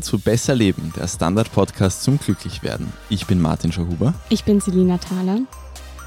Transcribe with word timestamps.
Hallo 0.00 0.06
zu 0.06 0.18
Besser 0.18 0.54
Leben, 0.54 0.94
der 0.96 1.06
Standard-Podcast 1.06 2.02
zum 2.02 2.18
Glücklichwerden. 2.18 2.90
Ich 3.10 3.26
bin 3.26 3.38
Martin 3.38 3.70
Schauhuber. 3.70 4.14
Ich 4.30 4.44
bin 4.44 4.58
Selina 4.58 4.96
Thaler. 4.96 5.40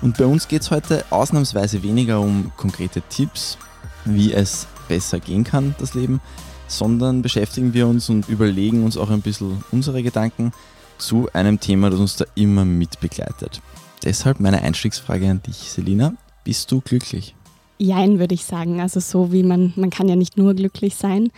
Und 0.01 0.17
bei 0.17 0.25
uns 0.25 0.47
geht 0.47 0.63
es 0.63 0.71
heute 0.71 1.05
ausnahmsweise 1.11 1.83
weniger 1.83 2.19
um 2.19 2.51
konkrete 2.57 3.03
Tipps, 3.09 3.59
wie 4.03 4.33
es 4.33 4.65
besser 4.87 5.19
gehen 5.19 5.43
kann, 5.43 5.75
das 5.77 5.93
Leben, 5.93 6.21
sondern 6.67 7.21
beschäftigen 7.21 7.75
wir 7.75 7.85
uns 7.85 8.09
und 8.09 8.27
überlegen 8.29 8.83
uns 8.83 8.97
auch 8.97 9.11
ein 9.11 9.21
bisschen 9.21 9.63
unsere 9.71 10.01
Gedanken 10.01 10.53
zu 10.97 11.29
einem 11.31 11.59
Thema, 11.59 11.91
das 11.91 11.99
uns 11.99 12.15
da 12.15 12.25
immer 12.33 12.65
mitbegleitet. 12.65 13.61
Deshalb 14.03 14.39
meine 14.39 14.63
Einstiegsfrage 14.63 15.29
an 15.29 15.43
dich, 15.43 15.69
Selina. 15.69 16.15
Bist 16.43 16.71
du 16.71 16.81
glücklich? 16.81 17.35
Jein, 17.77 18.17
würde 18.17 18.33
ich 18.33 18.43
sagen. 18.43 18.81
Also 18.81 18.99
so 18.99 19.31
wie 19.31 19.43
man, 19.43 19.71
man 19.75 19.91
kann 19.91 20.09
ja 20.09 20.15
nicht 20.15 20.35
nur 20.35 20.55
glücklich 20.55 20.95
sein. 20.95 21.29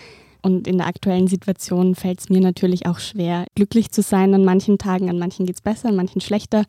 Und 0.46 0.68
in 0.68 0.78
der 0.78 0.86
aktuellen 0.86 1.28
Situation 1.28 1.96
fällt 1.96 2.20
es 2.20 2.30
mir 2.30 2.40
natürlich 2.40 2.86
auch 2.86 3.00
schwer, 3.00 3.48
glücklich 3.56 3.90
zu 3.90 4.04
sein 4.04 4.32
an 4.36 4.46
manchen 4.46 4.78
Tagen. 4.78 5.10
An 5.10 5.18
manchen 5.18 5.48
geht 5.48 5.56
es 5.56 5.62
besser, 5.64 5.90
an 5.90 5.96
manchen 5.96 6.22
schlechter. 6.22 6.66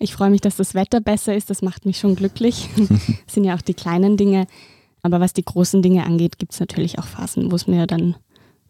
Ich 0.00 0.12
freue 0.12 0.30
mich, 0.30 0.40
dass 0.40 0.56
das 0.56 0.74
Wetter 0.74 1.00
besser 1.00 1.32
ist. 1.32 1.48
Das 1.48 1.62
macht 1.62 1.86
mich 1.86 1.98
schon 1.98 2.16
glücklich. 2.16 2.68
das 2.76 3.32
sind 3.32 3.44
ja 3.44 3.54
auch 3.54 3.60
die 3.60 3.74
kleinen 3.74 4.16
Dinge. 4.16 4.48
Aber 5.02 5.20
was 5.20 5.34
die 5.34 5.44
großen 5.44 5.82
Dinge 5.82 6.04
angeht, 6.04 6.40
gibt 6.40 6.52
es 6.52 6.58
natürlich 6.58 6.98
auch 6.98 7.04
Phasen, 7.06 7.52
wo 7.52 7.54
es 7.54 7.68
mir 7.68 7.86
dann 7.86 8.16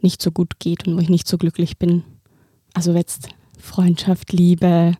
nicht 0.02 0.20
so 0.20 0.30
gut 0.30 0.58
geht 0.58 0.86
und 0.86 0.96
wo 0.96 1.00
ich 1.00 1.08
nicht 1.08 1.28
so 1.28 1.38
glücklich 1.38 1.78
bin. 1.78 2.04
Also 2.74 2.92
jetzt 2.92 3.30
Freundschaft, 3.58 4.34
Liebe, 4.34 4.92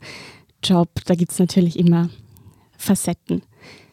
Job, 0.65 0.89
da 1.05 1.15
gibt 1.15 1.33
es 1.33 1.39
natürlich 1.39 1.79
immer 1.79 2.09
Facetten. 2.79 3.43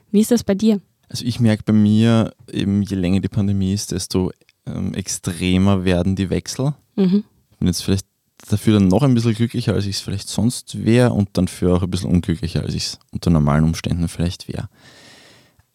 Wie 0.10 0.22
ist 0.22 0.32
das 0.32 0.46
bei 0.46 0.56
dir? 0.56 0.80
Also 1.10 1.26
ich 1.26 1.42
merke 1.42 1.64
bei 1.66 1.74
mir, 1.74 2.32
eben 2.50 2.82
je 2.82 2.96
länger 2.96 3.20
die 3.20 3.28
Pandemie 3.28 3.74
ist, 3.74 3.92
desto 3.92 4.32
ähm, 4.74 4.94
extremer 4.94 5.84
werden 5.86 6.16
die 6.16 6.30
Wechsel. 6.30 6.74
Mhm. 6.96 7.24
Ich 7.52 7.58
bin 7.58 7.68
jetzt 7.68 7.84
vielleicht 7.84 8.06
dafür 8.48 8.80
dann 8.80 8.88
noch 8.88 9.04
ein 9.04 9.14
bisschen 9.14 9.34
glücklicher, 9.34 9.74
als 9.74 9.86
ich 9.86 9.98
es 9.98 10.02
vielleicht 10.02 10.30
sonst 10.30 10.84
wäre 10.84 11.12
und 11.12 11.30
dann 11.34 11.48
für 11.48 11.76
auch 11.76 11.84
ein 11.84 11.92
bisschen 11.92 12.10
unglücklicher, 12.10 12.64
als 12.64 12.74
ich 12.74 12.86
es 12.86 13.00
unter 13.12 13.30
normalen 13.30 13.64
Umständen 13.64 14.08
vielleicht 14.08 14.48
wäre. 14.48 14.70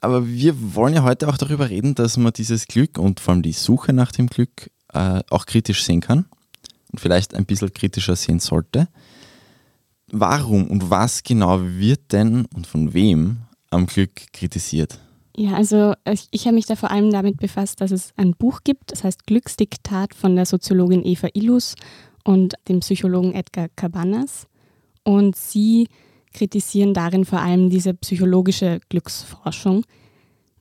Aber 0.00 0.28
wir 0.28 0.74
wollen 0.74 0.94
ja 0.94 1.02
heute 1.02 1.28
auch 1.28 1.38
darüber 1.38 1.70
reden, 1.70 1.94
dass 1.94 2.16
man 2.16 2.32
dieses 2.32 2.66
Glück 2.66 2.98
und 2.98 3.20
vor 3.20 3.32
allem 3.32 3.42
die 3.42 3.52
Suche 3.52 3.92
nach 3.92 4.12
dem 4.12 4.26
Glück 4.26 4.70
äh, 4.92 5.22
auch 5.30 5.46
kritisch 5.46 5.82
sehen 5.82 6.00
kann 6.00 6.26
und 6.92 7.00
vielleicht 7.00 7.34
ein 7.34 7.46
bisschen 7.46 7.72
kritischer 7.72 8.16
sehen 8.16 8.38
sollte. 8.38 8.88
Warum 10.10 10.66
und 10.68 10.90
was 10.90 11.22
genau 11.22 11.60
wird 11.62 12.12
denn 12.12 12.44
und 12.54 12.66
von 12.66 12.92
wem 12.92 13.38
am 13.70 13.86
Glück 13.86 14.32
kritisiert? 14.32 14.98
Ja, 15.36 15.54
also 15.54 15.94
ich, 16.08 16.28
ich 16.30 16.46
habe 16.46 16.54
mich 16.54 16.66
da 16.66 16.76
vor 16.76 16.92
allem 16.92 17.10
damit 17.10 17.38
befasst, 17.38 17.80
dass 17.80 17.90
es 17.90 18.12
ein 18.16 18.32
Buch 18.32 18.60
gibt, 18.62 18.92
das 18.92 19.02
heißt 19.02 19.26
Glücksdiktat 19.26 20.14
von 20.14 20.36
der 20.36 20.46
Soziologin 20.46 21.04
Eva 21.04 21.28
Illus 21.34 21.74
und 22.22 22.54
dem 22.68 22.80
Psychologen 22.80 23.34
Edgar 23.34 23.68
Cabanas. 23.74 24.46
Und 25.02 25.34
sie 25.34 25.88
kritisieren 26.32 26.94
darin 26.94 27.24
vor 27.24 27.40
allem 27.40 27.68
diese 27.68 27.94
psychologische 27.94 28.80
Glücksforschung. 28.88 29.84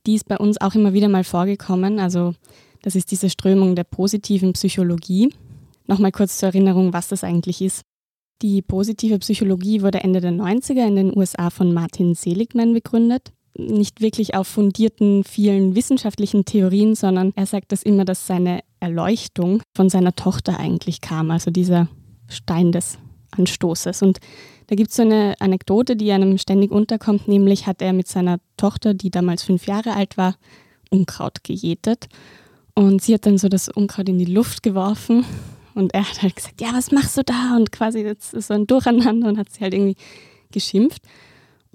Die 0.06 0.14
ist 0.14 0.26
bei 0.26 0.38
uns 0.38 0.60
auch 0.60 0.74
immer 0.74 0.92
wieder 0.92 1.08
mal 1.08 1.24
vorgekommen. 1.24 2.00
Also 2.00 2.34
das 2.82 2.96
ist 2.96 3.12
diese 3.12 3.30
Strömung 3.30 3.76
der 3.76 3.84
positiven 3.84 4.52
Psychologie. 4.54 5.32
Nochmal 5.86 6.12
kurz 6.12 6.38
zur 6.38 6.48
Erinnerung, 6.48 6.92
was 6.92 7.08
das 7.08 7.22
eigentlich 7.24 7.62
ist. 7.62 7.82
Die 8.42 8.60
positive 8.60 9.20
Psychologie 9.20 9.82
wurde 9.82 10.00
Ende 10.00 10.20
der 10.20 10.32
90er 10.32 10.86
in 10.86 10.96
den 10.96 11.16
USA 11.16 11.50
von 11.50 11.72
Martin 11.72 12.14
Seligman 12.14 12.74
begründet 12.74 13.32
nicht 13.56 14.00
wirklich 14.00 14.34
auf 14.34 14.48
fundierten 14.48 15.24
vielen 15.24 15.74
wissenschaftlichen 15.76 16.44
Theorien, 16.44 16.94
sondern 16.94 17.32
er 17.36 17.46
sagt 17.46 17.72
das 17.72 17.82
immer, 17.82 18.04
dass 18.04 18.26
seine 18.26 18.60
Erleuchtung 18.80 19.62
von 19.74 19.88
seiner 19.88 20.14
Tochter 20.14 20.58
eigentlich 20.58 21.00
kam, 21.00 21.30
also 21.30 21.50
dieser 21.50 21.88
Stein 22.28 22.72
des 22.72 22.98
Anstoßes. 23.30 24.02
Und 24.02 24.18
da 24.66 24.76
gibt 24.76 24.90
es 24.90 24.96
so 24.96 25.02
eine 25.02 25.34
Anekdote, 25.40 25.96
die 25.96 26.10
einem 26.12 26.38
ständig 26.38 26.70
unterkommt, 26.70 27.28
nämlich 27.28 27.66
hat 27.66 27.82
er 27.82 27.92
mit 27.92 28.08
seiner 28.08 28.38
Tochter, 28.56 28.94
die 28.94 29.10
damals 29.10 29.42
fünf 29.42 29.66
Jahre 29.66 29.94
alt 29.94 30.16
war, 30.16 30.36
Unkraut 30.90 31.44
gejätet. 31.44 32.08
Und 32.74 33.02
sie 33.02 33.14
hat 33.14 33.26
dann 33.26 33.38
so 33.38 33.48
das 33.48 33.68
Unkraut 33.68 34.08
in 34.08 34.18
die 34.18 34.24
Luft 34.24 34.62
geworfen 34.62 35.24
und 35.74 35.94
er 35.94 36.08
hat 36.08 36.22
halt 36.22 36.36
gesagt, 36.36 36.60
ja, 36.60 36.72
was 36.72 36.92
machst 36.92 37.16
du 37.16 37.22
da? 37.22 37.56
Und 37.56 37.72
quasi 37.72 38.00
jetzt 38.00 38.30
so 38.30 38.54
ein 38.54 38.66
Durcheinander 38.66 39.28
und 39.28 39.38
hat 39.38 39.50
sie 39.50 39.60
halt 39.60 39.74
irgendwie 39.74 39.96
geschimpft. 40.50 41.02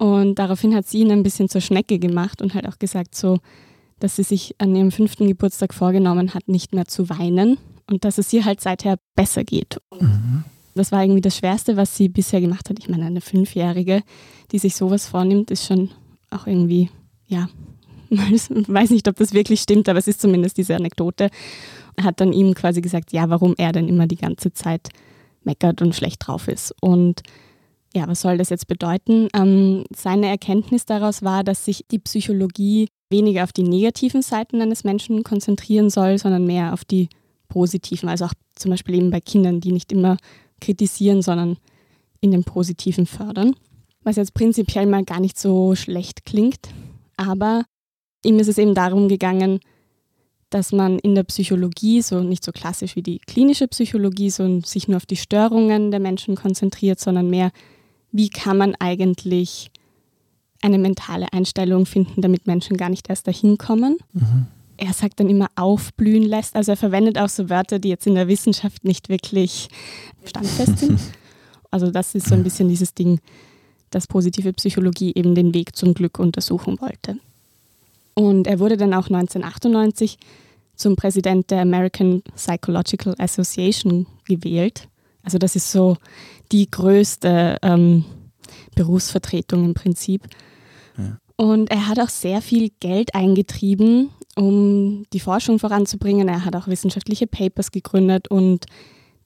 Und 0.00 0.36
daraufhin 0.36 0.74
hat 0.74 0.86
sie 0.86 1.00
ihn 1.00 1.12
ein 1.12 1.22
bisschen 1.22 1.50
zur 1.50 1.60
Schnecke 1.60 1.98
gemacht 1.98 2.40
und 2.40 2.54
halt 2.54 2.66
auch 2.66 2.78
gesagt, 2.78 3.14
so, 3.14 3.36
dass 3.98 4.16
sie 4.16 4.22
sich 4.22 4.54
an 4.56 4.74
ihrem 4.74 4.92
fünften 4.92 5.28
Geburtstag 5.28 5.74
vorgenommen 5.74 6.32
hat, 6.32 6.48
nicht 6.48 6.74
mehr 6.74 6.86
zu 6.86 7.10
weinen 7.10 7.58
und 7.86 8.06
dass 8.06 8.16
es 8.16 8.32
ihr 8.32 8.46
halt 8.46 8.62
seither 8.62 8.98
besser 9.14 9.44
geht. 9.44 9.78
Mhm. 10.00 10.44
Das 10.74 10.90
war 10.90 11.02
irgendwie 11.02 11.20
das 11.20 11.36
Schwerste, 11.36 11.76
was 11.76 11.98
sie 11.98 12.08
bisher 12.08 12.40
gemacht 12.40 12.70
hat. 12.70 12.78
Ich 12.78 12.88
meine, 12.88 13.04
eine 13.04 13.20
Fünfjährige, 13.20 14.02
die 14.52 14.58
sich 14.58 14.74
sowas 14.74 15.06
vornimmt, 15.06 15.50
ist 15.50 15.66
schon 15.66 15.90
auch 16.30 16.46
irgendwie, 16.46 16.88
ja, 17.26 17.50
ich 18.08 18.48
weiß 18.68 18.88
nicht, 18.88 19.06
ob 19.06 19.16
das 19.16 19.34
wirklich 19.34 19.60
stimmt, 19.60 19.86
aber 19.86 19.98
es 19.98 20.08
ist 20.08 20.22
zumindest 20.22 20.56
diese 20.56 20.76
Anekdote. 20.76 21.28
Er 21.96 22.04
hat 22.04 22.22
dann 22.22 22.32
ihm 22.32 22.54
quasi 22.54 22.80
gesagt, 22.80 23.12
ja, 23.12 23.28
warum 23.28 23.54
er 23.58 23.72
denn 23.72 23.86
immer 23.86 24.06
die 24.06 24.16
ganze 24.16 24.54
Zeit 24.54 24.88
meckert 25.44 25.82
und 25.82 25.94
schlecht 25.94 26.26
drauf 26.26 26.48
ist. 26.48 26.74
Und 26.80 27.22
ja, 27.94 28.06
was 28.06 28.20
soll 28.20 28.38
das 28.38 28.50
jetzt 28.50 28.68
bedeuten? 28.68 29.28
Ähm, 29.34 29.84
seine 29.94 30.28
Erkenntnis 30.28 30.86
daraus 30.86 31.22
war, 31.22 31.42
dass 31.42 31.64
sich 31.64 31.84
die 31.90 31.98
Psychologie 31.98 32.88
weniger 33.10 33.42
auf 33.42 33.52
die 33.52 33.64
negativen 33.64 34.22
Seiten 34.22 34.60
eines 34.62 34.84
Menschen 34.84 35.24
konzentrieren 35.24 35.90
soll, 35.90 36.18
sondern 36.18 36.46
mehr 36.46 36.72
auf 36.72 36.84
die 36.84 37.08
positiven. 37.48 38.08
Also 38.08 38.26
auch 38.26 38.34
zum 38.54 38.70
Beispiel 38.70 38.94
eben 38.94 39.10
bei 39.10 39.20
Kindern, 39.20 39.60
die 39.60 39.72
nicht 39.72 39.90
immer 39.90 40.16
kritisieren, 40.60 41.20
sondern 41.22 41.56
in 42.20 42.30
dem 42.30 42.44
Positiven 42.44 43.06
fördern. 43.06 43.54
Was 44.02 44.16
jetzt 44.16 44.34
prinzipiell 44.34 44.86
mal 44.86 45.04
gar 45.04 45.20
nicht 45.20 45.38
so 45.38 45.74
schlecht 45.74 46.24
klingt. 46.24 46.68
Aber 47.16 47.64
ihm 48.24 48.38
ist 48.38 48.48
es 48.48 48.58
eben 48.58 48.74
darum 48.74 49.08
gegangen, 49.08 49.60
dass 50.48 50.72
man 50.72 50.98
in 50.98 51.14
der 51.14 51.22
Psychologie, 51.24 52.02
so 52.02 52.20
nicht 52.20 52.44
so 52.44 52.52
klassisch 52.52 52.96
wie 52.96 53.02
die 53.02 53.18
klinische 53.18 53.68
Psychologie, 53.68 54.30
so 54.30 54.60
sich 54.60 54.88
nur 54.88 54.96
auf 54.96 55.06
die 55.06 55.16
Störungen 55.16 55.90
der 55.90 56.00
Menschen 56.00 56.34
konzentriert, 56.34 56.98
sondern 56.98 57.30
mehr 57.30 57.50
wie 58.12 58.28
kann 58.28 58.56
man 58.56 58.74
eigentlich 58.78 59.70
eine 60.62 60.78
mentale 60.78 61.32
Einstellung 61.32 61.86
finden, 61.86 62.20
damit 62.20 62.46
Menschen 62.46 62.76
gar 62.76 62.90
nicht 62.90 63.08
erst 63.08 63.26
dahin 63.26 63.56
kommen. 63.56 63.96
Mhm. 64.12 64.46
Er 64.76 64.92
sagt 64.92 65.20
dann 65.20 65.28
immer 65.28 65.48
aufblühen 65.56 66.22
lässt. 66.22 66.56
Also 66.56 66.72
er 66.72 66.76
verwendet 66.76 67.18
auch 67.18 67.28
so 67.28 67.50
Wörter, 67.50 67.78
die 67.78 67.88
jetzt 67.88 68.06
in 68.06 68.14
der 68.14 68.28
Wissenschaft 68.28 68.84
nicht 68.84 69.08
wirklich 69.08 69.68
standfest 70.24 70.78
sind. 70.78 71.00
Also 71.72 71.92
das 71.92 72.16
ist 72.16 72.26
so 72.26 72.34
ein 72.34 72.42
bisschen 72.42 72.68
dieses 72.68 72.94
Ding, 72.94 73.20
dass 73.90 74.08
positive 74.08 74.52
Psychologie 74.54 75.12
eben 75.14 75.36
den 75.36 75.54
Weg 75.54 75.76
zum 75.76 75.94
Glück 75.94 76.18
untersuchen 76.18 76.80
wollte. 76.80 77.18
Und 78.14 78.48
er 78.48 78.58
wurde 78.58 78.76
dann 78.76 78.92
auch 78.92 79.06
1998 79.06 80.18
zum 80.74 80.96
Präsident 80.96 81.50
der 81.50 81.60
American 81.60 82.22
Psychological 82.34 83.14
Association 83.18 84.06
gewählt. 84.26 84.88
Also 85.22 85.38
das 85.38 85.56
ist 85.56 85.70
so 85.70 85.96
die 86.52 86.70
größte 86.70 87.56
ähm, 87.62 88.04
Berufsvertretung 88.74 89.64
im 89.64 89.74
Prinzip. 89.74 90.26
Ja. 90.96 91.18
Und 91.36 91.70
er 91.70 91.88
hat 91.88 91.98
auch 91.98 92.08
sehr 92.08 92.42
viel 92.42 92.70
Geld 92.80 93.14
eingetrieben, 93.14 94.10
um 94.36 95.04
die 95.12 95.20
Forschung 95.20 95.58
voranzubringen. 95.58 96.28
Er 96.28 96.44
hat 96.44 96.54
auch 96.56 96.68
wissenschaftliche 96.68 97.26
Papers 97.26 97.70
gegründet 97.70 98.28
und 98.28 98.66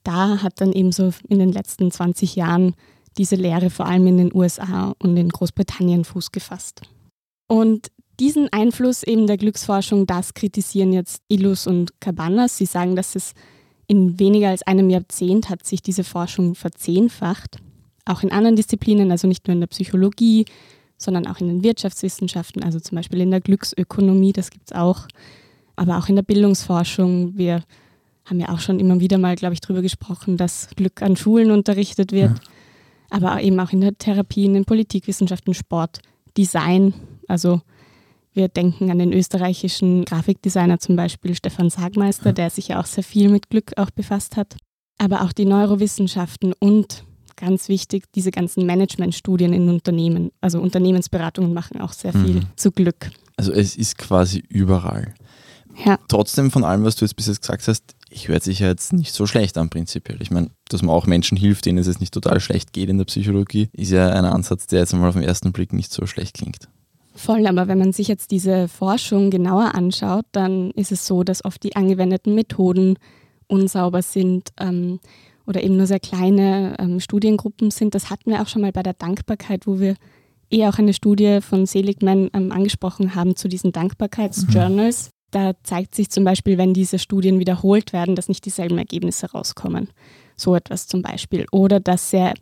da 0.05 0.43
hat 0.43 0.61
dann 0.61 0.73
eben 0.73 0.93
so 0.93 1.11
in 1.29 1.39
den 1.39 1.51
letzten 1.51 1.91
20 1.91 2.37
Jahren 2.37 2.75
diese 3.17 3.37
Lehre 3.37 3.71
vor 3.71 3.87
allem 3.87 4.07
in 4.07 4.19
den 4.19 4.35
USA 4.35 4.95
und 4.99 5.17
in 5.17 5.29
Großbritannien 5.29 6.05
Fuß 6.05 6.31
gefasst. 6.31 6.83
Und 7.49 7.89
diesen 8.21 8.53
Einfluss 8.53 9.03
eben 9.03 9.27
der 9.27 9.37
Glücksforschung, 9.37 10.07
das 10.07 10.35
kritisieren 10.35 10.93
jetzt 10.93 11.23
Illus 11.29 11.67
und 11.67 12.01
Cabanas. 12.01 12.57
Sie 12.57 12.67
sagen, 12.67 12.97
dass 12.97 13.17
es 13.17 13.33
in 13.87 14.19
weniger 14.19 14.49
als 14.49 14.63
einem 14.63 14.91
Jahrzehnt 14.91 15.51
hat 15.51 15.65
sich 15.65 15.83
diese 15.83 16.05
Forschung 16.05 16.55
verzehnfacht. 16.55 17.59
Auch 18.05 18.23
in 18.23 18.33
anderen 18.33 18.57
Disziplinen, 18.57 19.11
also 19.11 19.29
nicht 19.29 19.47
nur 19.47 19.55
in 19.55 19.61
der 19.61 19.67
Psychologie, 19.69 20.45
sondern 20.97 21.27
auch 21.27 21.41
in 21.41 21.49
den 21.49 21.63
Wirtschaftswissenschaften, 21.63 22.63
also 22.63 22.81
zum 22.81 22.97
Beispiel 22.97 23.21
in 23.21 23.31
der 23.31 23.41
Glücksökonomie, 23.41 24.33
das 24.33 24.51
gibt 24.51 24.71
es 24.71 24.77
auch, 24.77 25.07
aber 25.77 25.99
auch 25.99 26.09
in 26.09 26.17
der 26.17 26.23
Bildungsforschung. 26.23 27.37
Wir 27.37 27.63
haben 28.25 28.41
ja 28.41 28.49
auch 28.51 28.61
schon 28.61 28.81
immer 28.81 29.01
wieder 29.01 29.19
mal, 29.19 29.37
glaube 29.37 29.55
ich, 29.55 29.61
darüber 29.61 29.83
gesprochen, 29.83 30.37
dass 30.37 30.69
Glück 30.77 31.03
an 31.03 31.17
Schulen 31.17 31.51
unterrichtet 31.51 32.13
wird, 32.13 32.39
ja. 32.39 32.45
aber 33.11 33.43
eben 33.43 33.59
auch 33.61 33.73
in 33.73 33.81
der 33.81 33.97
Therapie, 33.97 34.45
in 34.45 34.55
den 34.55 34.65
Politikwissenschaften, 34.65 35.53
Sport, 35.53 36.01
Design, 36.37 36.95
also 37.29 37.61
wir 38.35 38.49
denken 38.49 38.91
an 38.91 38.99
den 38.99 39.13
österreichischen 39.13 40.05
Grafikdesigner 40.05 40.79
zum 40.79 40.97
Beispiel 40.97 41.35
Stefan 41.35 41.71
Sagmeister, 41.71 42.33
der 42.33 42.51
sich 42.51 42.69
ja 42.69 42.81
auch 42.81 42.87
sehr 42.87 43.05
viel 43.05 43.29
mit 43.29 43.49
Glück 43.49 43.73
auch 43.77 43.91
befasst 43.91 44.37
hat. 44.37 44.57
Aber 44.99 45.23
auch 45.23 45.33
die 45.33 45.45
Neurowissenschaften 45.45 46.53
und 46.59 47.05
ganz 47.37 47.69
wichtig, 47.69 48.05
diese 48.15 48.31
ganzen 48.31 48.67
Managementstudien 48.67 49.53
in 49.53 49.69
Unternehmen. 49.69 50.31
Also 50.41 50.61
Unternehmensberatungen 50.61 51.53
machen 51.53 51.81
auch 51.81 51.93
sehr 51.93 52.13
viel 52.13 52.35
mhm. 52.35 52.47
zu 52.57 52.71
Glück. 52.71 53.11
Also 53.37 53.53
es 53.53 53.77
ist 53.77 53.99
quasi 53.99 54.43
überall. 54.49 55.15
Ja. 55.85 55.99
Trotzdem 56.09 56.51
von 56.51 56.63
allem, 56.63 56.85
was 56.85 56.97
du 56.97 57.05
jetzt 57.05 57.15
bis 57.15 57.27
jetzt 57.27 57.41
gesagt 57.41 57.67
hast, 57.67 57.83
ich 58.09 58.29
hört 58.29 58.45
sich 58.45 58.61
ja 58.61 58.69
jetzt 58.69 58.93
nicht 58.93 59.13
so 59.13 59.27
schlecht 59.27 59.59
an 59.59 59.71
prinzipiell. 59.71 60.23
Ich 60.23 60.31
meine, 60.31 60.51
dass 60.69 60.83
man 60.83 60.95
auch 60.95 61.07
Menschen 61.07 61.37
hilft, 61.37 61.67
denen 61.67 61.79
es 61.79 61.89
jetzt 61.89 62.01
nicht 62.01 62.15
total 62.15 62.39
schlecht 62.39 62.73
geht 62.73 62.89
in 62.89 62.99
der 62.99 63.07
Psychologie, 63.07 63.69
ist 63.73 63.91
ja 63.91 64.09
ein 64.09 64.25
Ansatz, 64.25 64.69
der 64.69 64.81
jetzt 64.81 64.93
mal 64.93 65.09
auf 65.09 65.15
den 65.15 65.25
ersten 65.25 65.53
Blick 65.53 65.73
nicht 65.73 65.93
so 65.93 66.07
schlecht 66.07 66.35
klingt. 66.35 66.69
Voll, 67.15 67.47
aber 67.47 67.69
wenn 67.69 67.79
man 67.79 67.93
sich 67.93 68.09
jetzt 68.09 68.33
diese 68.33 68.67
Forschung 68.67 69.31
genauer 69.31 69.75
anschaut, 69.75 70.25
dann 70.33 70.73
ist 70.73 70.91
es 70.91 71.07
so, 71.07 71.23
dass 71.23 71.45
oft 71.45 71.63
die 71.63 71.77
angewendeten 71.77 72.35
Methoden 72.35 72.99
unsauber 73.47 74.03
sind 74.03 74.51
ähm, 74.59 74.99
oder 75.47 75.63
eben 75.63 75.77
nur 75.77 75.87
sehr 75.87 76.01
kleine 76.01 76.75
ähm, 76.79 76.99
Studiengruppen 76.99 77.71
sind. 77.71 77.95
Das 77.95 78.11
hatten 78.11 78.31
wir 78.31 78.43
auch 78.43 78.49
schon 78.49 78.63
mal 78.63 78.73
bei 78.73 78.83
der 78.83 78.95
Dankbarkeit, 78.95 79.67
wo 79.67 79.79
wir 79.79 79.95
eh 80.51 80.67
auch 80.67 80.79
eine 80.79 80.93
Studie 80.93 81.41
von 81.41 81.67
Seligman 81.67 82.31
ähm, 82.33 82.51
angesprochen 82.51 83.15
haben 83.15 83.37
zu 83.37 83.49
diesen 83.49 83.71
Dankbarkeitsjournals. 83.71 85.07
Mhm. 85.07 85.11
Da 85.31 85.53
zeigt 85.63 85.95
sich 85.95 86.11
zum 86.11 86.25
Beispiel, 86.25 86.59
wenn 86.59 86.75
diese 86.75 86.99
Studien 86.99 87.39
wiederholt 87.39 87.93
werden, 87.93 88.15
dass 88.15 88.29
nicht 88.29 88.45
dieselben 88.45 88.79
Ergebnisse 88.79 89.31
rauskommen. 89.31 89.89
So 90.37 90.55
etwas 90.55 90.87
zum 90.87 91.03
Beispiel. 91.03 91.47
Oder 91.51 91.81
dass 91.81 92.11
sehr 92.11 92.35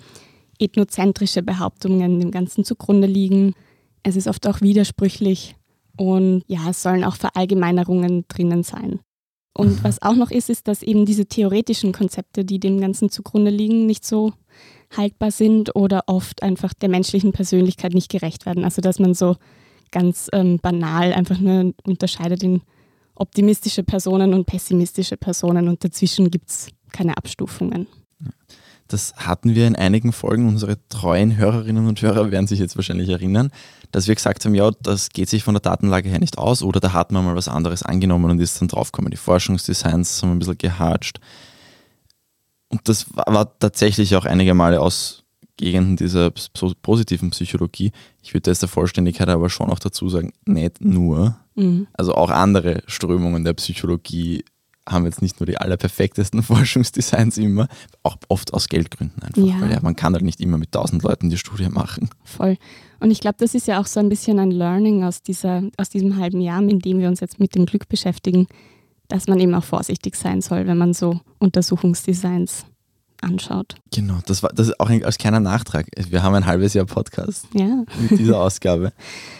ethnozentrische 0.59 1.43
Behauptungen 1.43 2.21
dem 2.21 2.31
Ganzen 2.31 2.65
zugrunde 2.65 3.07
liegen. 3.07 3.55
Es 4.03 4.17
ist 4.17 4.29
oft 4.29 4.47
auch 4.47 4.61
widersprüchlich 4.61 5.55
und 5.97 6.43
ja, 6.47 6.71
es 6.71 6.83
sollen 6.83 7.05
auch 7.05 7.17
Verallgemeinerungen 7.17 8.25
drinnen 8.29 8.63
sein. 8.63 9.01
Und 9.55 9.85
was 9.85 10.01
auch 10.01 10.15
noch 10.17 10.31
ist, 10.31 10.49
ist, 10.49 10.67
dass 10.67 10.83
eben 10.83 11.05
diese 11.05 11.27
theoretischen 11.27 11.93
Konzepte, 11.93 12.45
die 12.45 12.59
dem 12.59 12.81
Ganzen 12.81 13.11
zugrunde 13.11 13.51
liegen, 13.51 13.87
nicht 13.87 14.05
so 14.05 14.33
haltbar 14.97 15.31
sind 15.31 15.77
oder 15.77 16.05
oft 16.07 16.43
einfach 16.43 16.73
der 16.75 16.89
menschlichen 16.89 17.33
Persönlichkeit 17.33 17.93
nicht 17.93 18.11
gerecht 18.11 18.47
werden. 18.47 18.65
Also 18.65 18.81
dass 18.81 18.99
man 18.99 19.15
so 19.15 19.37
ganz 19.91 20.29
ähm, 20.33 20.59
banal 20.59 21.13
einfach 21.13 21.39
nur 21.39 21.75
unterscheidet 21.85 22.43
in 22.43 22.63
optimistische 23.15 23.83
Personen 23.83 24.33
und 24.33 24.47
pessimistische 24.47 25.17
Personen 25.17 25.69
und 25.69 25.85
dazwischen 25.85 26.31
gibt 26.31 26.49
es 26.49 26.69
keine 26.93 27.17
Abstufungen. 27.17 27.87
Das 28.93 29.15
hatten 29.17 29.55
wir 29.55 29.67
in 29.67 29.77
einigen 29.77 30.13
Folgen. 30.13 30.47
Unsere 30.47 30.77
treuen 30.89 31.37
Hörerinnen 31.37 31.87
und 31.87 32.03
Hörer 32.03 32.31
werden 32.31 32.47
sich 32.47 32.59
jetzt 32.59 32.77
wahrscheinlich 32.77 33.09
erinnern, 33.09 33.51
dass 33.91 34.07
wir 34.07 34.15
gesagt 34.15 34.45
haben, 34.45 34.55
ja, 34.55 34.71
das 34.83 35.09
geht 35.09 35.31
sich 35.31 35.45
von 35.45 35.55
der 35.55 35.63
Datenlage 35.63 36.09
her 36.11 36.19
nicht 36.19 36.37
aus 36.37 36.63
oder 36.63 36.79
da 36.79 36.93
hat 36.93 37.11
man 37.11 37.25
mal 37.25 37.35
was 37.35 37.49
anderes 37.49 37.83
angenommen 37.83 38.31
und 38.31 38.41
ist 38.41 38.61
dann 38.61 38.69
draufgekommen. 38.69 39.11
Die 39.11 39.17
Forschungsdesigns 39.17 40.23
haben 40.23 40.33
ein 40.33 40.39
bisschen 40.39 40.59
gehatscht. 40.59 41.21
Und 42.69 42.89
das 42.89 43.07
war 43.15 43.59
tatsächlich 43.59 44.15
auch 44.17 44.27
einige 44.27 44.55
Male 44.55 44.81
aus 44.81 45.25
Gegenden 45.57 45.97
dieser 45.97 46.31
positiven 46.83 47.31
Psychologie. 47.31 47.93
Ich 48.23 48.35
würde 48.35 48.51
das 48.51 48.61
der 48.61 48.69
Vollständigkeit 48.69 49.29
aber 49.29 49.49
schon 49.49 49.71
auch 49.71 49.79
dazu 49.79 50.09
sagen, 50.09 50.33
nicht 50.45 50.83
nur. 50.83 51.37
Mhm. 51.55 51.87
Also 51.93 52.15
auch 52.15 52.31
andere 52.31 52.83
Strömungen 52.87 53.45
der 53.45 53.53
Psychologie 53.55 54.45
haben 54.89 55.05
jetzt 55.05 55.23
nicht 55.23 55.41
nur 55.41 55.47
die 55.47 55.59
allerperfektesten 55.59 56.43
Forschungsdesigns 56.43 57.39
immer, 57.39 57.69
auch 58.03 58.17
oft 58.29 58.53
aus 58.55 58.69
Geldgründen 58.69 59.23
einfach. 59.23 59.43
Ja. 59.43 59.61
Weil 59.61 59.73
ja, 59.73 59.81
man 59.81 59.97
kann 59.97 60.15
halt 60.15 60.25
nicht 60.25 60.41
immer 60.41 60.59
mit 60.59 60.73
tausend 60.73 61.03
Leuten 61.03 61.31
die 61.31 61.39
Studie 61.39 61.69
machen. 61.69 62.11
Voll. 62.25 62.57
Und 63.01 63.11
ich 63.11 63.21
glaube, 63.21 63.37
das 63.39 63.55
ist 63.55 63.67
ja 63.67 63.81
auch 63.81 63.87
so 63.87 64.01
ein 64.01 64.09
bisschen 64.09 64.39
ein 64.39 64.51
Learning 64.51 65.05
aus, 65.05 65.23
dieser, 65.23 65.63
aus 65.77 65.89
diesem 65.89 66.17
halben 66.17 66.41
Jahr, 66.41 66.63
in 66.63 66.79
dem 66.79 66.99
wir 66.99 67.09
uns 67.09 67.21
jetzt 67.21 67.41
mit 67.41 67.55
dem 67.55 67.67
Glück 67.67 67.89
beschäftigen, 67.89 68.47
dass 69.09 69.27
man 69.27 69.39
eben 69.41 69.55
auch 69.55 69.65
vorsichtig 69.65 70.17
sein 70.17 70.41
soll, 70.41 70.67
wenn 70.67 70.79
man 70.79 70.95
so 70.95 71.21
Untersuchungsdesigns 71.39 72.65
anschaut. 73.21 73.77
Genau, 73.93 74.19
das 74.27 74.43
war 74.43 74.51
das 74.55 74.69
ist 74.69 74.81
auch 74.81 74.89
ein, 74.89 75.05
als 75.05 75.19
kleiner 75.19 75.41
Nachtrag. 75.41 75.87
Wir 75.97 76.23
haben 76.23 76.35
ein 76.35 76.47
halbes 76.47 76.75
Jahr 76.75 76.87
Podcast 76.87 77.47
ja. 77.55 77.85
mit 78.01 78.19
dieser 78.19 78.41
Ausgabe. 78.41 78.93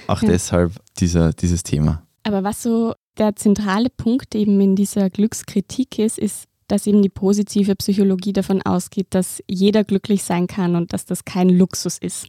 Auch 0.07 0.23
ja. 0.23 0.29
deshalb 0.29 0.73
dieser, 0.99 1.33
dieses 1.33 1.63
Thema. 1.63 2.03
Aber 2.25 2.45
was 2.45 2.63
so 2.63 2.95
der 3.19 3.37
zentrale 3.37 3.91
Punkt 3.91 4.35
eben 4.35 4.61
in 4.61 4.77
dieser 4.77 5.11
Glückskritik 5.11 5.99
ist, 5.99 6.19
ist, 6.19 6.47
dass 6.69 6.87
eben 6.87 7.03
die 7.03 7.09
positive 7.09 7.75
Psychologie 7.77 8.33
davon 8.33 8.63
ausgeht, 8.63 9.09
dass 9.11 9.43
jeder 9.47 9.85
glücklich 9.85 10.23
sein 10.23 10.47
kann 10.47 10.75
und 10.75 10.93
dass 10.93 11.05
das 11.05 11.25
kein 11.25 11.51
Luxus 11.51 11.99
ist. 11.99 12.29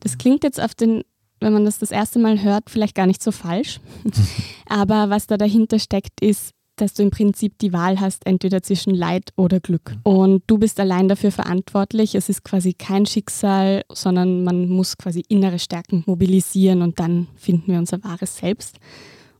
Das 0.00 0.18
klingt 0.18 0.42
jetzt 0.42 0.60
auf 0.60 0.74
den, 0.74 1.02
wenn 1.40 1.52
man 1.52 1.64
das 1.64 1.78
das 1.78 1.92
erste 1.92 2.18
Mal 2.18 2.42
hört, 2.42 2.70
vielleicht 2.70 2.94
gar 2.94 3.06
nicht 3.06 3.22
so 3.22 3.30
falsch. 3.30 3.80
Aber 4.68 5.10
was 5.10 5.26
da 5.26 5.36
dahinter 5.36 5.78
steckt, 5.78 6.20
ist, 6.20 6.50
dass 6.76 6.94
du 6.94 7.02
im 7.02 7.10
Prinzip 7.10 7.58
die 7.58 7.72
Wahl 7.72 8.00
hast, 8.00 8.26
entweder 8.26 8.62
zwischen 8.62 8.94
Leid 8.94 9.30
oder 9.36 9.60
Glück. 9.60 9.96
Und 10.02 10.42
du 10.46 10.58
bist 10.58 10.78
allein 10.78 11.08
dafür 11.08 11.32
verantwortlich. 11.32 12.14
Es 12.14 12.28
ist 12.28 12.44
quasi 12.44 12.74
kein 12.74 13.06
Schicksal, 13.06 13.82
sondern 13.90 14.44
man 14.44 14.68
muss 14.68 14.98
quasi 14.98 15.24
innere 15.28 15.58
Stärken 15.58 16.04
mobilisieren 16.06 16.82
und 16.82 17.00
dann 17.00 17.28
finden 17.36 17.72
wir 17.72 17.78
unser 17.78 18.02
wahres 18.04 18.36
Selbst. 18.36 18.78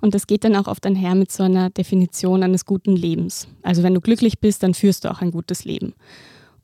Und 0.06 0.14
das 0.14 0.28
geht 0.28 0.44
dann 0.44 0.54
auch 0.54 0.68
oft 0.68 0.86
einher 0.86 1.16
mit 1.16 1.32
so 1.32 1.42
einer 1.42 1.68
Definition 1.68 2.44
eines 2.44 2.64
guten 2.64 2.94
Lebens. 2.94 3.48
Also 3.64 3.82
wenn 3.82 3.92
du 3.92 4.00
glücklich 4.00 4.38
bist, 4.38 4.62
dann 4.62 4.72
führst 4.72 5.04
du 5.04 5.10
auch 5.10 5.20
ein 5.20 5.32
gutes 5.32 5.64
Leben. 5.64 5.94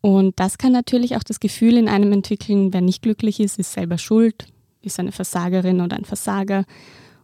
Und 0.00 0.39
das 0.39 0.59
kann 0.59 0.71
natürlich 0.71 1.17
auch 1.17 1.25
das 1.25 1.41
Gefühl 1.41 1.77
in 1.77 1.89
einem 1.89 2.12
entwickeln, 2.12 2.73
wer 2.73 2.81
nicht 2.81 3.03
glücklich 3.03 3.41
ist, 3.41 3.59
ist 3.59 3.73
selber 3.73 3.99
schuld, 3.99 4.47
ist 4.81 5.00
eine 5.00 5.11
Versagerin 5.11 5.81
oder 5.81 5.97
ein 5.97 6.05
Versager. 6.05 6.65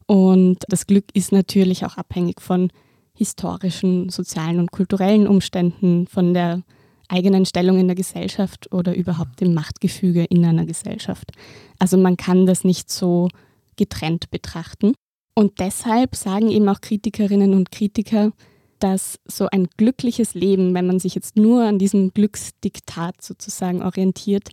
Und 0.06 0.65
das 0.67 0.88
Glück 0.88 1.05
ist 1.15 1.31
natürlich 1.31 1.85
auch 1.85 1.97
abhängig 1.97 2.41
von 2.41 2.73
historischen, 3.15 4.09
sozialen 4.09 4.59
und 4.59 4.73
kulturellen 4.73 5.29
Umständen, 5.29 6.09
von 6.09 6.35
der 6.35 6.62
eigenen 7.06 7.47
Stellung 7.47 7.79
in 7.79 7.87
der 7.87 7.94
Gesellschaft 7.94 8.73
oder 8.73 8.93
überhaupt 8.97 9.41
dem 9.41 9.55
Machtgefüge 9.55 10.25
in 10.25 10.44
einer 10.44 10.67
Gesellschaft. 10.67 11.31
Also 11.79 11.97
man 11.97 12.17
kann 12.17 12.44
das 12.44 12.65
nicht 12.65 12.91
so 12.91 13.29
getrennt 13.76 14.32
betrachten. 14.32 14.94
Und 15.38 15.61
deshalb 15.61 16.17
sagen 16.17 16.50
eben 16.50 16.69
auch 16.69 16.81
Kritikerinnen 16.81 17.55
und 17.55 17.70
Kritiker, 17.70 18.32
dass 18.81 19.20
so 19.25 19.46
ein 19.52 19.69
glückliches 19.76 20.35
Leben, 20.35 20.75
wenn 20.75 20.88
man 20.88 20.99
sich 20.99 21.14
jetzt 21.14 21.37
nur 21.37 21.62
an 21.62 21.79
diesem 21.79 22.12
Glücksdiktat 22.12 23.23
sozusagen 23.23 23.81
orientiert, 23.81 24.49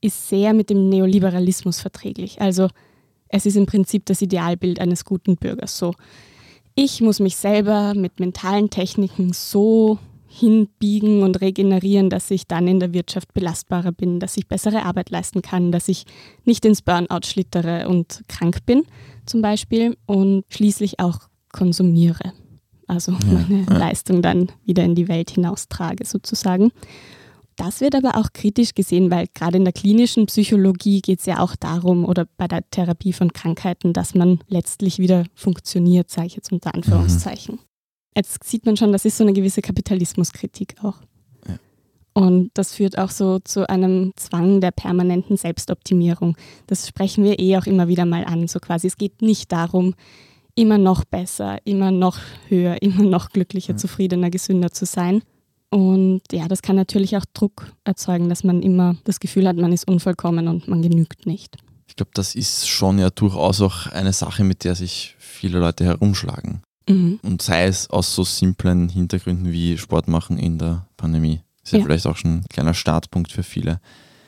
ist 0.00 0.28
sehr 0.28 0.54
mit 0.54 0.70
dem 0.70 0.88
Neoliberalismus 0.88 1.80
verträglich. 1.80 2.40
Also 2.40 2.68
es 3.26 3.44
ist 3.44 3.56
im 3.56 3.66
Prinzip 3.66 4.06
das 4.06 4.22
Idealbild 4.22 4.78
eines 4.78 5.04
guten 5.04 5.34
Bürgers. 5.34 5.76
So, 5.76 5.94
ich 6.76 7.00
muss 7.00 7.18
mich 7.18 7.34
selber 7.34 7.94
mit 7.94 8.20
mentalen 8.20 8.70
Techniken 8.70 9.32
so 9.32 9.98
hinbiegen 10.28 11.24
und 11.24 11.40
regenerieren, 11.40 12.08
dass 12.08 12.30
ich 12.30 12.46
dann 12.46 12.68
in 12.68 12.78
der 12.78 12.92
Wirtschaft 12.92 13.34
belastbarer 13.34 13.90
bin, 13.90 14.20
dass 14.20 14.36
ich 14.36 14.46
bessere 14.46 14.84
Arbeit 14.84 15.10
leisten 15.10 15.42
kann, 15.42 15.72
dass 15.72 15.88
ich 15.88 16.04
nicht 16.44 16.64
ins 16.64 16.82
Burnout 16.82 17.26
schlittere 17.26 17.88
und 17.88 18.22
krank 18.28 18.64
bin 18.64 18.84
zum 19.28 19.42
Beispiel 19.42 19.96
und 20.06 20.44
schließlich 20.48 21.00
auch 21.00 21.28
konsumiere. 21.52 22.32
Also 22.86 23.12
ja, 23.12 23.18
meine 23.22 23.64
ja. 23.68 23.78
Leistung 23.78 24.22
dann 24.22 24.50
wieder 24.64 24.84
in 24.84 24.94
die 24.94 25.08
Welt 25.08 25.30
hinaustrage 25.30 26.04
sozusagen. 26.04 26.72
Das 27.56 27.80
wird 27.80 27.96
aber 27.96 28.16
auch 28.16 28.32
kritisch 28.32 28.74
gesehen, 28.74 29.10
weil 29.10 29.26
gerade 29.34 29.58
in 29.58 29.64
der 29.64 29.72
klinischen 29.72 30.26
Psychologie 30.26 31.00
geht 31.02 31.18
es 31.18 31.26
ja 31.26 31.40
auch 31.40 31.56
darum, 31.56 32.04
oder 32.04 32.26
bei 32.36 32.46
der 32.46 32.68
Therapie 32.70 33.12
von 33.12 33.32
Krankheiten, 33.32 33.92
dass 33.92 34.14
man 34.14 34.38
letztlich 34.46 35.00
wieder 35.00 35.24
funktioniert, 35.34 36.08
sage 36.08 36.28
ich 36.28 36.36
jetzt 36.36 36.52
unter 36.52 36.72
Anführungszeichen. 36.72 37.56
Mhm. 37.56 37.60
Jetzt 38.16 38.44
sieht 38.44 38.64
man 38.64 38.76
schon, 38.76 38.92
das 38.92 39.04
ist 39.04 39.16
so 39.16 39.24
eine 39.24 39.32
gewisse 39.32 39.60
Kapitalismuskritik 39.60 40.76
auch. 40.82 41.00
Und 42.18 42.50
das 42.54 42.74
führt 42.74 42.98
auch 42.98 43.10
so 43.10 43.38
zu 43.38 43.68
einem 43.68 44.12
Zwang 44.16 44.60
der 44.60 44.72
permanenten 44.72 45.36
Selbstoptimierung. 45.36 46.36
Das 46.66 46.88
sprechen 46.88 47.22
wir 47.22 47.38
eh 47.38 47.56
auch 47.56 47.66
immer 47.66 47.86
wieder 47.86 48.06
mal 48.06 48.24
an. 48.24 48.48
So 48.48 48.58
quasi, 48.58 48.88
es 48.88 48.96
geht 48.96 49.22
nicht 49.22 49.52
darum, 49.52 49.94
immer 50.56 50.78
noch 50.78 51.04
besser, 51.04 51.58
immer 51.64 51.92
noch 51.92 52.18
höher, 52.48 52.76
immer 52.82 53.04
noch 53.04 53.30
glücklicher, 53.30 53.76
zufriedener, 53.76 54.30
gesünder 54.30 54.72
zu 54.72 54.84
sein, 54.84 55.22
und 55.70 56.22
ja, 56.32 56.48
das 56.48 56.62
kann 56.62 56.76
natürlich 56.76 57.16
auch 57.16 57.24
Druck 57.34 57.72
erzeugen, 57.84 58.28
dass 58.28 58.42
man 58.42 58.62
immer 58.62 58.96
das 59.04 59.20
Gefühl 59.20 59.46
hat, 59.46 59.56
man 59.56 59.72
ist 59.72 59.86
unvollkommen 59.86 60.48
und 60.48 60.66
man 60.68 60.82
genügt 60.82 61.26
nicht. 61.26 61.56
Ich 61.86 61.96
glaube, 61.96 62.10
das 62.14 62.34
ist 62.34 62.68
schon 62.68 62.98
ja 62.98 63.10
durchaus 63.10 63.60
auch 63.60 63.86
eine 63.88 64.12
Sache, 64.12 64.44
mit 64.44 64.64
der 64.64 64.74
sich 64.74 65.14
viele 65.18 65.58
Leute 65.58 65.84
herumschlagen. 65.84 66.62
Mhm. 66.88 67.20
Und 67.22 67.42
sei 67.42 67.66
es 67.66 67.90
aus 67.90 68.14
so 68.14 68.24
simplen 68.24 68.88
Hintergründen 68.88 69.52
wie 69.52 69.76
Sport 69.76 70.08
machen 70.08 70.38
in 70.38 70.58
der 70.58 70.86
Pandemie. 70.96 71.40
Ist 71.68 71.72
ja, 71.72 71.78
ja. 71.80 71.84
vielleicht 71.84 72.06
auch 72.06 72.16
schon 72.16 72.38
ein 72.38 72.44
kleiner 72.48 72.72
Startpunkt 72.72 73.30
für 73.30 73.42
viele. 73.42 73.78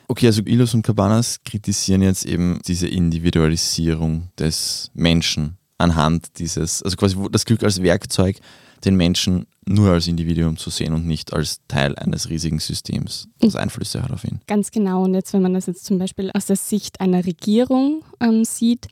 Okay, 0.08 0.26
also 0.26 0.42
Ilus 0.44 0.74
und 0.74 0.82
Cabanas 0.82 1.40
kritisieren 1.42 2.02
jetzt 2.02 2.26
eben 2.26 2.60
diese 2.66 2.86
Individualisierung 2.86 4.28
des 4.38 4.90
Menschen 4.92 5.56
anhand 5.78 6.38
dieses, 6.38 6.82
also 6.82 6.96
quasi 6.98 7.16
das 7.30 7.46
Glück 7.46 7.64
als 7.64 7.82
Werkzeug, 7.82 8.36
den 8.84 8.96
Menschen 8.96 9.46
nur 9.66 9.92
als 9.92 10.06
Individuum 10.06 10.58
zu 10.58 10.68
sehen 10.68 10.92
und 10.92 11.06
nicht 11.06 11.32
als 11.32 11.60
Teil 11.68 11.96
eines 11.96 12.28
riesigen 12.28 12.58
Systems, 12.58 13.28
das 13.38 13.56
Einflüsse 13.56 14.02
hat 14.02 14.10
auf 14.10 14.24
ihn. 14.24 14.40
Ganz 14.46 14.70
genau. 14.70 15.04
Und 15.04 15.14
jetzt, 15.14 15.32
wenn 15.32 15.42
man 15.42 15.54
das 15.54 15.66
jetzt 15.66 15.86
zum 15.86 15.98
Beispiel 15.98 16.30
aus 16.34 16.46
der 16.46 16.56
Sicht 16.56 17.00
einer 17.00 17.24
Regierung 17.24 18.02
ähm, 18.20 18.44
sieht, 18.44 18.88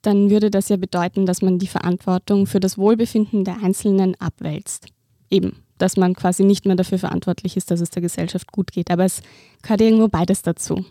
dann 0.00 0.30
würde 0.30 0.50
das 0.50 0.70
ja 0.70 0.76
bedeuten, 0.76 1.26
dass 1.26 1.42
man 1.42 1.58
die 1.58 1.66
Verantwortung 1.66 2.46
für 2.46 2.60
das 2.60 2.78
Wohlbefinden 2.78 3.44
der 3.44 3.62
Einzelnen 3.62 4.14
abwälzt. 4.18 4.86
Eben, 5.32 5.56
dass 5.78 5.96
man 5.96 6.14
quasi 6.14 6.44
nicht 6.44 6.66
mehr 6.66 6.76
dafür 6.76 6.98
verantwortlich 6.98 7.56
ist, 7.56 7.70
dass 7.70 7.80
es 7.80 7.88
der 7.88 8.02
Gesellschaft 8.02 8.52
gut 8.52 8.70
geht. 8.70 8.90
Aber 8.90 9.04
es 9.04 9.22
gehört 9.62 9.80
irgendwo 9.80 10.08
beides 10.08 10.42
dazu. 10.42 10.84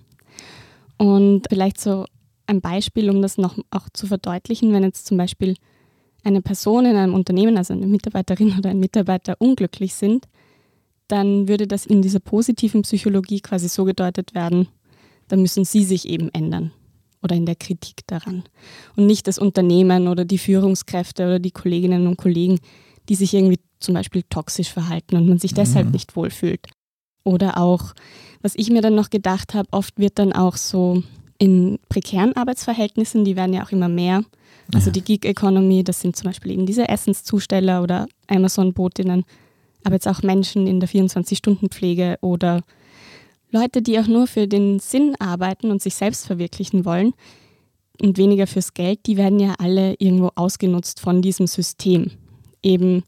Und 0.98 1.43
vielleicht 1.48 1.79
so 1.79 2.05
ein 2.48 2.60
Beispiel, 2.60 3.10
um 3.12 3.21
das 3.21 3.38
noch 3.38 3.57
auch 3.69 3.88
zu 3.93 4.07
verdeutlichen, 4.07 4.74
wenn 4.74 4.83
jetzt 4.83 5.05
zum 5.05 5.17
Beispiel 5.17 5.55
eine 6.24 6.41
Person 6.41 6.86
in 6.86 6.95
einem 6.95 7.13
Unternehmen, 7.13 7.55
also 7.55 7.74
eine 7.74 7.86
Mitarbeiterin 7.86 8.57
oder 8.57 8.71
ein 8.71 8.79
Mitarbeiter 8.79 9.36
unglücklich 9.39 9.93
sind, 9.93 10.27
dann 11.07 11.48
würde 11.48 11.67
das 11.67 11.86
in 11.86 12.01
dieser 12.01 12.19
positiven 12.19 12.81
Psychologie 12.81 13.41
quasi 13.41 13.69
so 13.69 13.86
gedeutet 13.86 14.33
werden, 14.33 14.69
dann 15.27 15.41
müssen 15.41 15.65
sie 15.65 15.83
sich 15.83 16.07
eben 16.07 16.29
ändern 16.33 16.71
oder 17.21 17.36
in 17.36 17.45
der 17.45 17.55
Kritik 17.55 18.07
daran. 18.07 18.43
Und 18.95 19.05
nicht 19.05 19.27
das 19.27 19.38
Unternehmen 19.38 20.07
oder 20.07 20.25
die 20.25 20.38
Führungskräfte 20.38 21.25
oder 21.25 21.39
die 21.39 21.51
Kolleginnen 21.51 22.07
und 22.07 22.17
Kollegen, 22.17 22.60
die 23.07 23.15
sich 23.15 23.33
irgendwie 23.33 23.60
zum 23.82 23.96
Beispiel 23.96 24.24
toxisch 24.30 24.72
verhalten 24.72 25.16
und 25.16 25.28
man 25.28 25.40
sich 25.40 25.54
deshalb 25.54 25.88
mhm. 25.88 25.92
nicht 25.94 26.16
wohlfühlt. 26.16 26.68
Oder 27.24 27.58
auch, 27.58 27.94
was 28.42 28.56
ich 28.56 28.70
mir 28.70 28.82
dann 28.82 28.96
noch 28.96 29.10
gedacht 29.10 29.54
habe, 29.54 29.68
oft 29.72 30.00
wird 30.00 30.18
dann 30.18 30.34
auch 30.34 30.56
so 30.56 31.04
in 31.38 31.80
prekären 31.90 32.36
Arbeitsverhältnissen, 32.36 33.26
die 33.26 33.36
werden 33.36 33.54
ja 33.54 33.64
auch 33.64 33.72
immer 33.72 33.90
mehr. 33.90 34.24
Also 34.74 34.88
ja. 34.88 34.94
die 34.94 35.02
Gig 35.02 35.26
Economy, 35.26 35.84
das 35.84 36.00
sind 36.00 36.16
zum 36.16 36.30
Beispiel 36.30 36.52
eben 36.52 36.66
diese 36.66 36.88
Essenszusteller 36.88 37.82
oder 37.84 38.08
Amazon-Botinnen, 38.28 39.24
aber 39.84 39.96
jetzt 39.96 40.08
auch 40.08 40.22
Menschen 40.22 40.68
in 40.68 40.80
der 40.80 40.90
24-Stunden-Pflege 40.90 42.18
oder 42.22 42.62
Leute, 43.52 43.82
die 43.82 44.00
auch 44.00 44.08
nur 44.08 44.28
für 44.28 44.48
den 44.48 44.80
Sinn 44.80 45.16
arbeiten 45.20 45.72
und 45.72 45.82
sich 45.82 45.96
selbst 45.96 46.26
verwirklichen 46.26 46.86
wollen 46.86 47.14
und 48.02 48.18
weniger 48.18 48.48
fürs 48.48 48.74
Geld, 48.74 49.00
die 49.06 49.18
werden 49.18 49.40
ja 49.40 49.56
alle 49.58 49.96
irgendwo 50.00 50.32
ausgenutzt 50.36 51.00
von 51.00 51.22
diesem 51.22 51.48
System. 51.48 52.12
Eben 52.64 53.04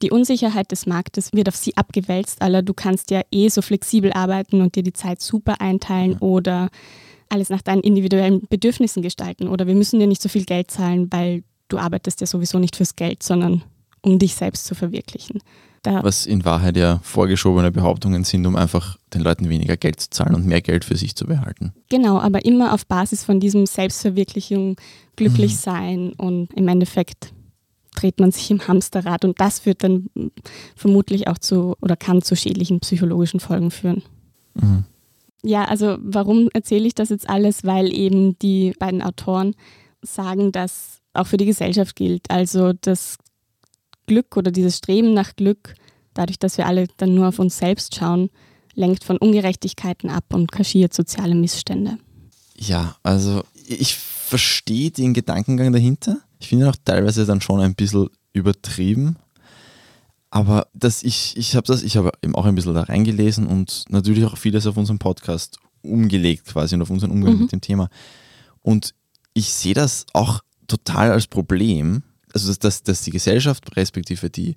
die 0.00 0.10
Unsicherheit 0.10 0.70
des 0.70 0.86
Marktes 0.86 1.30
wird 1.32 1.48
auf 1.48 1.56
sie 1.56 1.76
abgewälzt, 1.76 2.42
aller 2.42 2.62
du 2.62 2.74
kannst 2.74 3.10
ja 3.10 3.22
eh 3.30 3.48
so 3.48 3.62
flexibel 3.62 4.12
arbeiten 4.12 4.60
und 4.60 4.74
dir 4.74 4.82
die 4.82 4.92
Zeit 4.92 5.20
super 5.20 5.60
einteilen 5.60 6.18
oder 6.18 6.68
alles 7.28 7.50
nach 7.50 7.62
deinen 7.62 7.82
individuellen 7.82 8.42
Bedürfnissen 8.48 9.02
gestalten 9.02 9.48
oder 9.48 9.66
wir 9.66 9.74
müssen 9.74 9.98
dir 9.98 10.06
nicht 10.06 10.22
so 10.22 10.28
viel 10.28 10.44
Geld 10.44 10.70
zahlen, 10.70 11.08
weil 11.10 11.42
du 11.68 11.78
arbeitest 11.78 12.20
ja 12.20 12.26
sowieso 12.26 12.58
nicht 12.58 12.76
fürs 12.76 12.96
Geld, 12.96 13.22
sondern 13.22 13.62
um 14.02 14.18
dich 14.18 14.34
selbst 14.34 14.66
zu 14.66 14.74
verwirklichen. 14.74 15.40
Da 15.82 16.02
Was 16.04 16.26
in 16.26 16.44
Wahrheit 16.44 16.76
ja 16.76 17.00
vorgeschobene 17.02 17.72
Behauptungen 17.72 18.22
sind, 18.22 18.46
um 18.46 18.54
einfach 18.54 18.98
den 19.14 19.22
Leuten 19.22 19.48
weniger 19.48 19.76
Geld 19.76 19.98
zu 19.98 20.10
zahlen 20.10 20.34
und 20.34 20.46
mehr 20.46 20.60
Geld 20.60 20.84
für 20.84 20.96
sich 20.96 21.16
zu 21.16 21.26
behalten. 21.26 21.72
Genau, 21.88 22.20
aber 22.20 22.44
immer 22.44 22.72
auf 22.72 22.86
Basis 22.86 23.24
von 23.24 23.40
diesem 23.40 23.66
Selbstverwirklichung, 23.66 24.76
glücklich 25.16 25.52
mhm. 25.52 25.56
sein 25.56 26.12
und 26.12 26.52
im 26.54 26.68
Endeffekt 26.68 27.32
dreht 27.94 28.20
man 28.20 28.32
sich 28.32 28.50
im 28.50 28.66
Hamsterrad 28.66 29.24
und 29.24 29.40
das 29.40 29.60
führt 29.60 29.84
dann 29.84 30.08
vermutlich 30.74 31.28
auch 31.28 31.38
zu 31.38 31.76
oder 31.80 31.96
kann 31.96 32.22
zu 32.22 32.36
schädlichen 32.36 32.80
psychologischen 32.80 33.40
Folgen 33.40 33.70
führen. 33.70 34.02
Mhm. 34.54 34.84
Ja, 35.44 35.64
also 35.64 35.96
warum 36.00 36.48
erzähle 36.52 36.86
ich 36.86 36.94
das 36.94 37.08
jetzt 37.08 37.28
alles? 37.28 37.64
Weil 37.64 37.92
eben 37.92 38.38
die 38.38 38.72
beiden 38.78 39.02
Autoren 39.02 39.54
sagen, 40.00 40.52
dass 40.52 41.00
auch 41.14 41.26
für 41.26 41.36
die 41.36 41.46
Gesellschaft 41.46 41.96
gilt. 41.96 42.30
Also 42.30 42.72
das 42.72 43.18
Glück 44.06 44.36
oder 44.36 44.50
dieses 44.50 44.78
Streben 44.78 45.14
nach 45.14 45.34
Glück, 45.36 45.74
dadurch, 46.14 46.38
dass 46.38 46.58
wir 46.58 46.66
alle 46.66 46.86
dann 46.96 47.14
nur 47.14 47.28
auf 47.28 47.38
uns 47.38 47.58
selbst 47.58 47.94
schauen, 47.94 48.30
lenkt 48.74 49.04
von 49.04 49.18
Ungerechtigkeiten 49.18 50.10
ab 50.10 50.24
und 50.32 50.50
kaschiert 50.50 50.94
soziale 50.94 51.34
Missstände. 51.34 51.98
Ja, 52.56 52.96
also 53.02 53.42
ich 53.66 53.96
verstehe 53.96 54.90
den 54.90 55.12
Gedankengang 55.12 55.72
dahinter. 55.72 56.18
Ich 56.42 56.48
finde 56.48 56.68
auch 56.68 56.76
teilweise 56.84 57.24
dann 57.24 57.40
schon 57.40 57.60
ein 57.60 57.76
bisschen 57.76 58.08
übertrieben. 58.32 59.16
Aber 60.28 60.66
dass 60.74 61.04
ich, 61.04 61.36
ich 61.36 61.54
habe 61.54 61.66
das, 61.66 61.84
ich 61.84 61.96
habe 61.96 62.10
eben 62.20 62.34
auch 62.34 62.46
ein 62.46 62.56
bisschen 62.56 62.74
da 62.74 62.82
reingelesen 62.82 63.46
und 63.46 63.84
natürlich 63.90 64.24
auch 64.24 64.36
vieles 64.36 64.66
auf 64.66 64.76
unserem 64.76 64.98
Podcast 64.98 65.58
umgelegt 65.82 66.46
quasi 66.46 66.74
und 66.74 66.82
auf 66.82 66.90
unseren 66.90 67.12
Umgang 67.12 67.34
mhm. 67.34 67.42
mit 67.42 67.52
dem 67.52 67.60
Thema. 67.60 67.88
Und 68.60 68.92
ich 69.34 69.52
sehe 69.52 69.74
das 69.74 70.04
auch 70.14 70.40
total 70.66 71.12
als 71.12 71.28
Problem, 71.28 72.02
also 72.32 72.48
dass, 72.48 72.58
dass, 72.58 72.82
dass 72.82 73.02
die 73.02 73.10
Gesellschaft 73.10 73.76
respektive 73.76 74.28
die 74.28 74.56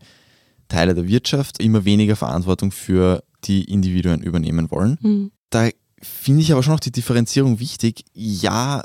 Teile 0.70 0.96
der 0.96 1.08
Wirtschaft 1.08 1.62
immer 1.62 1.86
weniger 1.86 2.16
Verantwortung 2.16 2.72
für 2.72 3.24
die 3.44 3.66
Individuen 3.66 4.24
übernehmen 4.24 4.72
wollen. 4.72 4.98
Mhm. 5.02 5.32
Da 5.52 5.70
finde 6.02 6.42
ich 6.42 6.52
aber 6.52 6.64
schon 6.64 6.74
auch 6.74 6.80
die 6.80 6.92
Differenzierung 6.92 7.60
wichtig. 7.60 8.06
Ja, 8.14 8.82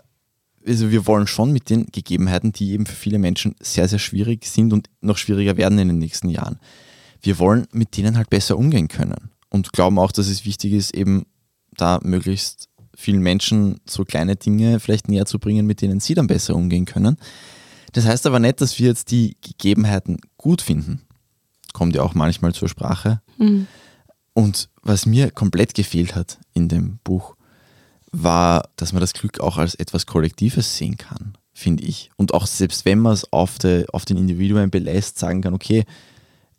also 0.66 0.90
wir 0.90 1.06
wollen 1.06 1.26
schon 1.26 1.52
mit 1.52 1.70
den 1.70 1.86
Gegebenheiten, 1.86 2.52
die 2.52 2.72
eben 2.72 2.86
für 2.86 2.94
viele 2.94 3.18
Menschen 3.18 3.54
sehr, 3.60 3.88
sehr 3.88 3.98
schwierig 3.98 4.44
sind 4.44 4.72
und 4.72 4.88
noch 5.00 5.16
schwieriger 5.16 5.56
werden 5.56 5.78
in 5.78 5.88
den 5.88 5.98
nächsten 5.98 6.28
Jahren. 6.28 6.58
Wir 7.22 7.38
wollen 7.38 7.66
mit 7.72 7.96
denen 7.96 8.16
halt 8.16 8.30
besser 8.30 8.58
umgehen 8.58 8.88
können 8.88 9.30
und 9.48 9.72
glauben 9.72 9.98
auch, 9.98 10.12
dass 10.12 10.28
es 10.28 10.44
wichtig 10.44 10.72
ist, 10.72 10.94
eben 10.94 11.26
da 11.76 11.98
möglichst 12.02 12.68
vielen 12.94 13.22
Menschen 13.22 13.80
so 13.88 14.04
kleine 14.04 14.36
Dinge 14.36 14.80
vielleicht 14.80 15.08
näher 15.08 15.26
zu 15.26 15.38
bringen, 15.38 15.66
mit 15.66 15.80
denen 15.80 16.00
sie 16.00 16.14
dann 16.14 16.26
besser 16.26 16.54
umgehen 16.54 16.84
können. 16.84 17.16
Das 17.92 18.06
heißt 18.06 18.26
aber 18.26 18.38
nicht, 18.38 18.60
dass 18.60 18.78
wir 18.78 18.88
jetzt 18.88 19.10
die 19.10 19.36
Gegebenheiten 19.40 20.18
gut 20.36 20.62
finden. 20.62 21.02
Kommt 21.72 21.94
ja 21.94 22.02
auch 22.02 22.14
manchmal 22.14 22.52
zur 22.54 22.68
Sprache. 22.68 23.20
Mhm. 23.38 23.66
Und 24.32 24.68
was 24.82 25.06
mir 25.06 25.30
komplett 25.30 25.74
gefehlt 25.74 26.14
hat 26.14 26.38
in 26.52 26.68
dem 26.68 26.98
Buch, 27.02 27.36
war, 28.12 28.68
dass 28.76 28.92
man 28.92 29.00
das 29.00 29.12
Glück 29.12 29.40
auch 29.40 29.56
als 29.56 29.74
etwas 29.74 30.06
Kollektives 30.06 30.76
sehen 30.76 30.96
kann, 30.96 31.34
finde 31.52 31.84
ich. 31.84 32.10
Und 32.16 32.34
auch 32.34 32.46
selbst 32.46 32.84
wenn 32.84 32.98
man 32.98 33.12
es 33.12 33.32
auf, 33.32 33.58
auf 33.92 34.04
den 34.04 34.16
Individuen 34.16 34.70
belässt, 34.70 35.18
sagen 35.18 35.42
kann, 35.42 35.54
okay, 35.54 35.84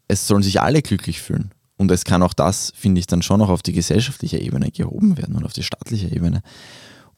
es 0.07 0.27
sollen 0.27 0.43
sich 0.43 0.61
alle 0.61 0.81
glücklich 0.81 1.21
fühlen. 1.21 1.51
Und 1.77 1.89
es 1.91 2.03
kann 2.03 2.21
auch 2.21 2.33
das, 2.33 2.71
finde 2.75 2.99
ich, 2.99 3.07
dann 3.07 3.21
schon 3.21 3.41
auch 3.41 3.49
auf 3.49 3.63
die 3.63 3.73
gesellschaftliche 3.73 4.37
Ebene 4.37 4.71
gehoben 4.71 5.17
werden 5.17 5.35
und 5.35 5.45
auf 5.45 5.53
die 5.53 5.63
staatliche 5.63 6.13
Ebene. 6.13 6.41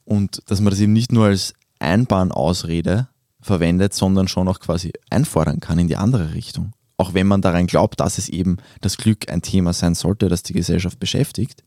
Und 0.04 0.40
dass 0.46 0.60
man 0.60 0.70
das 0.70 0.80
eben 0.80 0.92
nicht 0.92 1.12
nur 1.12 1.26
als 1.26 1.54
Einbahnausrede 1.80 3.08
verwendet, 3.40 3.92
sondern 3.92 4.26
schon 4.26 4.48
auch 4.48 4.60
quasi 4.60 4.92
einfordern 5.10 5.60
kann 5.60 5.78
in 5.78 5.88
die 5.88 5.96
andere 5.96 6.32
Richtung. 6.32 6.72
Auch 6.96 7.12
wenn 7.12 7.26
man 7.26 7.42
daran 7.42 7.66
glaubt, 7.66 8.00
dass 8.00 8.18
es 8.18 8.28
eben 8.28 8.56
das 8.80 8.96
Glück 8.96 9.30
ein 9.30 9.42
Thema 9.42 9.72
sein 9.72 9.94
sollte, 9.94 10.28
das 10.28 10.42
die 10.42 10.54
Gesellschaft 10.54 10.98
beschäftigt, 10.98 11.62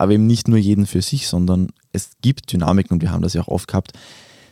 aber 0.00 0.12
eben 0.12 0.26
nicht 0.26 0.48
nur 0.48 0.56
jeden 0.56 0.86
für 0.86 1.02
sich, 1.02 1.28
sondern 1.28 1.68
es 1.92 2.12
gibt 2.22 2.50
Dynamiken 2.50 2.94
und 2.94 3.02
wir 3.02 3.12
haben 3.12 3.20
das 3.20 3.34
ja 3.34 3.42
auch 3.42 3.48
oft 3.48 3.68
gehabt, 3.68 3.92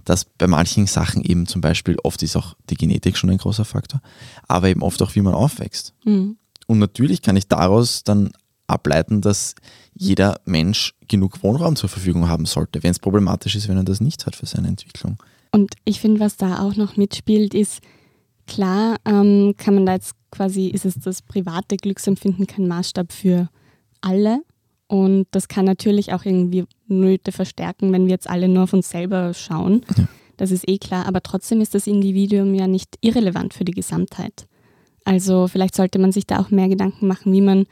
dass 0.04 0.26
bei 0.26 0.46
manchen 0.46 0.86
Sachen 0.86 1.22
eben 1.22 1.46
zum 1.46 1.62
Beispiel 1.62 1.96
oft 2.02 2.22
ist 2.22 2.36
auch 2.36 2.54
die 2.68 2.74
Genetik 2.74 3.16
schon 3.16 3.30
ein 3.30 3.38
großer 3.38 3.64
Faktor, 3.64 4.02
aber 4.46 4.68
eben 4.68 4.82
oft 4.82 5.00
auch, 5.00 5.14
wie 5.14 5.22
man 5.22 5.32
aufwächst. 5.32 5.94
Mhm. 6.04 6.36
Und 6.66 6.78
natürlich 6.78 7.22
kann 7.22 7.36
ich 7.36 7.48
daraus 7.48 8.04
dann 8.04 8.30
ableiten, 8.66 9.22
dass 9.22 9.54
jeder 9.94 10.38
Mensch 10.44 10.92
genug 11.08 11.42
Wohnraum 11.42 11.76
zur 11.76 11.88
Verfügung 11.88 12.28
haben 12.28 12.44
sollte, 12.44 12.82
wenn 12.82 12.90
es 12.90 12.98
problematisch 12.98 13.56
ist, 13.56 13.68
wenn 13.68 13.78
er 13.78 13.84
das 13.84 14.02
nicht 14.02 14.26
hat 14.26 14.36
für 14.36 14.44
seine 14.44 14.68
Entwicklung. 14.68 15.16
Und 15.50 15.76
ich 15.86 15.98
finde, 15.98 16.20
was 16.20 16.36
da 16.36 16.60
auch 16.60 16.76
noch 16.76 16.98
mitspielt, 16.98 17.54
ist, 17.54 17.80
klar, 18.46 18.96
ähm, 19.06 19.54
kann 19.56 19.74
man 19.74 19.86
da 19.86 19.94
jetzt 19.94 20.12
quasi, 20.30 20.66
ist 20.66 20.84
es 20.84 20.96
das 20.96 21.22
private 21.22 21.78
Glücksempfinden 21.78 22.46
kein 22.46 22.68
Maßstab 22.68 23.12
für 23.12 23.48
alle, 24.02 24.42
und 24.88 25.26
das 25.30 25.48
kann 25.48 25.66
natürlich 25.66 26.12
auch 26.12 26.24
irgendwie 26.24 26.64
Nöte 26.86 27.30
verstärken, 27.30 27.92
wenn 27.92 28.06
wir 28.06 28.12
jetzt 28.12 28.28
alle 28.28 28.48
nur 28.48 28.64
auf 28.64 28.72
uns 28.72 28.88
selber 28.88 29.34
schauen. 29.34 29.84
Ja. 29.96 30.08
Das 30.38 30.50
ist 30.50 30.68
eh 30.68 30.78
klar. 30.78 31.06
Aber 31.06 31.22
trotzdem 31.22 31.60
ist 31.60 31.74
das 31.74 31.86
Individuum 31.86 32.54
ja 32.54 32.66
nicht 32.66 32.96
irrelevant 33.02 33.52
für 33.52 33.64
die 33.64 33.72
Gesamtheit. 33.72 34.46
Also 35.04 35.46
vielleicht 35.46 35.74
sollte 35.74 35.98
man 35.98 36.12
sich 36.12 36.26
da 36.26 36.38
auch 36.38 36.50
mehr 36.50 36.68
Gedanken 36.68 37.06
machen, 37.06 37.32
wie 37.32 37.40
man 37.42 37.66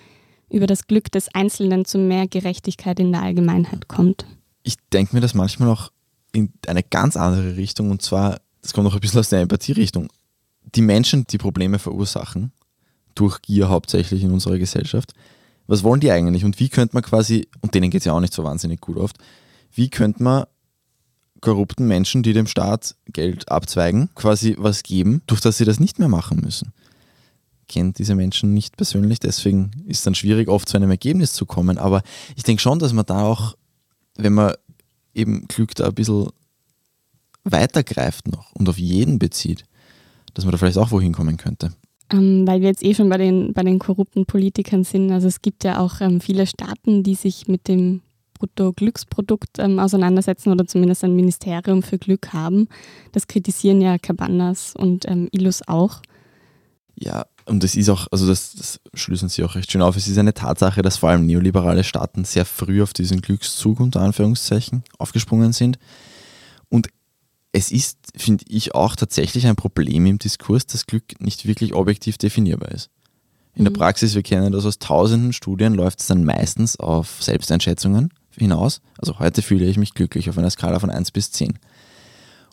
über 0.50 0.66
das 0.66 0.86
Glück 0.86 1.10
des 1.10 1.34
Einzelnen 1.34 1.84
zu 1.86 1.98
mehr 1.98 2.26
Gerechtigkeit 2.26 3.00
in 3.00 3.12
der 3.12 3.22
Allgemeinheit 3.22 3.88
kommt. 3.88 4.26
Ich 4.62 4.76
denke 4.92 5.14
mir 5.14 5.20
das 5.20 5.34
manchmal 5.34 5.70
auch 5.70 5.90
in 6.32 6.52
eine 6.66 6.82
ganz 6.82 7.16
andere 7.16 7.56
Richtung. 7.56 7.90
Und 7.90 8.02
zwar, 8.02 8.40
das 8.60 8.74
kommt 8.74 8.86
auch 8.88 8.94
ein 8.94 9.00
bisschen 9.00 9.20
aus 9.20 9.30
der 9.30 9.40
Empathierichtung. 9.40 10.08
Die 10.74 10.82
Menschen, 10.82 11.24
die 11.26 11.38
Probleme 11.38 11.78
verursachen, 11.78 12.52
durch 13.14 13.40
Gier 13.40 13.70
hauptsächlich 13.70 14.22
in 14.22 14.32
unserer 14.32 14.58
Gesellschaft, 14.58 15.14
was 15.66 15.82
wollen 15.82 16.00
die 16.00 16.10
eigentlich 16.10 16.44
und 16.44 16.60
wie 16.60 16.68
könnte 16.68 16.94
man 16.94 17.02
quasi, 17.02 17.48
und 17.60 17.74
denen 17.74 17.90
geht 17.90 18.02
es 18.02 18.04
ja 18.04 18.12
auch 18.12 18.20
nicht 18.20 18.32
so 18.32 18.44
wahnsinnig 18.44 18.80
gut 18.80 18.96
oft, 18.96 19.16
wie 19.72 19.90
könnte 19.90 20.22
man 20.22 20.44
korrupten 21.40 21.86
Menschen, 21.86 22.22
die 22.22 22.32
dem 22.32 22.46
Staat 22.46 22.94
Geld 23.12 23.50
abzweigen, 23.50 24.10
quasi 24.14 24.56
was 24.58 24.82
geben, 24.82 25.22
durch 25.26 25.40
das 25.40 25.58
sie 25.58 25.64
das 25.64 25.80
nicht 25.80 25.98
mehr 25.98 26.08
machen 26.08 26.40
müssen. 26.40 26.72
Kennt 27.68 27.98
diese 27.98 28.14
Menschen 28.14 28.54
nicht 28.54 28.76
persönlich, 28.76 29.20
deswegen 29.20 29.70
ist 29.86 29.98
es 29.98 30.04
dann 30.04 30.14
schwierig, 30.14 30.48
oft 30.48 30.68
zu 30.68 30.76
einem 30.76 30.90
Ergebnis 30.90 31.32
zu 31.32 31.46
kommen. 31.46 31.78
Aber 31.78 32.02
ich 32.36 32.44
denke 32.44 32.62
schon, 32.62 32.78
dass 32.78 32.92
man 32.92 33.06
da 33.06 33.22
auch, 33.22 33.56
wenn 34.16 34.32
man 34.32 34.54
eben 35.14 35.46
Glück 35.48 35.74
da 35.74 35.86
ein 35.86 35.94
bisschen 35.94 36.30
weitergreift 37.44 38.28
noch 38.28 38.52
und 38.52 38.68
auf 38.68 38.78
jeden 38.78 39.18
bezieht, 39.18 39.64
dass 40.34 40.44
man 40.44 40.52
da 40.52 40.58
vielleicht 40.58 40.78
auch 40.78 40.90
wohin 40.90 41.12
kommen 41.12 41.36
könnte. 41.36 41.72
Ähm, 42.12 42.46
weil 42.46 42.60
wir 42.60 42.68
jetzt 42.68 42.84
eh 42.84 42.94
schon 42.94 43.08
bei 43.08 43.18
den, 43.18 43.52
bei 43.52 43.62
den 43.62 43.78
korrupten 43.78 44.26
Politikern 44.26 44.84
sind. 44.84 45.10
Also 45.10 45.26
es 45.26 45.42
gibt 45.42 45.64
ja 45.64 45.80
auch 45.80 46.00
ähm, 46.00 46.20
viele 46.20 46.46
Staaten, 46.46 47.02
die 47.02 47.16
sich 47.16 47.48
mit 47.48 47.66
dem 47.66 48.02
Bruttoglücksprodukt 48.34 49.58
ähm, 49.58 49.78
auseinandersetzen 49.78 50.52
oder 50.52 50.66
zumindest 50.66 51.04
ein 51.04 51.16
Ministerium 51.16 51.82
für 51.82 51.98
Glück 51.98 52.32
haben. 52.32 52.68
Das 53.12 53.26
kritisieren 53.26 53.80
ja 53.80 53.98
Cabanas 53.98 54.74
und 54.76 55.08
ähm, 55.08 55.28
Illus 55.32 55.66
auch. 55.66 56.00
Ja, 56.94 57.26
und 57.44 57.62
das 57.62 57.74
ist 57.74 57.88
auch, 57.88 58.06
also 58.10 58.26
das, 58.26 58.54
das 58.54 58.80
schließen 58.94 59.28
sie 59.28 59.44
auch 59.44 59.54
recht 59.54 59.70
schön 59.70 59.82
auf. 59.82 59.96
Es 59.96 60.08
ist 60.08 60.18
eine 60.18 60.34
Tatsache, 60.34 60.82
dass 60.82 60.98
vor 60.98 61.10
allem 61.10 61.26
neoliberale 61.26 61.84
Staaten 61.84 62.24
sehr 62.24 62.44
früh 62.44 62.82
auf 62.82 62.92
diesen 62.92 63.20
Glückszug 63.20 63.80
unter 63.80 64.00
Anführungszeichen 64.00 64.82
aufgesprungen 64.98 65.52
sind. 65.52 65.78
Es 67.56 67.72
ist, 67.72 67.96
finde 68.14 68.44
ich, 68.48 68.74
auch 68.74 68.96
tatsächlich 68.96 69.46
ein 69.46 69.56
Problem 69.56 70.04
im 70.04 70.18
Diskurs, 70.18 70.66
dass 70.66 70.84
Glück 70.84 71.18
nicht 71.20 71.46
wirklich 71.46 71.72
objektiv 71.72 72.18
definierbar 72.18 72.70
ist. 72.70 72.90
In 73.54 73.62
mhm. 73.62 73.64
der 73.64 73.70
Praxis, 73.70 74.14
wir 74.14 74.22
kennen 74.22 74.52
das 74.52 74.66
aus 74.66 74.78
tausenden 74.78 75.32
Studien, 75.32 75.72
läuft 75.72 76.00
es 76.00 76.06
dann 76.06 76.22
meistens 76.22 76.78
auf 76.78 77.22
Selbsteinschätzungen 77.22 78.12
hinaus. 78.36 78.82
Also 78.98 79.18
heute 79.20 79.40
fühle 79.40 79.64
ich 79.64 79.78
mich 79.78 79.94
glücklich 79.94 80.28
auf 80.28 80.36
einer 80.36 80.50
Skala 80.50 80.80
von 80.80 80.90
1 80.90 81.12
bis 81.12 81.32
10. 81.32 81.58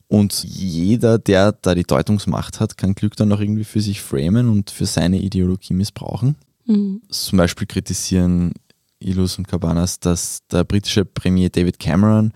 Und 0.07 0.41
jeder, 0.45 1.19
der 1.19 1.51
da 1.51 1.75
die 1.75 1.83
Deutungsmacht 1.83 2.61
hat, 2.61 2.77
kann 2.77 2.95
Glück 2.95 3.17
dann 3.17 3.33
auch 3.33 3.41
irgendwie 3.41 3.65
für 3.65 3.81
sich 3.81 4.01
framen 4.01 4.47
und 4.47 4.71
für 4.71 4.85
seine 4.85 5.19
Ideologie 5.19 5.73
missbrauchen. 5.73 6.37
Mhm. 6.65 7.01
Zum 7.09 7.37
Beispiel 7.37 7.67
kritisieren 7.67 8.53
Ilus 8.99 9.37
und 9.37 9.49
Cabanas, 9.49 9.99
dass 9.99 10.47
der 10.49 10.63
britische 10.63 11.03
Premier 11.03 11.49
David 11.49 11.77
Cameron 11.77 12.31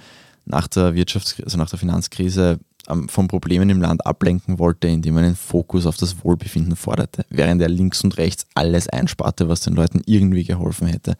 nach 0.48 0.68
der 0.68 0.94
Wirtschafts-, 0.94 1.44
also 1.44 1.58
nach 1.58 1.70
der 1.70 1.80
Finanzkrise 1.80 2.60
ähm, 2.88 3.10
von 3.10 3.28
Problemen 3.28 3.70
im 3.70 3.82
Land 3.82 4.06
ablenken 4.06 4.60
wollte, 4.60 4.88
indem 4.88 5.18
er 5.18 5.24
einen 5.24 5.36
Fokus 5.36 5.86
auf 5.86 5.98
das 5.98 6.24
Wohlbefinden 6.24 6.76
forderte, 6.76 7.26
während 7.30 7.62
er 7.62 7.70
links 7.70 8.04
und 8.04 8.18
rechts 8.18 8.46
alles 8.54 8.88
einsparte, 8.88 9.50
was 9.50 9.62
den 9.62 9.76
Leuten 9.76 10.02
irgendwie 10.06 10.44
geholfen 10.44 10.88
hätte. 10.88 11.18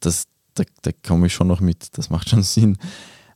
Das, 0.00 0.24
da, 0.54 0.64
da 0.82 0.90
komme 1.06 1.26
ich 1.26 1.34
schon 1.34 1.48
noch 1.48 1.60
mit, 1.60 1.98
das 1.98 2.10
macht 2.10 2.28
schon 2.28 2.42
Sinn. 2.44 2.78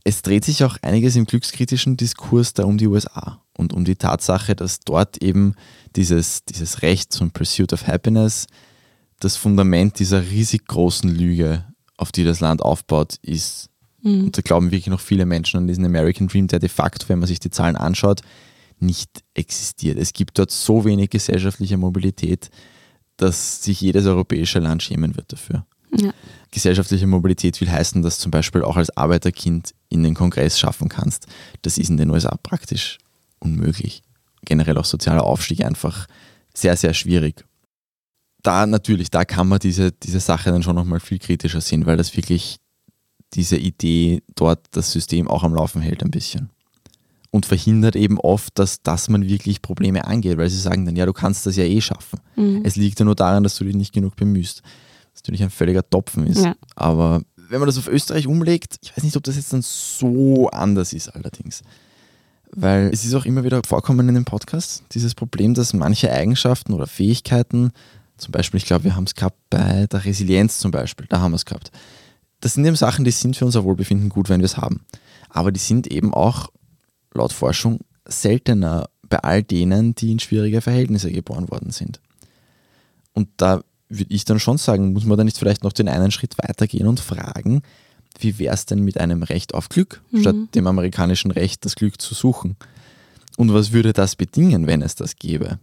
Es 0.04 0.23
dreht 0.23 0.45
sich 0.45 0.64
auch 0.64 0.78
einiges 0.83 1.14
im 1.14 1.26
glückskritischen 1.26 1.97
Diskurs 1.97 2.54
da 2.54 2.64
um 2.64 2.78
die 2.78 2.88
USA 2.88 3.40
und 3.57 3.73
um 3.73 3.85
die 3.85 3.97
Tatsache, 3.97 4.57
dass 4.57 4.81
dort 4.81 5.23
eben 5.23 5.54
dieses, 5.95 6.45
dieses 6.45 6.83
Recht 6.83 7.12
zum 7.12 7.31
Pursuit 7.31 7.73
of 7.73 7.87
Happiness 7.87 8.47
das 9.21 9.37
Fundament 9.37 9.99
dieser 10.00 10.23
riesig 10.23 10.66
großen 10.66 11.09
Lüge, 11.09 11.64
auf 11.97 12.11
die 12.11 12.25
das 12.25 12.40
Land 12.40 12.62
aufbaut, 12.62 13.19
ist. 13.23 13.69
Mhm. 14.02 14.25
Und 14.25 14.38
da 14.38 14.42
glauben 14.42 14.71
wirklich 14.71 14.88
noch 14.88 15.00
viele 15.00 15.26
Menschen 15.26 15.59
an 15.59 15.66
diesen 15.66 15.85
American 15.85 16.28
Dream, 16.28 16.49
der 16.49 16.59
de 16.59 16.68
facto, 16.68 17.09
wenn 17.09 17.18
man 17.18 17.28
sich 17.28 17.40
die 17.40 17.50
Zahlen 17.50 17.76
anschaut, 17.76 18.21
nicht 18.78 19.23
existiert. 19.35 19.99
Es 19.99 20.12
gibt 20.12 20.38
dort 20.38 20.50
so 20.50 20.85
wenig 20.85 21.11
gesellschaftliche 21.11 21.76
Mobilität, 21.76 22.50
dass 23.16 23.62
sich 23.62 23.80
jedes 23.80 24.06
europäische 24.06 24.59
Land 24.59 24.82
schämen 24.82 25.16
wird 25.16 25.32
dafür. 25.32 25.64
Ja. 25.97 26.12
Gesellschaftliche 26.50 27.06
Mobilität 27.06 27.61
will 27.61 27.71
heißen, 27.71 28.02
dass 28.02 28.18
zum 28.18 28.30
Beispiel 28.30 28.62
auch 28.62 28.76
als 28.76 28.97
Arbeiterkind 28.97 29.75
in 29.88 30.02
den 30.02 30.14
Kongress 30.14 30.59
schaffen 30.59 30.88
kannst. 30.88 31.26
Das 31.62 31.78
ist 31.78 31.90
in 31.90 31.97
den 31.97 32.11
USA 32.11 32.37
praktisch 32.42 32.99
unmöglich. 33.38 34.02
Generell 34.44 34.78
auch 34.78 34.85
sozialer 34.85 35.25
Aufstieg 35.25 35.64
einfach 35.64 36.06
sehr, 36.54 36.76
sehr 36.76 36.94
schwierig. 36.94 37.44
Da 38.42 38.66
natürlich, 38.66 39.11
da 39.11 39.25
kann 39.25 39.49
man 39.49 39.61
diese, 39.61 39.92
diese 39.92 40.18
Sache 40.18 40.50
dann 40.50 40.62
schon 40.62 40.75
nochmal 40.75 40.99
viel 40.99 41.18
kritischer 41.18 41.61
sehen, 41.61 41.87
weil 41.87 41.97
das 41.97 42.16
wirklich 42.16 42.59
diese 43.35 43.57
Idee 43.57 44.23
dort 44.35 44.61
das 44.73 44.93
System 44.93 45.29
auch 45.29 45.43
am 45.43 45.55
Laufen 45.55 45.81
hält 45.81 46.03
ein 46.03 46.11
bisschen. 46.11 46.51
Und 47.31 47.47
verhindert 47.47 47.97
eben 47.97 48.19
oft, 48.19 48.59
dass, 48.59 48.83
dass 48.83 49.09
man 49.09 49.27
wirklich 49.27 49.62
Probleme 49.62 50.05
angeht, 50.05 50.37
weil 50.37 50.51
sie 50.51 50.61
sagen 50.61 50.85
dann, 50.85 50.97
ja, 50.97 51.07
du 51.07 51.15
kannst 51.15 51.47
das 51.47 51.57
ja 51.57 51.65
eh 51.65 51.81
schaffen. 51.81 52.21
Mhm. 52.37 52.61
Es 52.62 52.77
liegt 52.77 52.99
ja 52.99 53.07
nur 53.07 53.15
daran, 53.15 53.43
dass 53.43 53.57
du 53.57 53.65
dich 53.65 53.75
nicht 53.75 53.95
genug 53.95 54.17
bemühst. 54.17 54.62
Was 55.15 55.23
natürlich 55.23 55.43
ein 55.43 55.51
völliger 55.51 55.89
Topfen 55.89 56.27
ist. 56.27 56.45
Ja. 56.45 56.55
Aber 56.77 57.23
wenn 57.37 57.59
man 57.59 57.67
das 57.67 57.79
auf 57.79 57.89
Österreich 57.89 58.27
umlegt, 58.27 58.77
ich 58.83 58.95
weiß 58.95 59.05
nicht, 59.05 59.17
ob 59.17 59.23
das 59.23 59.37
jetzt 59.37 59.53
dann 59.53 59.62
so 59.62 60.51
anders 60.51 60.93
ist 60.93 61.09
allerdings. 61.09 61.62
Weil 62.55 62.91
es 62.93 63.03
ist 63.03 63.15
auch 63.15 63.25
immer 63.25 63.45
wieder 63.45 63.62
vorkommen 63.67 64.07
in 64.11 64.15
dem 64.15 64.27
Podcast, 64.27 64.83
dieses 64.93 65.15
Problem, 65.15 65.55
dass 65.55 65.73
manche 65.73 66.12
Eigenschaften 66.12 66.75
oder 66.75 66.87
Fähigkeiten, 66.87 67.73
zum 68.19 68.33
Beispiel, 68.33 68.59
ich 68.59 68.67
glaube, 68.67 68.85
wir 68.85 68.95
haben 68.95 69.05
es 69.05 69.15
gehabt 69.15 69.39
bei 69.49 69.87
der 69.87 70.05
Resilienz 70.05 70.59
zum 70.59 70.71
Beispiel, 70.71 71.07
da 71.09 71.21
haben 71.21 71.33
wir 71.33 71.37
es 71.37 71.47
gehabt 71.47 71.73
das 72.42 72.54
sind 72.54 72.64
eben 72.64 72.76
Sachen, 72.76 73.04
die 73.04 73.11
sind 73.12 73.37
für 73.37 73.46
unser 73.46 73.64
Wohlbefinden 73.64 74.08
gut, 74.08 74.28
wenn 74.28 74.40
wir 74.40 74.46
es 74.46 74.56
haben. 74.56 74.84
Aber 75.31 75.52
die 75.52 75.61
sind 75.61 75.87
eben 75.87 76.12
auch 76.12 76.50
laut 77.14 77.33
Forschung 77.33 77.81
seltener 78.05 78.88
bei 79.09 79.18
all 79.18 79.42
denen, 79.42 79.94
die 79.94 80.11
in 80.11 80.18
schwierige 80.18 80.61
Verhältnisse 80.61 81.12
geboren 81.12 81.48
worden 81.50 81.70
sind. 81.70 82.00
Und 83.12 83.28
da 83.37 83.62
würde 83.88 84.12
ich 84.12 84.24
dann 84.24 84.40
schon 84.40 84.59
sagen, 84.59 84.92
muss 84.92 85.05
man 85.05 85.16
da 85.16 85.24
nicht 85.24 85.38
vielleicht 85.38 85.62
noch 85.62 85.72
den 85.72 85.88
einen 85.88 86.11
Schritt 86.11 86.37
weitergehen 86.38 86.88
und 86.88 86.98
fragen, 86.98 87.62
wie 88.18 88.38
wäre 88.38 88.55
es 88.55 88.66
denn 88.66 88.81
mit 88.81 88.98
einem 88.98 89.22
Recht 89.22 89.55
auf 89.55 89.68
Glück, 89.68 90.02
mhm. 90.11 90.20
statt 90.20 90.37
dem 90.55 90.66
amerikanischen 90.66 91.31
Recht, 91.31 91.64
das 91.64 91.76
Glück 91.76 92.00
zu 92.00 92.14
suchen? 92.14 92.57
Und 93.37 93.55
was 93.55 93.72
würde 93.72 93.92
das 93.92 94.16
bedingen, 94.16 94.66
wenn 94.66 94.83
es 94.83 94.96
das 94.96 95.16
gäbe? 95.16 95.59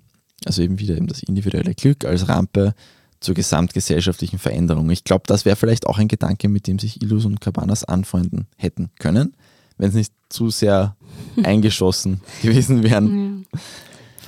Also 0.46 0.62
eben 0.62 0.80
wieder 0.80 0.96
eben 0.96 1.08
das 1.08 1.24
individuelle 1.24 1.76
Glück 1.76 2.06
als 2.06 2.30
Rampe 2.30 2.74
zur 3.20 3.36
gesamtgesellschaftlichen 3.36 4.40
Veränderung. 4.40 4.90
Ich 4.90 5.04
glaube, 5.04 5.24
das 5.28 5.46
wäre 5.46 5.56
vielleicht 5.56 5.88
auch 5.88 5.98
ein 5.98 6.08
Gedanke, 6.08 6.50
mit 6.50 6.68
dem 6.68 6.80
sich 6.80 7.02
Illus 7.02 7.26
und 7.26 7.42
Cabanas 7.42 7.84
anfreunden 7.84 8.48
hätten 8.56 8.90
können, 9.00 9.36
wenn 9.78 9.90
es 9.90 9.96
nicht 9.96 10.14
zu 10.30 10.50
sehr 10.50 10.96
eingeschossen 11.44 12.22
gewesen 12.42 12.84
wären. 12.84 13.46
Ja, 13.54 13.60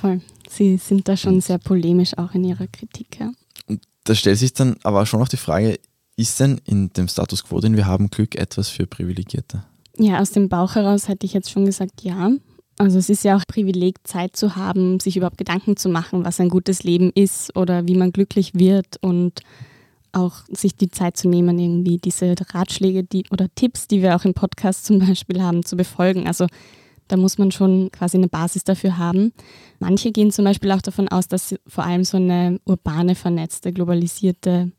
voll. 0.00 0.20
Sie 0.48 0.76
sind 0.76 1.08
da 1.08 1.16
schon 1.16 1.40
sehr 1.40 1.58
polemisch 1.58 2.18
auch 2.18 2.34
in 2.34 2.44
ihrer 2.44 2.66
Kritik. 2.66 3.18
Ja. 3.18 3.32
Und 3.66 3.82
da 4.04 4.14
stellt 4.14 4.38
sich 4.38 4.52
dann 4.52 4.76
aber 4.82 5.06
schon 5.06 5.22
auch 5.22 5.28
die 5.28 5.38
Frage, 5.38 5.78
ist 6.16 6.38
denn 6.40 6.60
in 6.64 6.92
dem 6.92 7.08
Status 7.08 7.44
quo, 7.44 7.60
den 7.60 7.76
wir 7.76 7.86
haben, 7.86 8.10
Glück 8.10 8.34
etwas 8.34 8.68
für 8.68 8.86
Privilegierte? 8.86 9.64
Ja, 9.96 10.20
aus 10.20 10.30
dem 10.30 10.48
Bauch 10.48 10.74
heraus 10.74 11.08
hätte 11.08 11.24
ich 11.24 11.32
jetzt 11.32 11.50
schon 11.50 11.64
gesagt, 11.64 12.02
ja. 12.02 12.30
Also 12.82 12.98
es 12.98 13.08
ist 13.08 13.22
ja 13.22 13.36
auch 13.36 13.46
Privileg, 13.46 13.96
Zeit 14.04 14.34
zu 14.34 14.56
haben, 14.56 14.98
sich 14.98 15.16
überhaupt 15.16 15.38
Gedanken 15.38 15.76
zu 15.76 15.88
machen, 15.88 16.24
was 16.24 16.40
ein 16.40 16.48
gutes 16.48 16.82
Leben 16.82 17.12
ist 17.14 17.56
oder 17.56 17.86
wie 17.86 17.94
man 17.94 18.10
glücklich 18.10 18.54
wird 18.54 18.98
und 19.00 19.40
auch 20.10 20.44
sich 20.48 20.74
die 20.74 20.90
Zeit 20.90 21.16
zu 21.16 21.28
nehmen, 21.28 21.58
irgendwie 21.58 21.98
diese 21.98 22.34
Ratschläge 22.52 23.04
die, 23.04 23.24
oder 23.30 23.46
Tipps, 23.54 23.86
die 23.86 24.02
wir 24.02 24.16
auch 24.16 24.24
im 24.24 24.34
Podcast 24.34 24.84
zum 24.84 24.98
Beispiel 24.98 25.40
haben, 25.40 25.64
zu 25.64 25.76
befolgen. 25.76 26.26
Also 26.26 26.46
da 27.06 27.16
muss 27.16 27.38
man 27.38 27.52
schon 27.52 27.90
quasi 27.92 28.16
eine 28.16 28.28
Basis 28.28 28.64
dafür 28.64 28.98
haben. 28.98 29.32
Manche 29.78 30.10
gehen 30.10 30.32
zum 30.32 30.44
Beispiel 30.44 30.72
auch 30.72 30.82
davon 30.82 31.08
aus, 31.08 31.28
dass 31.28 31.54
vor 31.68 31.84
allem 31.84 32.02
so 32.02 32.16
eine 32.16 32.58
urbane, 32.64 33.14
vernetzte, 33.14 33.72
globalisierte 33.72 34.72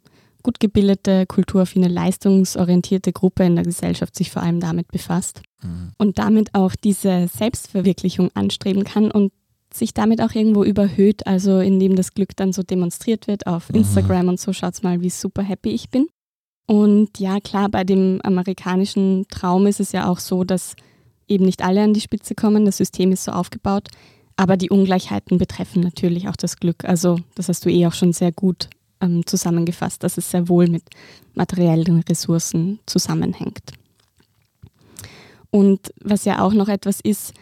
gut 0.44 0.60
gebildete, 0.60 1.26
kulturaffine, 1.26 1.88
leistungsorientierte 1.88 3.14
Gruppe 3.14 3.44
in 3.46 3.56
der 3.56 3.64
Gesellschaft 3.64 4.16
sich 4.16 4.30
vor 4.30 4.44
allem 4.44 4.60
damit 4.60 4.90
befasst 4.90 5.42
mhm. 5.64 5.92
und 5.98 6.20
damit 6.20 6.54
auch 6.54 6.76
diese 6.76 7.28
Selbstverwirklichung 7.28 8.30
anstreben 8.34 8.84
kann 8.84 9.10
und 9.10 9.32
sich 9.74 9.94
damit 9.94 10.22
auch 10.22 10.34
irgendwo 10.36 10.64
überhöht, 10.64 11.26
also 11.26 11.60
indem 11.60 11.96
das 11.96 12.14
Glück 12.14 12.36
dann 12.36 12.54
so 12.54 12.62
demonstriert 12.62 13.28
wird 13.28 13.48
auf 13.48 13.70
mhm. 13.70 13.78
Instagram 13.78 14.28
und 14.28 14.40
so, 14.40 14.54
schaut's 14.54 14.84
mal, 14.84 15.02
wie 15.02 15.10
super 15.10 15.42
happy 15.42 15.72
ich 15.72 15.90
bin. 15.90 16.08
Und 16.68 17.20
ja, 17.20 17.40
klar, 17.40 17.70
bei 17.70 17.84
dem 17.84 18.22
amerikanischen 18.24 19.26
Traum 19.30 19.68
ist 19.68 19.80
es 19.80 19.92
ja 19.92 20.08
auch 20.08 20.20
so, 20.20 20.44
dass 20.44 20.76
eben 21.28 21.46
nicht 21.46 21.64
alle 21.64 21.84
an 21.84 21.94
die 21.94 22.02
Spitze 22.02 22.36
kommen, 22.36 22.66
das 22.66 22.78
System 22.78 23.12
ist 23.12 23.24
so 23.24 23.32
aufgebaut, 23.32 23.90
aber 24.36 24.58
die 24.58 24.70
Ungleichheiten 24.70 25.38
betreffen 25.38 25.82
natürlich 25.82 26.28
auch 26.28 26.36
das 26.36 26.58
Glück. 26.58 26.86
Also 26.86 27.20
das 27.36 27.50
hast 27.50 27.66
du 27.66 27.70
eh 27.70 27.88
auch 27.88 27.94
schon 27.94 28.14
sehr 28.14 28.32
gut 28.32 28.70
ähm, 29.04 29.26
zusammengefasst, 29.26 30.04
dass 30.04 30.18
es 30.18 30.32
sehr 30.32 30.48
wohl 30.50 30.68
mit 30.68 30.84
materiellen 31.34 32.00
Ressourcen 32.08 32.80
zusammenhängt. 32.86 33.74
Und 35.52 35.94
was 36.02 36.26
ja 36.26 36.42
auch 36.42 36.54
noch 36.54 36.68
etwas 36.68 37.00
ist, 37.02 37.34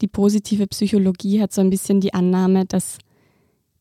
die 0.00 0.06
positive 0.06 0.66
Psychologie 0.68 1.42
hat 1.42 1.52
so 1.52 1.60
ein 1.60 1.70
bisschen 1.70 2.00
die 2.00 2.14
Annahme, 2.14 2.64
dass 2.64 2.98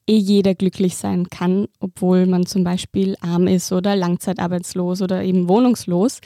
eh 0.08 0.18
jeder 0.18 0.56
glücklich 0.56 0.98
sein 0.98 1.30
kann, 1.30 1.68
obwohl 1.80 2.26
man 2.26 2.46
zum 2.46 2.64
Beispiel 2.64 3.16
arm 3.22 3.48
ist 3.48 3.72
oder 3.72 3.96
langzeitarbeitslos 3.96 5.02
oder 5.02 5.24
eben 5.24 5.48
wohnungslos. 5.48 6.22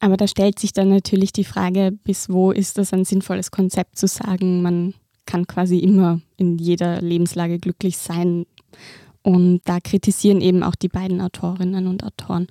Aber 0.00 0.16
da 0.16 0.28
stellt 0.28 0.58
sich 0.58 0.72
dann 0.72 0.90
natürlich 0.90 1.32
die 1.32 1.44
Frage, 1.44 1.92
bis 2.04 2.28
wo 2.28 2.52
ist 2.52 2.78
das 2.78 2.92
ein 2.92 3.04
sinnvolles 3.04 3.50
Konzept 3.50 3.98
zu 3.98 4.06
sagen, 4.06 4.62
man 4.62 4.94
kann 5.26 5.46
quasi 5.46 5.78
immer 5.78 6.20
in 6.36 6.58
jeder 6.58 7.00
Lebenslage 7.00 7.58
glücklich 7.58 7.98
sein. 7.98 8.46
Und 9.28 9.60
da 9.66 9.78
kritisieren 9.78 10.40
eben 10.40 10.62
auch 10.62 10.74
die 10.74 10.88
beiden 10.88 11.20
Autorinnen 11.20 11.86
und 11.86 12.02
Autoren, 12.02 12.46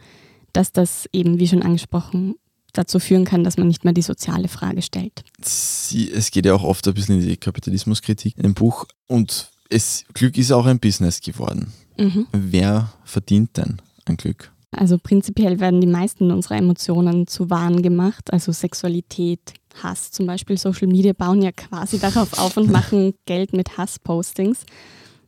dass 0.53 0.71
das 0.71 1.09
eben, 1.11 1.39
wie 1.39 1.47
schon 1.47 1.63
angesprochen, 1.63 2.35
dazu 2.71 2.99
führen 2.99 3.25
kann, 3.25 3.43
dass 3.43 3.57
man 3.57 3.67
nicht 3.67 3.83
mehr 3.83 3.93
die 3.93 4.03
soziale 4.03 4.47
Frage 4.47 4.83
stellt. 4.83 5.23
Sie, 5.41 6.11
es 6.11 6.29
geht 6.29 6.45
ja 6.45 6.53
auch 6.53 6.63
oft 6.63 6.87
ein 6.87 6.93
bisschen 6.93 7.19
in 7.19 7.27
die 7.27 7.35
Kapitalismuskritik 7.35 8.35
im 8.37 8.53
Buch 8.53 8.85
und 9.07 9.49
es, 9.71 10.05
Glück 10.13 10.37
ist 10.37 10.51
auch 10.51 10.67
ein 10.67 10.79
Business 10.79 11.19
geworden. 11.19 11.73
Mhm. 11.97 12.27
Wer 12.31 12.93
verdient 13.03 13.57
denn 13.57 13.81
ein 14.05 14.17
Glück? 14.17 14.51
Also 14.69 14.99
prinzipiell 14.99 15.59
werden 15.59 15.81
die 15.81 15.87
meisten 15.87 16.29
unserer 16.29 16.57
Emotionen 16.57 17.25
zu 17.25 17.49
Waren 17.49 17.81
gemacht, 17.81 18.31
also 18.31 18.51
Sexualität, 18.51 19.39
Hass 19.81 20.11
zum 20.11 20.27
Beispiel. 20.27 20.59
Social 20.59 20.87
Media 20.87 21.13
bauen 21.13 21.41
ja 21.41 21.51
quasi 21.51 21.97
darauf 21.97 22.37
auf 22.37 22.55
und 22.55 22.69
machen 22.71 23.15
Geld 23.25 23.53
mit 23.53 23.79
Hasspostings. 23.79 24.63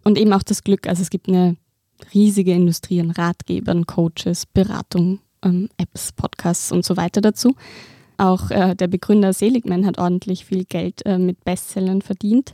Und 0.04 0.18
eben 0.18 0.34
auch 0.34 0.44
das 0.44 0.64
Glück. 0.64 0.88
Also 0.88 1.02
es 1.02 1.10
gibt 1.10 1.28
eine 1.28 1.58
riesige 2.14 2.54
Industrie 2.54 3.02
an 3.02 3.12
Ratgebern, 3.12 3.86
Coaches, 3.86 4.46
Beratung, 4.46 5.20
ähm, 5.44 5.70
Apps, 5.78 6.12
Podcasts 6.12 6.72
und 6.72 6.86
so 6.86 6.98
weiter 6.98 7.22
dazu. 7.22 7.56
Auch 8.18 8.52
äh, 8.52 8.76
der 8.76 8.88
Begründer 8.88 9.34
Seligman 9.34 9.86
hat 9.86 9.98
ordentlich 9.98 10.46
viel 10.46 10.66
Geld 10.66 11.06
äh, 11.06 11.18
mit 11.18 11.44
Bestsellern 11.46 12.02
verdient. 12.02 12.52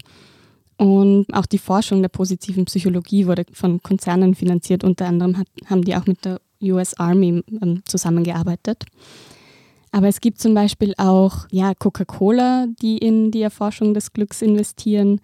Und 0.77 1.27
auch 1.33 1.45
die 1.45 1.57
Forschung 1.57 2.01
der 2.01 2.09
positiven 2.09 2.65
Psychologie 2.65 3.27
wurde 3.27 3.45
von 3.53 3.81
Konzernen 3.81 4.35
finanziert. 4.35 4.83
Unter 4.83 5.07
anderem 5.07 5.37
hat, 5.37 5.47
haben 5.67 5.83
die 5.83 5.95
auch 5.95 6.05
mit 6.05 6.25
der 6.25 6.39
US 6.61 6.93
Army 6.95 7.43
ähm, 7.61 7.81
zusammengearbeitet. 7.85 8.83
Aber 9.95 10.09
es 10.09 10.19
gibt 10.19 10.39
zum 10.41 10.53
Beispiel 10.53 10.93
auch 10.97 11.47
ja, 11.51 11.73
Coca-Cola, 11.73 12.67
die 12.81 12.97
in 12.97 13.31
die 13.31 13.41
Erforschung 13.41 13.93
des 13.93 14.11
Glücks 14.11 14.41
investieren. 14.41 15.21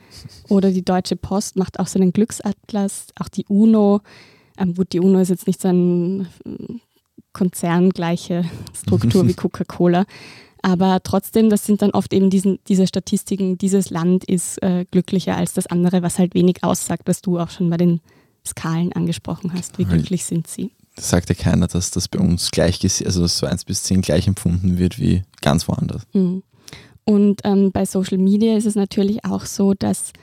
Oder 0.48 0.72
die 0.72 0.86
Deutsche 0.86 1.18
Post 1.18 1.58
macht 1.58 1.78
auch 1.78 1.88
so 1.88 2.00
einen 2.00 2.14
Glücksatlas. 2.14 3.08
Auch 3.20 3.28
die 3.28 3.44
UNO. 3.50 4.00
Ähm, 4.58 4.74
gut, 4.74 4.94
die 4.94 5.02
UNO 5.02 5.20
ist 5.20 5.28
jetzt 5.28 5.46
nicht 5.46 5.62
so 5.62 5.68
eine 5.68 6.26
äh, 6.46 6.76
konzerngleiche 7.34 8.46
Struktur 8.74 9.28
wie 9.28 9.34
Coca-Cola. 9.36 10.06
Aber 10.62 11.04
trotzdem, 11.04 11.50
das 11.50 11.66
sind 11.66 11.82
dann 11.82 11.92
oft 11.92 12.14
eben 12.14 12.30
diesen, 12.30 12.60
diese 12.70 12.88
Statistiken, 12.88 13.58
dieses 13.58 13.90
Land 13.90 14.24
ist 14.24 14.64
äh, 14.64 14.86
glücklicher 14.90 15.36
als 15.36 15.52
das 15.52 15.68
andere, 15.68 16.02
was 16.02 16.18
halt 16.18 16.34
wenig 16.34 16.64
aussagt, 16.64 17.04
was 17.08 17.22
du 17.22 17.40
auch 17.40 17.50
schon 17.50 17.70
bei 17.70 17.76
den 17.76 18.00
Skalen 18.48 18.94
angesprochen 18.94 19.52
hast. 19.52 19.80
Wie 19.80 19.84
glücklich 19.84 20.24
sind 20.24 20.48
sie? 20.48 20.72
Sagt 20.98 21.30
ja 21.30 21.36
keiner, 21.36 21.68
dass 21.68 21.92
das 21.92 22.08
bei 22.08 22.20
uns 22.20 22.52
gleich, 22.52 22.80
also 23.06 23.28
so 23.28 23.46
1 23.46 23.66
bis 23.66 23.84
10 23.84 24.02
gleich 24.02 24.28
empfunden 24.28 24.78
wird 24.78 25.00
wie 25.00 25.24
ganz 25.42 25.68
woanders. 25.68 26.04
Mhm. 26.14 26.44
Und 27.04 27.42
ähm, 27.44 27.72
bei 27.72 27.86
Social 27.86 28.18
Media 28.18 28.56
ist 28.56 28.66
es 28.66 28.76
natürlich 28.76 29.26
auch 29.26 29.46
so, 29.46 29.74
dass 29.74 30.14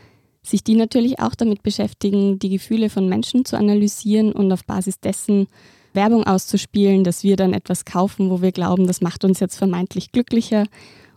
sich 0.43 0.65
die 0.65 0.77
natürlich 0.77 1.19
auch 1.21 1.35
damit 1.35 1.63
beschäftigen, 1.63 2.39
die 2.39 2.49
Gefühle 2.49 2.91
von 2.91 3.09
Menschen 3.09 3.45
zu 3.45 3.57
analysieren 3.57 4.33
und 4.33 4.51
auf 4.53 4.65
Basis 4.65 5.01
dessen 5.01 5.49
Werbung 5.95 6.25
auszuspielen, 6.25 7.05
dass 7.05 7.25
wir 7.25 7.37
dann 7.37 7.53
etwas 7.53 7.85
kaufen, 7.85 8.31
wo 8.31 8.41
wir 8.41 8.53
glauben, 8.53 8.87
das 8.87 9.01
macht 9.01 9.25
uns 9.25 9.41
jetzt 9.41 9.57
vermeintlich 9.57 10.13
glücklicher 10.13 10.67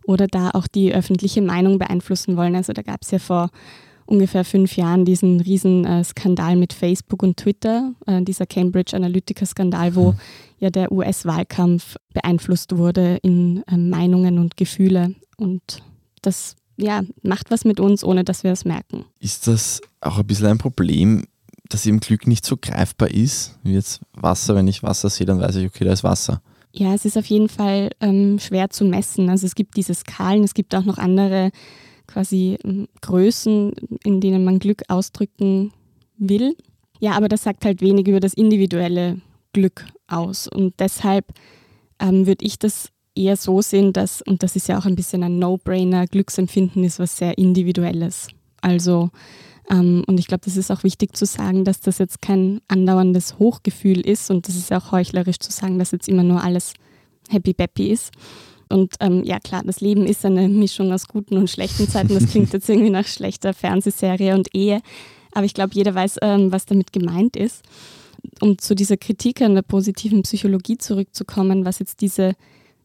oder 0.05 0.27
da 0.27 0.51
auch 0.51 0.67
die 0.67 0.93
öffentliche 0.93 1.41
Meinung 1.41 1.77
beeinflussen 1.77 2.35
wollen. 2.35 2.55
Also 2.55 2.73
da 2.73 2.81
gab 2.81 3.03
es 3.03 3.11
ja 3.11 3.19
vor 3.19 3.49
ungefähr 4.05 4.43
fünf 4.43 4.75
Jahren 4.75 5.05
diesen 5.05 5.39
riesen 5.39 5.85
äh, 5.85 6.03
Skandal 6.03 6.55
mit 6.55 6.73
Facebook 6.73 7.23
und 7.23 7.37
Twitter, 7.37 7.93
äh, 8.05 8.21
dieser 8.21 8.45
Cambridge 8.45 8.95
Analytica-Skandal, 8.95 9.95
wo 9.95 10.11
mhm. 10.11 10.17
ja 10.59 10.69
der 10.69 10.91
US-Wahlkampf 10.91 11.97
beeinflusst 12.13 12.77
wurde 12.77 13.17
in 13.21 13.63
äh, 13.67 13.77
Meinungen 13.77 14.39
und 14.39 14.57
Gefühle. 14.57 15.15
Und 15.37 15.83
das 16.21 16.55
ja, 16.77 17.01
macht 17.21 17.51
was 17.51 17.65
mit 17.65 17.79
uns, 17.79 18.03
ohne 18.03 18.23
dass 18.23 18.43
wir 18.43 18.51
es 18.51 18.65
merken. 18.65 19.05
Ist 19.19 19.47
das 19.47 19.81
auch 20.01 20.17
ein 20.17 20.27
bisschen 20.27 20.47
ein 20.47 20.57
Problem, 20.57 21.23
dass 21.69 21.85
eben 21.85 21.99
Glück 21.99 22.27
nicht 22.27 22.45
so 22.45 22.57
greifbar 22.57 23.11
ist, 23.11 23.57
wie 23.63 23.73
jetzt 23.73 24.01
Wasser. 24.13 24.55
Wenn 24.55 24.67
ich 24.67 24.83
Wasser 24.83 25.09
sehe, 25.09 25.25
dann 25.25 25.39
weiß 25.39 25.55
ich, 25.55 25.67
okay, 25.67 25.85
da 25.85 25.93
ist 25.93 26.03
Wasser. 26.03 26.41
Ja, 26.73 26.93
es 26.93 27.05
ist 27.05 27.17
auf 27.17 27.25
jeden 27.25 27.49
Fall 27.49 27.89
ähm, 27.99 28.39
schwer 28.39 28.69
zu 28.69 28.85
messen. 28.85 29.29
Also 29.29 29.45
es 29.45 29.55
gibt 29.55 29.75
diese 29.77 29.93
Skalen, 29.93 30.43
es 30.43 30.53
gibt 30.53 30.73
auch 30.73 30.85
noch 30.85 30.97
andere 30.97 31.51
quasi 32.07 32.57
ähm, 32.63 32.87
Größen, 33.01 33.73
in 34.03 34.21
denen 34.21 34.43
man 34.43 34.59
Glück 34.59 34.83
ausdrücken 34.87 35.71
will. 36.17 36.55
Ja, 36.99 37.13
aber 37.13 37.27
das 37.27 37.43
sagt 37.43 37.65
halt 37.65 37.81
wenig 37.81 38.07
über 38.07 38.19
das 38.19 38.33
individuelle 38.33 39.21
Glück 39.53 39.85
aus. 40.07 40.47
Und 40.47 40.75
deshalb 40.79 41.33
ähm, 41.99 42.27
würde 42.27 42.45
ich 42.45 42.59
das 42.59 42.89
eher 43.15 43.37
so 43.37 43.61
sehen, 43.61 43.93
dass, 43.93 44.21
und 44.21 44.43
das 44.43 44.55
ist 44.55 44.67
ja 44.67 44.77
auch 44.77 44.85
ein 44.85 44.95
bisschen 44.95 45.23
ein 45.23 45.39
No-Brainer, 45.39 46.07
Glücksempfinden 46.07 46.83
ist 46.83 46.99
was 46.99 47.17
sehr 47.17 47.37
Individuelles. 47.37 48.27
Also, 48.61 49.09
ähm, 49.69 50.03
und 50.07 50.19
ich 50.19 50.27
glaube, 50.27 50.43
das 50.45 50.57
ist 50.57 50.71
auch 50.71 50.83
wichtig 50.83 51.15
zu 51.15 51.25
sagen, 51.25 51.65
dass 51.65 51.81
das 51.81 51.97
jetzt 51.97 52.21
kein 52.21 52.61
andauerndes 52.67 53.39
Hochgefühl 53.39 54.01
ist 54.01 54.31
und 54.31 54.47
das 54.47 54.55
ist 54.55 54.71
auch 54.71 54.91
heuchlerisch 54.91 55.39
zu 55.39 55.51
sagen, 55.51 55.79
dass 55.79 55.91
jetzt 55.91 56.07
immer 56.07 56.23
nur 56.23 56.43
alles 56.43 56.73
happy-peppy 57.29 57.91
ist, 57.91 58.11
und 58.71 58.95
ähm, 58.99 59.23
ja 59.23 59.39
klar, 59.39 59.63
das 59.65 59.81
Leben 59.81 60.05
ist 60.05 60.25
eine 60.25 60.47
Mischung 60.49 60.91
aus 60.91 61.07
guten 61.07 61.37
und 61.37 61.49
schlechten 61.49 61.87
Zeiten. 61.87 62.13
Das 62.13 62.27
klingt 62.27 62.53
jetzt 62.53 62.69
irgendwie 62.69 62.89
nach 62.89 63.05
schlechter 63.05 63.53
Fernsehserie 63.53 64.33
und 64.33 64.55
Ehe. 64.55 64.81
Aber 65.33 65.45
ich 65.45 65.53
glaube, 65.53 65.73
jeder 65.73 65.95
weiß, 65.95 66.17
ähm, 66.21 66.51
was 66.51 66.65
damit 66.65 66.91
gemeint 66.91 67.35
ist. 67.35 67.63
Um 68.39 68.57
zu 68.57 68.75
dieser 68.75 68.97
Kritik 68.97 69.41
an 69.41 69.55
der 69.55 69.63
positiven 69.63 70.23
Psychologie 70.23 70.77
zurückzukommen, 70.77 71.65
was 71.65 71.79
jetzt 71.79 72.01
diese 72.01 72.35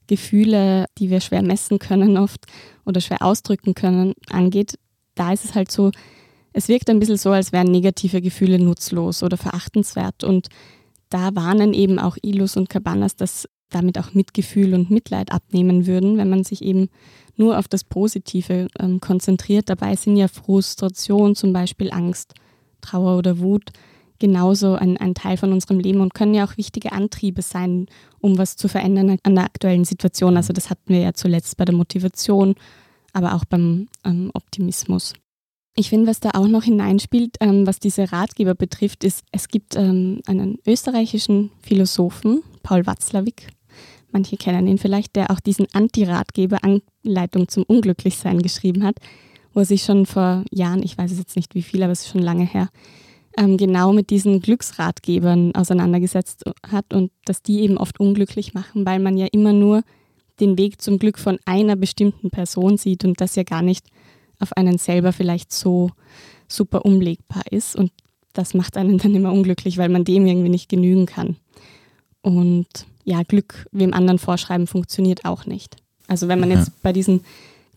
Gefühle, 0.07 0.87
die 0.99 1.11
wir 1.11 1.21
schwer 1.21 1.43
messen 1.43 1.79
können 1.79 2.17
oft 2.17 2.47
oder 2.85 3.01
schwer 3.01 3.23
ausdrücken 3.23 3.75
können, 3.75 4.15
angeht, 4.31 4.79
da 5.15 5.33
ist 5.33 5.45
es 5.45 5.55
halt 5.55 5.71
so, 5.71 5.91
es 6.53 6.69
wirkt 6.69 6.89
ein 6.89 7.01
bisschen 7.01 7.19
so, 7.19 7.33
als 7.33 7.53
wären 7.53 7.71
negative 7.71 8.23
Gefühle 8.23 8.59
nutzlos 8.59 9.23
oder 9.23 9.37
verachtenswert. 9.37 10.25
Und 10.25 10.49
da 11.11 11.35
warnen 11.35 11.75
eben 11.75 11.99
auch 11.99 12.17
Ilus 12.23 12.57
und 12.57 12.71
Cabanas, 12.71 13.17
dass 13.17 13.47
damit 13.71 13.99
auch 13.99 14.15
Mitgefühl 14.15 14.75
und 14.75 14.91
Mitleid 14.91 15.33
abnehmen 15.33 15.87
würden, 15.87 16.17
wenn 16.17 16.31
man 16.31 16.45
sich 16.45 16.63
eben 16.63 16.89
nur 17.37 17.59
auf 17.59 17.69
das 17.69 17.85
Positive 17.85 18.69
ähm, 18.79 19.01
konzentriert. 19.01 19.69
Dabei 19.69 19.97
sind 19.97 20.17
ja 20.17 20.29
Frustration, 20.29 21.35
zum 21.35 21.53
Beispiel 21.53 21.91
Angst, 21.93 22.35
Trauer 22.81 23.19
oder 23.19 23.39
Wut 23.39 23.73
genauso 24.19 24.75
ein, 24.75 24.97
ein 24.97 25.15
Teil 25.15 25.37
von 25.37 25.53
unserem 25.53 25.79
Leben 25.79 26.01
und 26.01 26.15
können 26.15 26.35
ja 26.35 26.47
auch 26.47 26.57
wichtige 26.57 26.93
Antriebe 26.93 27.43
sein, 27.43 27.87
um 28.21 28.39
was 28.39 28.57
zu 28.57 28.69
verändern 28.69 29.19
an 29.23 29.35
der 29.35 29.45
aktuellen 29.45 29.85
Situation. 29.85 30.37
Also 30.37 30.53
das 30.53 30.71
hatten 30.71 30.89
wir 30.93 31.01
ja 31.01 31.13
zuletzt 31.13 31.57
bei 31.57 31.65
der 31.65 31.75
Motivation, 31.75 32.55
aber 33.13 33.35
auch 33.35 33.45
beim 33.45 33.89
ähm, 34.05 34.31
Optimismus. 34.35 35.13
Ich 35.79 35.91
finde, 35.91 36.07
was 36.07 36.21
da 36.21 36.31
auch 36.31 36.49
noch 36.49 36.63
hineinspielt, 36.63 37.37
ähm, 37.41 37.67
was 37.67 37.79
diese 37.79 38.11
Ratgeber 38.11 38.55
betrifft, 38.55 39.05
ist, 39.05 39.25
es 39.31 39.49
gibt 39.49 39.77
ähm, 39.77 40.23
einen 40.27 40.59
österreichischen 40.67 41.51
Philosophen, 41.61 42.43
Paul 42.63 42.87
Watzlawick, 42.87 43.49
manche 44.13 44.37
kennen 44.37 44.67
ihn 44.67 44.79
vielleicht, 44.79 45.17
der 45.17 45.31
auch 45.31 45.41
diesen 45.41 45.67
Anti-Ratgeber 45.73 46.59
Anleitung 46.63 47.49
zum 47.49 47.65
Unglücklichsein 47.65 48.41
geschrieben 48.41 48.85
hat, 48.85 48.97
wo 49.53 49.61
er 49.61 49.67
sich 49.67 49.83
schon 49.83 50.07
vor 50.07 50.45
Jahren, 50.51 50.83
ich 50.83 50.97
weiß 50.97 51.13
es 51.13 51.19
jetzt 51.19 51.37
nicht 51.37 51.55
wie 51.55 51.63
viel, 51.63 51.83
aber 51.83 51.93
es 51.93 52.03
ist 52.03 52.11
schon 52.11 52.23
lange 52.23 52.45
her, 52.45 52.69
ähm, 53.39 53.57
genau 53.57 53.93
mit 53.93 54.11
diesen 54.11 54.41
Glücksratgebern 54.41 55.55
auseinandergesetzt 55.55 56.45
hat 56.67 56.93
und 56.93 57.11
dass 57.25 57.43
die 57.43 57.61
eben 57.61 57.77
oft 57.77 58.01
unglücklich 58.01 58.55
machen, 58.55 58.87
weil 58.87 58.99
man 58.99 59.17
ja 59.17 59.27
immer 59.31 59.53
nur 59.53 59.83
den 60.41 60.59
Weg 60.59 60.81
zum 60.81 60.99
Glück 60.99 61.19
von 61.19 61.39
einer 61.45 61.77
bestimmten 61.77 62.31
Person 62.31 62.77
sieht 62.77 63.05
und 63.05 63.21
das 63.21 63.37
ja 63.37 63.43
gar 63.43 63.63
nicht 63.63 63.87
auf 64.39 64.57
einen 64.57 64.79
selber 64.79 65.13
vielleicht 65.13 65.53
so 65.53 65.91
super 66.49 66.85
umlegbar 66.85 67.43
ist. 67.51 67.77
Und 67.77 67.91
das 68.33 68.55
macht 68.55 68.77
einen 68.77 68.99
dann 68.99 69.15
immer 69.15 69.33
unglücklich, 69.33 69.79
weil 69.79 69.89
man 69.89 70.05
dem 70.05 70.27
irgendwie 70.27 70.51
nicht 70.51 70.69
genügen 70.69 71.07
kann. 71.07 71.37
Und 72.21 72.87
ja, 73.07 73.23
Glück 73.23 73.67
wem 73.71 73.95
anderen 73.95 74.19
vorschreiben 74.19 74.67
funktioniert 74.67 75.25
auch 75.25 75.47
nicht. 75.47 75.77
Also 76.09 76.29
wenn 76.29 76.41
man 76.41 76.51
jetzt 76.51 76.83
bei 76.83 76.93
diesen 76.93 77.23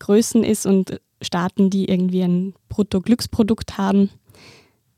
Größen 0.00 0.42
ist 0.44 0.66
und 0.66 1.00
Staaten, 1.22 1.70
die 1.70 1.88
irgendwie 1.88 2.22
ein 2.22 2.54
Brutto-Glücksprodukt 2.68 3.78
haben, 3.78 4.10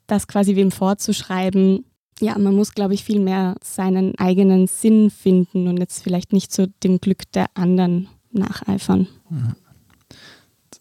das 0.06 0.26
quasi 0.26 0.56
wem 0.56 0.70
vorzuschreiben, 0.70 1.84
ja, 2.20 2.38
man 2.38 2.54
muss, 2.54 2.72
glaube 2.72 2.94
ich, 2.94 3.04
viel 3.04 3.20
mehr 3.20 3.56
seinen 3.62 4.18
eigenen 4.18 4.66
Sinn 4.66 5.10
finden 5.10 5.68
und 5.68 5.78
jetzt 5.78 6.02
vielleicht 6.02 6.32
nicht 6.32 6.52
zu 6.52 6.68
dem 6.82 7.00
Glück 7.00 7.30
der 7.32 7.46
anderen 7.54 8.08
nacheifern. 8.30 9.08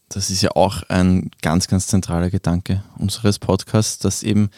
Das 0.08 0.30
ist 0.30 0.42
ja 0.42 0.52
auch 0.56 0.84
ein 0.84 1.30
ganz, 1.42 1.68
ganz 1.68 1.88
zentraler 1.88 2.30
Gedanke 2.30 2.84
unseres 2.98 3.40
Podcasts, 3.40 3.98
dass 3.98 4.24
eben 4.24 4.50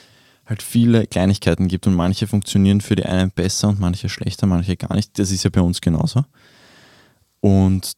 halt 0.45 0.61
viele 0.61 1.07
Kleinigkeiten 1.07 1.67
gibt 1.67 1.87
und 1.87 1.93
manche 1.93 2.27
funktionieren 2.27 2.81
für 2.81 2.95
die 2.95 3.05
einen 3.05 3.31
besser 3.31 3.69
und 3.69 3.79
manche 3.79 4.09
schlechter, 4.09 4.45
manche 4.45 4.75
gar 4.75 4.93
nicht. 4.95 5.17
Das 5.17 5.31
ist 5.31 5.43
ja 5.43 5.49
bei 5.49 5.61
uns 5.61 5.79
genauso. 5.81 6.25
Und 7.39 7.93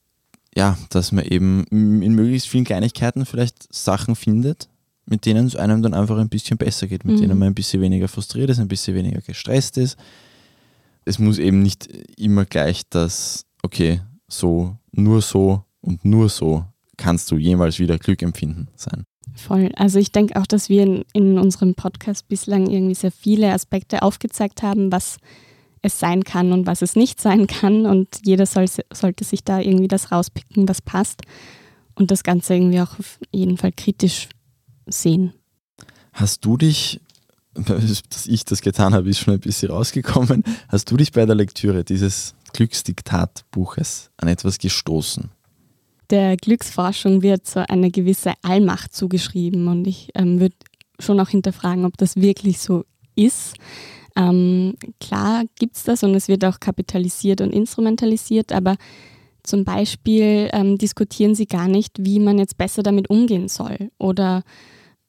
ja, 0.55 0.77
dass 0.89 1.12
man 1.12 1.25
eben 1.25 1.65
in 1.65 2.13
möglichst 2.13 2.47
vielen 2.47 2.63
Kleinigkeiten 2.63 3.25
vielleicht 3.25 3.73
Sachen 3.73 4.15
findet, 4.15 4.69
mit 5.05 5.25
denen 5.25 5.47
es 5.47 5.55
einem 5.55 5.81
dann 5.81 5.93
einfach 5.93 6.17
ein 6.17 6.29
bisschen 6.29 6.58
besser 6.58 6.88
geht, 6.88 7.03
mit 7.03 7.17
mhm. 7.17 7.21
denen 7.21 7.39
man 7.39 7.49
ein 7.49 7.55
bisschen 7.55 7.81
weniger 7.81 8.08
frustriert 8.08 8.49
ist, 8.49 8.60
ein 8.60 8.67
bisschen 8.67 8.95
weniger 8.95 9.21
gestresst 9.21 9.77
ist. 9.77 9.97
Es 11.03 11.19
muss 11.19 11.38
eben 11.38 11.62
nicht 11.62 11.88
immer 12.17 12.45
gleich 12.45 12.84
das, 12.89 13.45
okay, 13.62 14.01
so, 14.27 14.77
nur 14.91 15.21
so 15.21 15.63
und 15.81 16.05
nur 16.05 16.29
so 16.29 16.65
kannst 16.97 17.29
du 17.29 17.38
jemals 17.38 17.77
wieder 17.79 17.97
Glück 17.99 18.21
empfinden 18.21 18.69
sein. 18.75 19.03
Voll. 19.34 19.72
Also 19.76 20.00
ich 20.00 20.12
denke 20.12 20.40
auch, 20.40 20.46
dass 20.46 20.70
wir 20.70 20.84
in, 20.84 21.06
in, 21.14 21.40
unserem 21.40 21.76
Podcast 21.76 22.28
bislang 22.28 22.68
irgendwie 22.68 22.96
sehr 22.96 23.12
viele 23.12 23.52
Aspekte 23.52 24.02
aufgezeigt 24.02 24.64
haben, 24.64 24.92
was 24.92 25.18
es 25.82 26.00
sein 26.00 26.24
kann 26.24 26.52
und 26.52 26.68
was 26.68 26.82
es 26.82 26.96
nicht 26.96 27.22
sein 27.22 27.48
kann. 27.48 27.86
Und 27.86 28.08
jeder 28.24 28.46
soll, 28.46 28.66
sollte 28.94 29.24
sich 29.24 29.44
da 29.44 29.60
irgendwie 29.60 29.88
das 29.88 30.12
rauspicken, 30.12 30.68
was 30.68 30.82
passt. 30.82 31.22
Und 31.96 32.12
das 32.12 32.24
Ganze 32.24 32.56
irgendwie 32.56 32.82
auch 32.82 33.00
auf 33.00 33.20
jeden 33.32 33.58
Fall 33.58 33.72
kritisch 33.72 34.30
sehen. 34.86 35.34
Hast 36.14 36.46
du 36.46 36.58
dich, 36.58 37.02
dass 37.54 38.28
ich 38.28 38.46
das 38.46 38.62
getan 38.62 38.94
habe, 38.94 39.10
ist 39.10 39.20
schon 39.20 39.34
ein 39.34 39.40
bisschen 39.40 39.72
rausgekommen. 39.72 40.44
Hast 40.70 40.92
du 40.92 40.98
dich 40.98 41.12
bei 41.12 41.26
der 41.26 41.36
Lektüre 41.36 41.84
dieses 41.84 42.36
Glücksdiktatbuches 42.54 44.12
an 44.18 44.28
etwas 44.28 44.58
gestoßen? 44.58 45.30
Der 46.10 46.38
Glücksforschung 46.38 47.22
wird 47.22 47.48
so 47.48 47.62
eine 47.68 47.91
gewisse 47.91 48.34
Allmacht 48.41 48.94
zugeschrieben 48.94 49.68
und 49.68 49.88
ich 49.88 50.10
ähm, 50.15 50.39
würde 50.39 50.56
schon 51.00 51.20
auch 51.20 51.30
hinterfragen, 51.30 51.86
ob 51.86 51.98
das 51.98 52.15
wirklich 52.15 52.60
so 52.60 52.86
ist. 53.15 53.56
Ähm, 54.15 54.76
klar 55.00 55.44
gibt 55.60 55.76
es 55.76 55.84
das 55.84 56.04
und 56.04 56.15
es 56.15 56.28
wird 56.28 56.46
auch 56.46 56.60
kapitalisiert 56.60 57.41
und 57.41 57.52
instrumentalisiert, 57.52 58.54
aber 58.54 58.78
zum 59.44 59.65
Beispiel 59.65 60.50
ähm, 60.54 60.78
diskutieren 60.78 61.36
sie 61.36 61.46
gar 61.46 61.68
nicht, 61.68 61.98
wie 62.00 62.20
man 62.20 62.39
jetzt 62.39 62.58
besser 62.58 62.82
damit 62.82 63.10
umgehen 63.10 63.48
soll 63.48 63.91
oder 63.98 64.44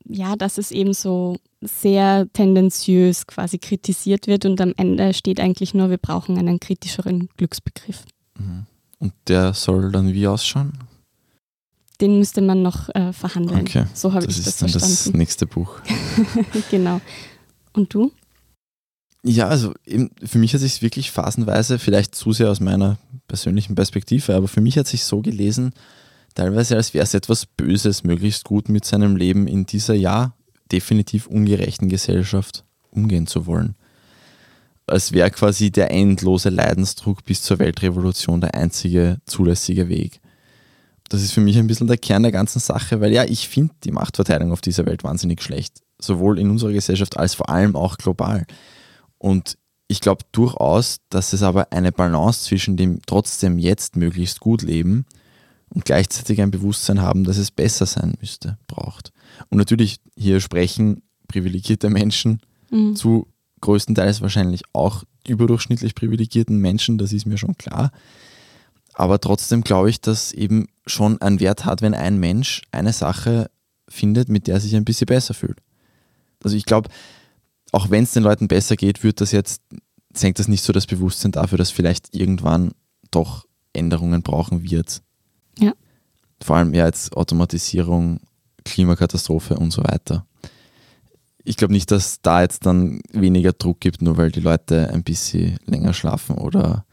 ja, 0.09 0.37
dass 0.37 0.59
es 0.59 0.71
eben 0.71 0.93
so 0.93 1.37
sehr 1.61 2.29
tendenziös 2.33 3.27
quasi 3.27 3.59
kritisiert 3.59 4.27
wird 4.27 4.45
und 4.45 4.61
am 4.61 4.73
Ende 4.77 5.15
steht 5.15 5.41
eigentlich 5.41 5.75
nur, 5.75 5.91
wir 5.91 5.99
brauchen 5.99 6.39
einen 6.39 6.61
kritischeren 6.61 7.29
Glücksbegriff. 7.37 8.05
Mhm. 8.39 8.67
Und 8.99 9.13
der 9.29 9.53
soll 9.55 9.93
dann 9.93 10.13
wie 10.13 10.27
ausschauen? 10.27 10.73
Den 12.01 12.19
müsste 12.19 12.43
man 12.43 12.63
noch 12.63 12.89
äh, 12.95 13.13
verhandeln. 13.13 13.61
Okay. 13.63 13.85
So 13.95 14.13
habe 14.13 14.27
Das 14.27 14.39
ich 14.39 14.45
das 14.45 14.55
ist 14.55 14.63
dann 14.63 14.73
das 14.73 14.83
verstanden. 14.83 15.19
nächste 15.19 15.47
Buch. 15.47 15.81
genau. 16.71 17.01
Und 17.73 17.93
du? 17.95 18.13
Ja, 19.23 19.49
also 19.49 19.73
eben, 19.87 20.11
für 20.23 20.39
mich 20.39 20.55
hat 20.55 20.61
sich 20.61 20.83
wirklich 20.83 21.11
phasenweise, 21.11 21.79
vielleicht 21.79 22.15
zu 22.15 22.33
sehr 22.33 22.51
aus 22.51 22.61
meiner 22.61 22.99
persönlichen 23.29 23.75
Perspektive, 23.75 24.35
aber 24.35 24.47
für 24.47 24.61
mich 24.61 24.79
hat 24.79 24.87
sich 24.87 25.05
so 25.05 25.21
gelesen, 25.21 25.73
teilweise 26.35 26.77
als 26.77 26.95
wäre 26.95 27.03
es 27.03 27.15
etwas 27.15 27.45
Böses, 27.47 28.05
möglichst 28.05 28.45
gut 28.45 28.69
mit 28.69 28.85
seinem 28.85 29.17
Leben 29.17 29.49
in 29.49 29.67
dieser 29.67 29.95
ja 29.95 30.35
definitiv 30.71 31.27
ungerechten 31.27 31.89
Gesellschaft 31.89 32.65
umgehen 32.91 33.27
zu 33.27 33.47
wollen. 33.47 33.75
Als 34.87 35.13
wäre 35.13 35.31
quasi 35.31 35.71
der 35.71 35.91
endlose 35.91 36.49
Leidensdruck 36.49 37.25
bis 37.25 37.43
zur 37.43 37.59
Weltrevolution 37.59 38.41
der 38.41 38.55
einzige 38.55 39.19
zulässige 39.27 39.89
Weg. 39.89 40.21
Das 41.09 41.23
ist 41.23 41.33
für 41.33 41.41
mich 41.41 41.59
ein 41.59 41.67
bisschen 41.67 41.87
der 41.87 41.99
Kern 41.99 42.23
der 42.23 42.33
ganzen 42.33 42.59
Sache, 42.61 43.01
weil 43.01 43.13
ja, 43.13 43.25
ich 43.25 43.49
finde 43.49 43.75
die 43.85 43.93
Machtverteilung 43.93 44.53
auf 44.53 44.61
dieser 44.61 44.87
Welt 44.87 45.05
wahnsinnig 45.05 45.43
schlecht. 45.43 45.83
Sowohl 46.01 46.39
in 46.39 46.51
unserer 46.51 46.73
Gesellschaft 46.73 47.17
als 47.17 47.35
vor 47.35 47.49
allem 47.49 47.75
auch 47.75 47.97
global. 47.97 48.47
Und 49.19 49.57
ich 49.89 50.01
glaube 50.01 50.25
durchaus, 50.33 50.99
dass 51.11 51.33
es 51.33 51.43
aber 51.43 51.73
eine 51.73 51.93
Balance 51.93 52.45
zwischen 52.45 52.77
dem 52.77 53.01
trotzdem 53.07 53.59
jetzt 53.59 53.97
möglichst 53.97 54.41
gut 54.41 54.63
leben 54.63 55.07
und 55.69 55.85
gleichzeitig 55.85 56.41
ein 56.43 56.51
Bewusstsein 56.51 57.01
haben, 57.01 57.25
dass 57.25 57.39
es 57.39 57.51
besser 57.51 57.87
sein 57.87 58.15
müsste, 58.21 58.59
braucht. 58.67 59.13
Und 59.49 59.59
natürlich 59.59 59.99
hier 60.17 60.41
sprechen 60.41 61.03
privilegierte 61.29 61.91
Menschen 61.91 62.41
Mhm. 62.71 62.97
zu 62.97 63.29
größtenteils 63.61 64.21
wahrscheinlich 64.21 64.63
auch 64.73 65.05
überdurchschnittlich 65.27 65.95
privilegierten 65.95 66.59
Menschen, 66.59 66.99
das 66.99 67.13
ist 67.13 67.27
mir 67.27 67.39
schon 67.39 67.57
klar. 67.57 67.91
Aber 68.95 69.21
trotzdem 69.21 69.63
glaube 69.63 69.91
ich, 69.91 70.01
dass 70.01 70.33
eben 70.33 70.69
schon 70.87 71.21
einen 71.21 71.41
Wert 71.41 71.65
hat, 71.65 71.83
wenn 71.83 71.95
ein 71.95 72.19
Mensch 72.19 72.63
eine 72.73 72.93
Sache 72.93 73.51
findet, 73.89 74.29
mit 74.29 74.47
der 74.47 74.55
er 74.55 74.61
sich 74.61 74.75
ein 74.75 74.85
bisschen 74.85 75.07
besser 75.07 75.35
fühlt. 75.35 75.59
Also 76.43 76.57
ich 76.57 76.65
glaube, 76.65 76.89
auch 77.73 77.91
wenn 77.91 78.05
es 78.05 78.13
den 78.13 78.23
Leuten 78.23 78.49
besser 78.49 78.77
geht, 78.77 79.03
wird 79.03 79.21
das 79.21 79.33
jetzt, 79.33 79.63
senkt 80.15 80.39
das 80.39 80.49
nicht 80.49 80.63
so 80.63 80.73
das 80.73 80.87
Bewusstsein 80.87 81.33
dafür, 81.33 81.59
dass 81.59 81.71
vielleicht 81.71 82.15
irgendwann 82.15 82.73
doch 83.11 83.47
Änderungen 83.73 84.23
brauchen 84.23 84.63
wird. 84.63 85.03
Ja. 85.59 85.75
Vor 86.43 86.57
allem 86.57 86.73
ja 86.75 86.87
jetzt 86.87 87.17
Automatisierung, 87.17 88.21
Klimakatastrophe 88.65 89.57
und 89.57 89.73
so 89.73 89.83
weiter. 89.85 90.27
Ich 91.49 91.57
glaube 91.57 91.73
nicht, 91.73 91.91
dass 91.93 92.21
da 92.23 92.43
jetzt 92.43 92.67
dann 92.67 93.01
weniger 93.13 93.53
Druck 93.53 93.81
gibt, 93.81 94.03
nur 94.03 94.17
weil 94.17 94.33
die 94.33 94.41
Leute 94.41 94.91
ein 94.93 95.05
bisschen 95.05 95.57
länger 95.65 95.93
schlafen 95.95 96.37
oder 96.37 96.85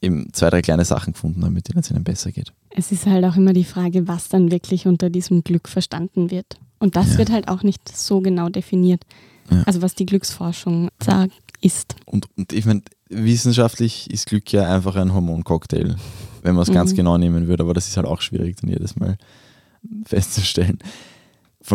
eben 0.00 0.32
zwei, 0.32 0.50
drei 0.50 0.62
kleine 0.62 0.84
Sachen 0.84 1.14
gefunden 1.14 1.44
haben, 1.44 1.52
mit 1.52 1.68
denen 1.68 1.80
es 1.80 1.90
ihnen 1.90 2.04
besser 2.04 2.30
geht. 2.30 2.52
Es 2.70 2.92
ist 2.92 3.06
halt 3.06 3.24
auch 3.24 3.34
immer 3.36 3.52
die 3.52 3.64
Frage, 3.64 4.06
was 4.06 4.28
dann 4.28 4.52
wirklich 4.52 4.86
unter 4.86 5.10
diesem 5.10 5.42
Glück 5.42 5.68
verstanden 5.68 6.30
wird. 6.30 6.60
Und 6.78 6.94
das 6.94 7.12
Ja. 7.14 7.18
wird 7.18 7.30
halt 7.30 7.48
auch 7.48 7.64
nicht 7.64 7.88
so 7.96 8.20
genau 8.20 8.48
definiert. 8.48 9.02
Ja. 9.50 9.62
Also 9.64 9.82
was 9.82 9.96
die 9.96 10.06
Glücksforschung 10.06 10.90
sagt, 11.02 11.32
ist. 11.60 11.96
Und, 12.04 12.28
und 12.36 12.52
ich 12.52 12.66
meine, 12.66 12.82
wissenschaftlich 13.08 14.08
ist 14.12 14.26
Glück 14.26 14.52
ja 14.52 14.72
einfach 14.72 14.94
ein 14.94 15.12
Hormoncocktail, 15.12 15.96
wenn 16.42 16.54
man 16.54 16.62
es 16.62 16.70
ganz 16.72 16.92
Mhm. 16.92 16.96
genau 16.96 17.18
nehmen 17.18 17.48
würde, 17.48 17.64
aber 17.64 17.74
das 17.74 17.88
ist 17.88 17.96
halt 17.96 18.06
auch 18.06 18.20
schwierig 18.20 18.58
dann 18.60 18.70
jedes 18.70 18.94
Mal 18.94 19.16
festzustellen. 20.04 20.78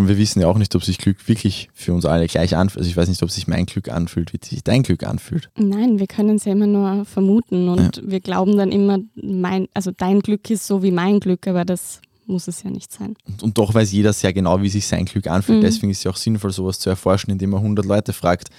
Allem, 0.01 0.09
wir 0.09 0.17
wissen 0.17 0.41
ja 0.41 0.47
auch 0.47 0.57
nicht, 0.57 0.75
ob 0.75 0.83
sich 0.83 0.97
Glück 0.97 1.27
wirklich 1.27 1.69
für 1.73 1.93
uns 1.93 2.05
alle 2.05 2.27
gleich 2.27 2.55
anfühlt. 2.55 2.79
Also 2.79 2.89
ich 2.89 2.97
weiß 2.97 3.09
nicht, 3.09 3.21
ob 3.23 3.29
sich 3.29 3.47
mein 3.47 3.65
Glück 3.65 3.89
anfühlt, 3.89 4.33
wie 4.33 4.39
sich 4.43 4.63
dein 4.63 4.83
Glück 4.83 5.03
anfühlt. 5.03 5.49
Nein, 5.57 5.99
wir 5.99 6.07
können 6.07 6.37
es 6.37 6.45
ja 6.45 6.53
immer 6.53 6.67
nur 6.67 7.05
vermuten 7.05 7.69
und 7.69 8.01
wir 8.05 8.19
glauben 8.19 8.57
dann 8.57 8.71
immer, 8.71 8.99
mein, 9.15 9.67
also 9.73 9.91
dein 9.91 10.21
Glück 10.21 10.49
ist 10.49 10.65
so 10.65 10.83
wie 10.83 10.91
mein 10.91 11.19
Glück, 11.19 11.47
aber 11.47 11.65
das 11.65 12.01
muss 12.25 12.47
es 12.47 12.63
ja 12.63 12.69
nicht 12.69 12.91
sein. 12.91 13.15
Und, 13.25 13.43
und 13.43 13.57
doch 13.57 13.73
weiß 13.73 13.91
jeder 13.91 14.13
sehr 14.13 14.33
genau, 14.33 14.61
wie 14.61 14.69
sich 14.69 14.87
sein 14.87 15.05
Glück 15.05 15.27
anfühlt. 15.27 15.59
Mhm. 15.59 15.63
Deswegen 15.63 15.91
ist 15.91 15.99
es 15.99 16.03
ja 16.05 16.11
auch 16.11 16.17
sinnvoll, 16.17 16.51
sowas 16.51 16.79
zu 16.79 16.89
erforschen, 16.89 17.31
indem 17.31 17.51
man 17.51 17.61
100 17.61 17.85
Leute 17.85 18.13
fragt, 18.13 18.49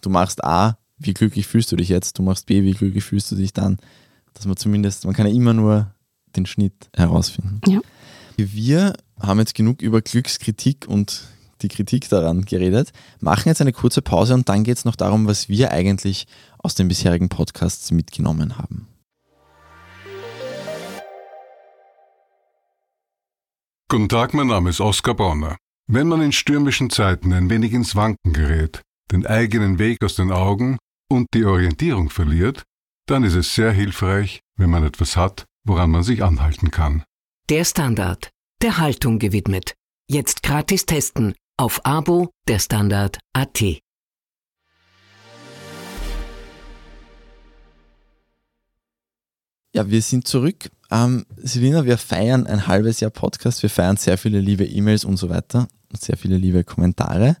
du 0.00 0.10
machst 0.10 0.44
A, 0.44 0.78
wie 0.98 1.14
glücklich 1.14 1.46
fühlst 1.46 1.72
du 1.72 1.76
dich 1.76 1.88
jetzt? 1.88 2.18
Du 2.18 2.22
machst 2.22 2.46
B, 2.46 2.62
wie 2.62 2.72
glücklich 2.72 3.04
fühlst 3.04 3.30
du 3.30 3.36
dich 3.36 3.52
dann? 3.52 3.78
Dass 4.34 4.46
man 4.46 4.56
zumindest, 4.56 5.04
man 5.04 5.14
kann 5.14 5.26
ja 5.26 5.32
immer 5.32 5.52
nur 5.52 5.94
den 6.36 6.46
Schnitt 6.46 6.88
herausfinden. 6.94 7.60
Ja. 7.66 7.80
Wir 8.36 8.94
haben 9.20 9.38
jetzt 9.38 9.54
genug 9.54 9.82
über 9.82 10.00
Glückskritik 10.02 10.86
und 10.88 11.28
die 11.62 11.68
Kritik 11.68 12.08
daran 12.08 12.44
geredet, 12.44 12.92
machen 13.20 13.48
jetzt 13.48 13.60
eine 13.60 13.72
kurze 13.72 14.02
Pause 14.02 14.34
und 14.34 14.48
dann 14.48 14.64
geht 14.64 14.76
es 14.78 14.84
noch 14.84 14.96
darum, 14.96 15.26
was 15.26 15.48
wir 15.48 15.72
eigentlich 15.72 16.26
aus 16.58 16.74
den 16.74 16.88
bisherigen 16.88 17.28
Podcasts 17.28 17.90
mitgenommen 17.90 18.58
haben. 18.58 18.88
Guten 23.88 24.08
Tag, 24.08 24.34
mein 24.34 24.48
Name 24.48 24.70
ist 24.70 24.80
Oskar 24.80 25.14
Bonner. 25.14 25.56
Wenn 25.86 26.08
man 26.08 26.22
in 26.22 26.32
stürmischen 26.32 26.90
Zeiten 26.90 27.32
ein 27.32 27.50
wenig 27.50 27.72
ins 27.72 27.94
Wanken 27.94 28.32
gerät, 28.32 28.82
den 29.12 29.26
eigenen 29.26 29.78
Weg 29.78 30.02
aus 30.02 30.16
den 30.16 30.32
Augen 30.32 30.78
und 31.10 31.26
die 31.34 31.44
Orientierung 31.44 32.10
verliert, 32.10 32.64
dann 33.06 33.22
ist 33.22 33.34
es 33.34 33.54
sehr 33.54 33.70
hilfreich, 33.70 34.40
wenn 34.56 34.70
man 34.70 34.84
etwas 34.84 35.16
hat, 35.16 35.44
woran 35.64 35.90
man 35.90 36.02
sich 36.02 36.24
anhalten 36.24 36.70
kann. 36.70 37.04
Der 37.50 37.64
Standard, 37.64 38.30
der 38.62 38.78
Haltung 38.78 39.18
gewidmet. 39.18 39.74
Jetzt 40.08 40.42
gratis 40.42 40.86
testen 40.86 41.34
auf 41.56 41.84
Abo 41.84 42.30
der 42.48 42.58
Standard 42.58 43.18
AT. 43.32 43.62
Ja, 49.74 49.90
wir 49.90 50.02
sind 50.02 50.28
zurück. 50.28 50.70
Ähm, 50.90 51.26
Selina, 51.36 51.84
wir 51.84 51.98
feiern 51.98 52.46
ein 52.46 52.66
halbes 52.66 53.00
Jahr 53.00 53.10
Podcast. 53.10 53.62
Wir 53.62 53.70
feiern 53.70 53.96
sehr 53.96 54.16
viele 54.16 54.40
liebe 54.40 54.64
E-Mails 54.64 55.04
und 55.04 55.16
so 55.16 55.28
weiter 55.28 55.66
und 55.90 56.00
sehr 56.00 56.16
viele 56.16 56.36
liebe 56.36 56.62
Kommentare. 56.62 57.36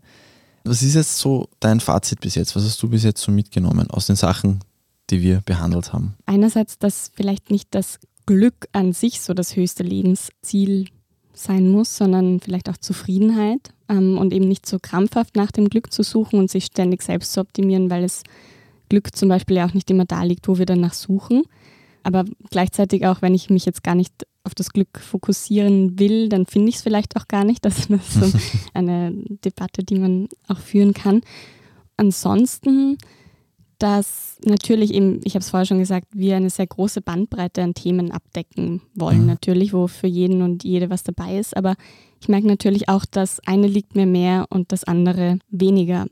Was 0.64 0.82
ist 0.82 0.94
jetzt 0.94 1.18
so 1.18 1.48
dein 1.60 1.80
Fazit 1.80 2.20
bis 2.20 2.34
jetzt? 2.34 2.56
Was 2.56 2.64
hast 2.64 2.82
du 2.82 2.88
bis 2.88 3.04
jetzt 3.04 3.20
so 3.20 3.30
mitgenommen 3.30 3.90
aus 3.90 4.06
den 4.06 4.16
Sachen, 4.16 4.60
die 5.10 5.20
wir 5.20 5.42
behandelt 5.42 5.92
haben? 5.92 6.16
Einerseits, 6.26 6.78
dass 6.78 7.12
vielleicht 7.14 7.50
nicht 7.50 7.68
das 7.72 8.00
Glück 8.26 8.68
an 8.72 8.92
sich 8.92 9.20
so 9.20 9.34
das 9.34 9.54
höchste 9.54 9.82
Lebensziel 9.82 10.88
sein 11.34 11.68
muss, 11.68 11.96
sondern 11.96 12.40
vielleicht 12.40 12.68
auch 12.70 12.76
Zufriedenheit 12.76 13.72
ähm, 13.88 14.18
und 14.18 14.32
eben 14.32 14.48
nicht 14.48 14.66
so 14.66 14.78
krampfhaft 14.80 15.36
nach 15.36 15.50
dem 15.50 15.68
Glück 15.68 15.92
zu 15.92 16.02
suchen 16.02 16.38
und 16.38 16.50
sich 16.50 16.66
ständig 16.66 17.02
selbst 17.02 17.32
zu 17.32 17.40
optimieren, 17.40 17.90
weil 17.90 18.04
es 18.04 18.22
Glück 18.88 19.14
zum 19.16 19.28
Beispiel 19.28 19.56
ja 19.56 19.66
auch 19.66 19.74
nicht 19.74 19.90
immer 19.90 20.04
da 20.04 20.22
liegt, 20.22 20.48
wo 20.48 20.58
wir 20.58 20.66
danach 20.66 20.94
suchen. 20.94 21.42
Aber 22.02 22.24
gleichzeitig 22.50 23.06
auch, 23.06 23.22
wenn 23.22 23.34
ich 23.34 23.50
mich 23.50 23.64
jetzt 23.64 23.82
gar 23.82 23.94
nicht 23.94 24.12
auf 24.44 24.54
das 24.54 24.70
Glück 24.70 25.00
fokussieren 25.00 25.98
will, 25.98 26.28
dann 26.28 26.44
finde 26.46 26.68
ich 26.68 26.76
es 26.76 26.82
vielleicht 26.82 27.16
auch 27.16 27.26
gar 27.28 27.44
nicht. 27.44 27.64
Das 27.64 27.86
ist 27.86 28.12
so 28.12 28.38
eine 28.74 29.12
Debatte, 29.44 29.82
die 29.82 29.98
man 29.98 30.28
auch 30.48 30.58
führen 30.58 30.92
kann. 30.92 31.22
Ansonsten, 31.96 32.98
dass 33.84 34.38
natürlich 34.46 34.94
eben, 34.94 35.20
ich 35.24 35.34
habe 35.34 35.42
es 35.42 35.50
vorher 35.50 35.66
schon 35.66 35.78
gesagt, 35.78 36.06
wir 36.12 36.36
eine 36.36 36.48
sehr 36.48 36.66
große 36.66 37.02
Bandbreite 37.02 37.62
an 37.62 37.74
Themen 37.74 38.12
abdecken 38.12 38.80
wollen. 38.94 39.20
Mhm. 39.20 39.26
Natürlich, 39.26 39.74
wo 39.74 39.88
für 39.88 40.06
jeden 40.06 40.40
und 40.40 40.64
jede 40.64 40.88
was 40.88 41.02
dabei 41.02 41.36
ist. 41.36 41.54
Aber 41.54 41.74
ich 42.18 42.28
merke 42.28 42.46
natürlich 42.46 42.88
auch, 42.88 43.04
das 43.04 43.40
eine 43.40 43.66
liegt 43.66 43.94
mir 43.94 44.06
mehr 44.06 44.46
und 44.48 44.72
das 44.72 44.84
andere 44.84 45.38
weniger. 45.50 46.06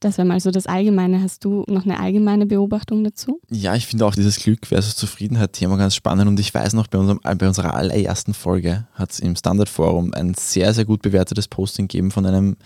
Das 0.00 0.18
wäre 0.18 0.26
mal 0.26 0.40
so 0.40 0.50
das 0.50 0.66
Allgemeine. 0.66 1.22
Hast 1.22 1.44
du 1.44 1.62
noch 1.68 1.84
eine 1.84 2.00
allgemeine 2.00 2.44
Beobachtung 2.44 3.04
dazu? 3.04 3.40
Ja, 3.50 3.76
ich 3.76 3.86
finde 3.86 4.04
auch 4.04 4.16
dieses 4.16 4.40
Glück 4.40 4.66
versus 4.66 4.96
Zufriedenheit-Thema 4.96 5.76
ganz 5.76 5.94
spannend 5.94 6.26
und 6.26 6.40
ich 6.40 6.52
weiß 6.52 6.72
noch, 6.72 6.88
bei, 6.88 6.98
unserem, 6.98 7.20
bei 7.22 7.46
unserer 7.46 7.74
allerersten 7.74 8.34
Folge 8.34 8.88
hat 8.94 9.12
es 9.12 9.20
im 9.20 9.36
Standardforum 9.36 10.12
ein 10.12 10.34
sehr, 10.34 10.74
sehr 10.74 10.84
gut 10.84 11.02
bewertetes 11.02 11.46
Posting 11.46 11.86
gegeben 11.86 12.10
von 12.10 12.26
einem 12.26 12.56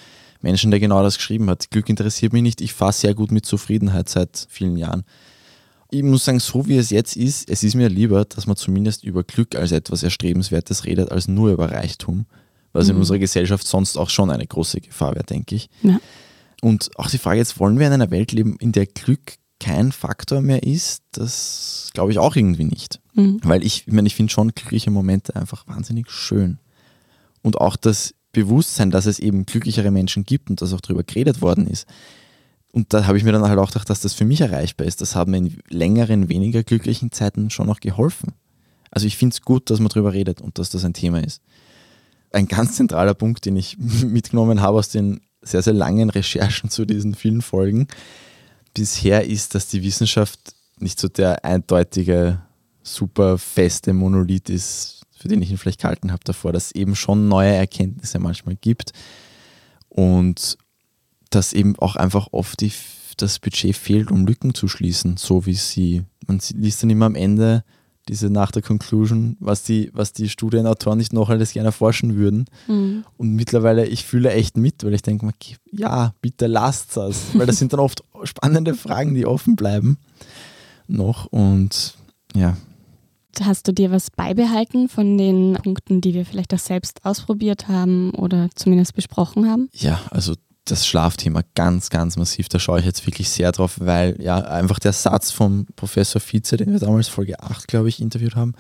Menschen, 0.42 0.70
der 0.70 0.80
genau 0.80 1.02
das 1.02 1.16
geschrieben 1.16 1.48
hat. 1.50 1.70
Glück 1.70 1.88
interessiert 1.88 2.32
mich 2.32 2.42
nicht, 2.42 2.60
ich 2.60 2.72
fahre 2.72 2.92
sehr 2.92 3.14
gut 3.14 3.30
mit 3.30 3.44
Zufriedenheit 3.46 4.08
seit 4.08 4.46
vielen 4.48 4.76
Jahren. 4.76 5.04
Ich 5.90 6.02
muss 6.02 6.24
sagen, 6.24 6.38
so 6.40 6.66
wie 6.68 6.76
es 6.76 6.90
jetzt 6.90 7.16
ist, 7.16 7.50
es 7.50 7.62
ist 7.64 7.74
mir 7.74 7.88
lieber, 7.88 8.24
dass 8.24 8.46
man 8.46 8.56
zumindest 8.56 9.02
über 9.04 9.24
Glück 9.24 9.56
als 9.56 9.72
etwas 9.72 10.02
Erstrebenswertes 10.02 10.84
redet, 10.84 11.10
als 11.10 11.26
nur 11.26 11.50
über 11.50 11.70
Reichtum, 11.72 12.26
was 12.72 12.88
in 12.88 12.94
Mhm. 12.94 13.00
unserer 13.00 13.18
Gesellschaft 13.18 13.66
sonst 13.66 13.96
auch 13.98 14.08
schon 14.08 14.30
eine 14.30 14.46
große 14.46 14.80
Gefahr 14.80 15.14
wäre, 15.14 15.24
denke 15.24 15.56
ich. 15.56 15.68
Ja. 15.82 15.98
Und 16.62 16.90
auch 16.96 17.10
die 17.10 17.18
Frage 17.18 17.38
jetzt, 17.38 17.58
wollen 17.58 17.78
wir 17.78 17.86
in 17.88 17.92
einer 17.92 18.10
Welt 18.12 18.30
leben, 18.32 18.56
in 18.60 18.70
der 18.72 18.86
Glück 18.86 19.34
kein 19.58 19.90
Faktor 19.92 20.40
mehr 20.42 20.62
ist? 20.62 21.02
Das 21.12 21.90
glaube 21.92 22.12
ich 22.12 22.18
auch 22.18 22.36
irgendwie 22.36 22.64
nicht. 22.64 23.00
Mhm. 23.14 23.40
Weil 23.42 23.64
ich, 23.64 23.88
ich 23.88 23.92
meine, 23.92 24.06
ich 24.06 24.14
finde 24.14 24.32
schon 24.32 24.54
glückliche 24.54 24.90
Momente 24.92 25.34
einfach 25.34 25.66
wahnsinnig 25.66 26.08
schön. 26.10 26.58
Und 27.42 27.60
auch 27.60 27.74
das 27.76 28.14
Bewusstsein, 28.32 28.90
dass 28.90 29.06
es 29.06 29.18
eben 29.18 29.46
glücklichere 29.46 29.90
Menschen 29.90 30.24
gibt 30.24 30.50
und 30.50 30.62
dass 30.62 30.72
auch 30.72 30.80
darüber 30.80 31.02
geredet 31.02 31.42
worden 31.42 31.66
ist. 31.66 31.86
Und 32.72 32.92
da 32.92 33.06
habe 33.06 33.18
ich 33.18 33.24
mir 33.24 33.32
dann 33.32 33.42
halt 33.42 33.58
auch 33.58 33.68
gedacht, 33.68 33.90
dass 33.90 34.00
das 34.00 34.14
für 34.14 34.24
mich 34.24 34.40
erreichbar 34.40 34.86
ist. 34.86 35.00
Das 35.00 35.16
hat 35.16 35.28
mir 35.28 35.38
in 35.38 35.58
längeren, 35.68 36.28
weniger 36.28 36.62
glücklichen 36.62 37.10
Zeiten 37.10 37.50
schon 37.50 37.66
noch 37.66 37.80
geholfen. 37.80 38.34
Also 38.90 39.06
ich 39.06 39.16
finde 39.16 39.34
es 39.34 39.42
gut, 39.42 39.70
dass 39.70 39.80
man 39.80 39.88
darüber 39.88 40.12
redet 40.12 40.40
und 40.40 40.58
dass 40.58 40.70
das 40.70 40.84
ein 40.84 40.94
Thema 40.94 41.22
ist. 41.22 41.42
Ein 42.32 42.46
ganz 42.46 42.76
zentraler 42.76 43.14
Punkt, 43.14 43.44
den 43.44 43.56
ich 43.56 43.76
mitgenommen 44.04 44.60
habe 44.60 44.78
aus 44.78 44.88
den 44.90 45.20
sehr, 45.42 45.62
sehr 45.62 45.72
langen 45.72 46.10
Recherchen 46.10 46.70
zu 46.70 46.84
diesen 46.84 47.14
vielen 47.14 47.42
Folgen 47.42 47.88
bisher 48.74 49.26
ist, 49.26 49.54
dass 49.54 49.68
die 49.68 49.82
Wissenschaft 49.82 50.54
nicht 50.78 51.00
so 51.00 51.08
der 51.08 51.44
eindeutige 51.44 52.40
super 52.82 53.38
feste 53.38 53.92
Monolith 53.92 54.48
ist, 54.48 54.99
für 55.20 55.28
den 55.28 55.42
ich 55.42 55.50
ihn 55.50 55.58
vielleicht 55.58 55.82
gehalten 55.82 56.12
habe 56.12 56.24
davor, 56.24 56.52
dass 56.52 56.66
es 56.66 56.72
eben 56.72 56.96
schon 56.96 57.28
neue 57.28 57.54
Erkenntnisse 57.54 58.18
manchmal 58.18 58.56
gibt 58.56 58.92
und 59.88 60.56
dass 61.28 61.52
eben 61.52 61.78
auch 61.78 61.96
einfach 61.96 62.28
oft 62.32 62.60
die, 62.60 62.72
das 63.18 63.38
Budget 63.38 63.76
fehlt, 63.76 64.10
um 64.10 64.26
Lücken 64.26 64.54
zu 64.54 64.66
schließen, 64.66 65.16
so 65.18 65.44
wie 65.44 65.54
sie, 65.54 66.04
man 66.26 66.40
liest 66.54 66.82
dann 66.82 66.90
immer 66.90 67.06
am 67.06 67.14
Ende 67.14 67.64
diese 68.08 68.30
nach 68.30 68.50
der 68.50 68.62
Conclusion, 68.62 69.36
was 69.40 69.62
die, 69.62 69.90
was 69.92 70.12
die 70.12 70.28
Studienautoren 70.28 70.98
nicht 70.98 71.12
noch 71.12 71.28
alles 71.28 71.52
gerne 71.52 71.68
erforschen 71.68 72.16
würden. 72.16 72.46
Mhm. 72.66 73.04
Und 73.18 73.34
mittlerweile, 73.34 73.86
ich 73.86 74.04
fühle 74.04 74.32
echt 74.32 74.56
mit, 74.56 74.82
weil 74.82 74.94
ich 74.94 75.02
denke, 75.02 75.30
ja, 75.70 76.14
bitte 76.20 76.46
lasst 76.46 76.96
es, 76.96 77.26
weil 77.34 77.46
das 77.46 77.58
sind 77.58 77.72
dann 77.72 77.80
oft 77.80 78.02
spannende 78.24 78.74
Fragen, 78.74 79.14
die 79.14 79.26
offen 79.26 79.54
bleiben 79.54 79.98
noch 80.88 81.26
und 81.26 81.94
ja. 82.34 82.56
Hast 83.40 83.66
du 83.66 83.72
dir 83.72 83.90
was 83.90 84.10
beibehalten 84.10 84.88
von 84.88 85.16
den 85.16 85.54
Punkten, 85.54 86.00
die 86.00 86.14
wir 86.14 86.26
vielleicht 86.26 86.52
auch 86.54 86.58
selbst 86.58 87.04
ausprobiert 87.04 87.68
haben 87.68 88.10
oder 88.12 88.48
zumindest 88.54 88.94
besprochen 88.94 89.48
haben? 89.48 89.68
Ja, 89.72 90.00
also 90.10 90.34
das 90.64 90.86
Schlafthema 90.86 91.42
ganz, 91.54 91.90
ganz 91.90 92.16
massiv. 92.16 92.48
Da 92.48 92.58
schaue 92.58 92.80
ich 92.80 92.86
jetzt 92.86 93.06
wirklich 93.06 93.28
sehr 93.30 93.52
drauf, 93.52 93.78
weil 93.80 94.20
ja 94.20 94.38
einfach 94.38 94.78
der 94.78 94.92
Satz 94.92 95.30
vom 95.30 95.66
Professor 95.76 96.20
Vize, 96.20 96.56
den 96.56 96.72
wir 96.72 96.78
damals 96.78 97.08
Folge 97.08 97.40
8, 97.40 97.66
glaube 97.66 97.88
ich, 97.88 98.00
interviewt 98.00 98.36
haben, 98.36 98.54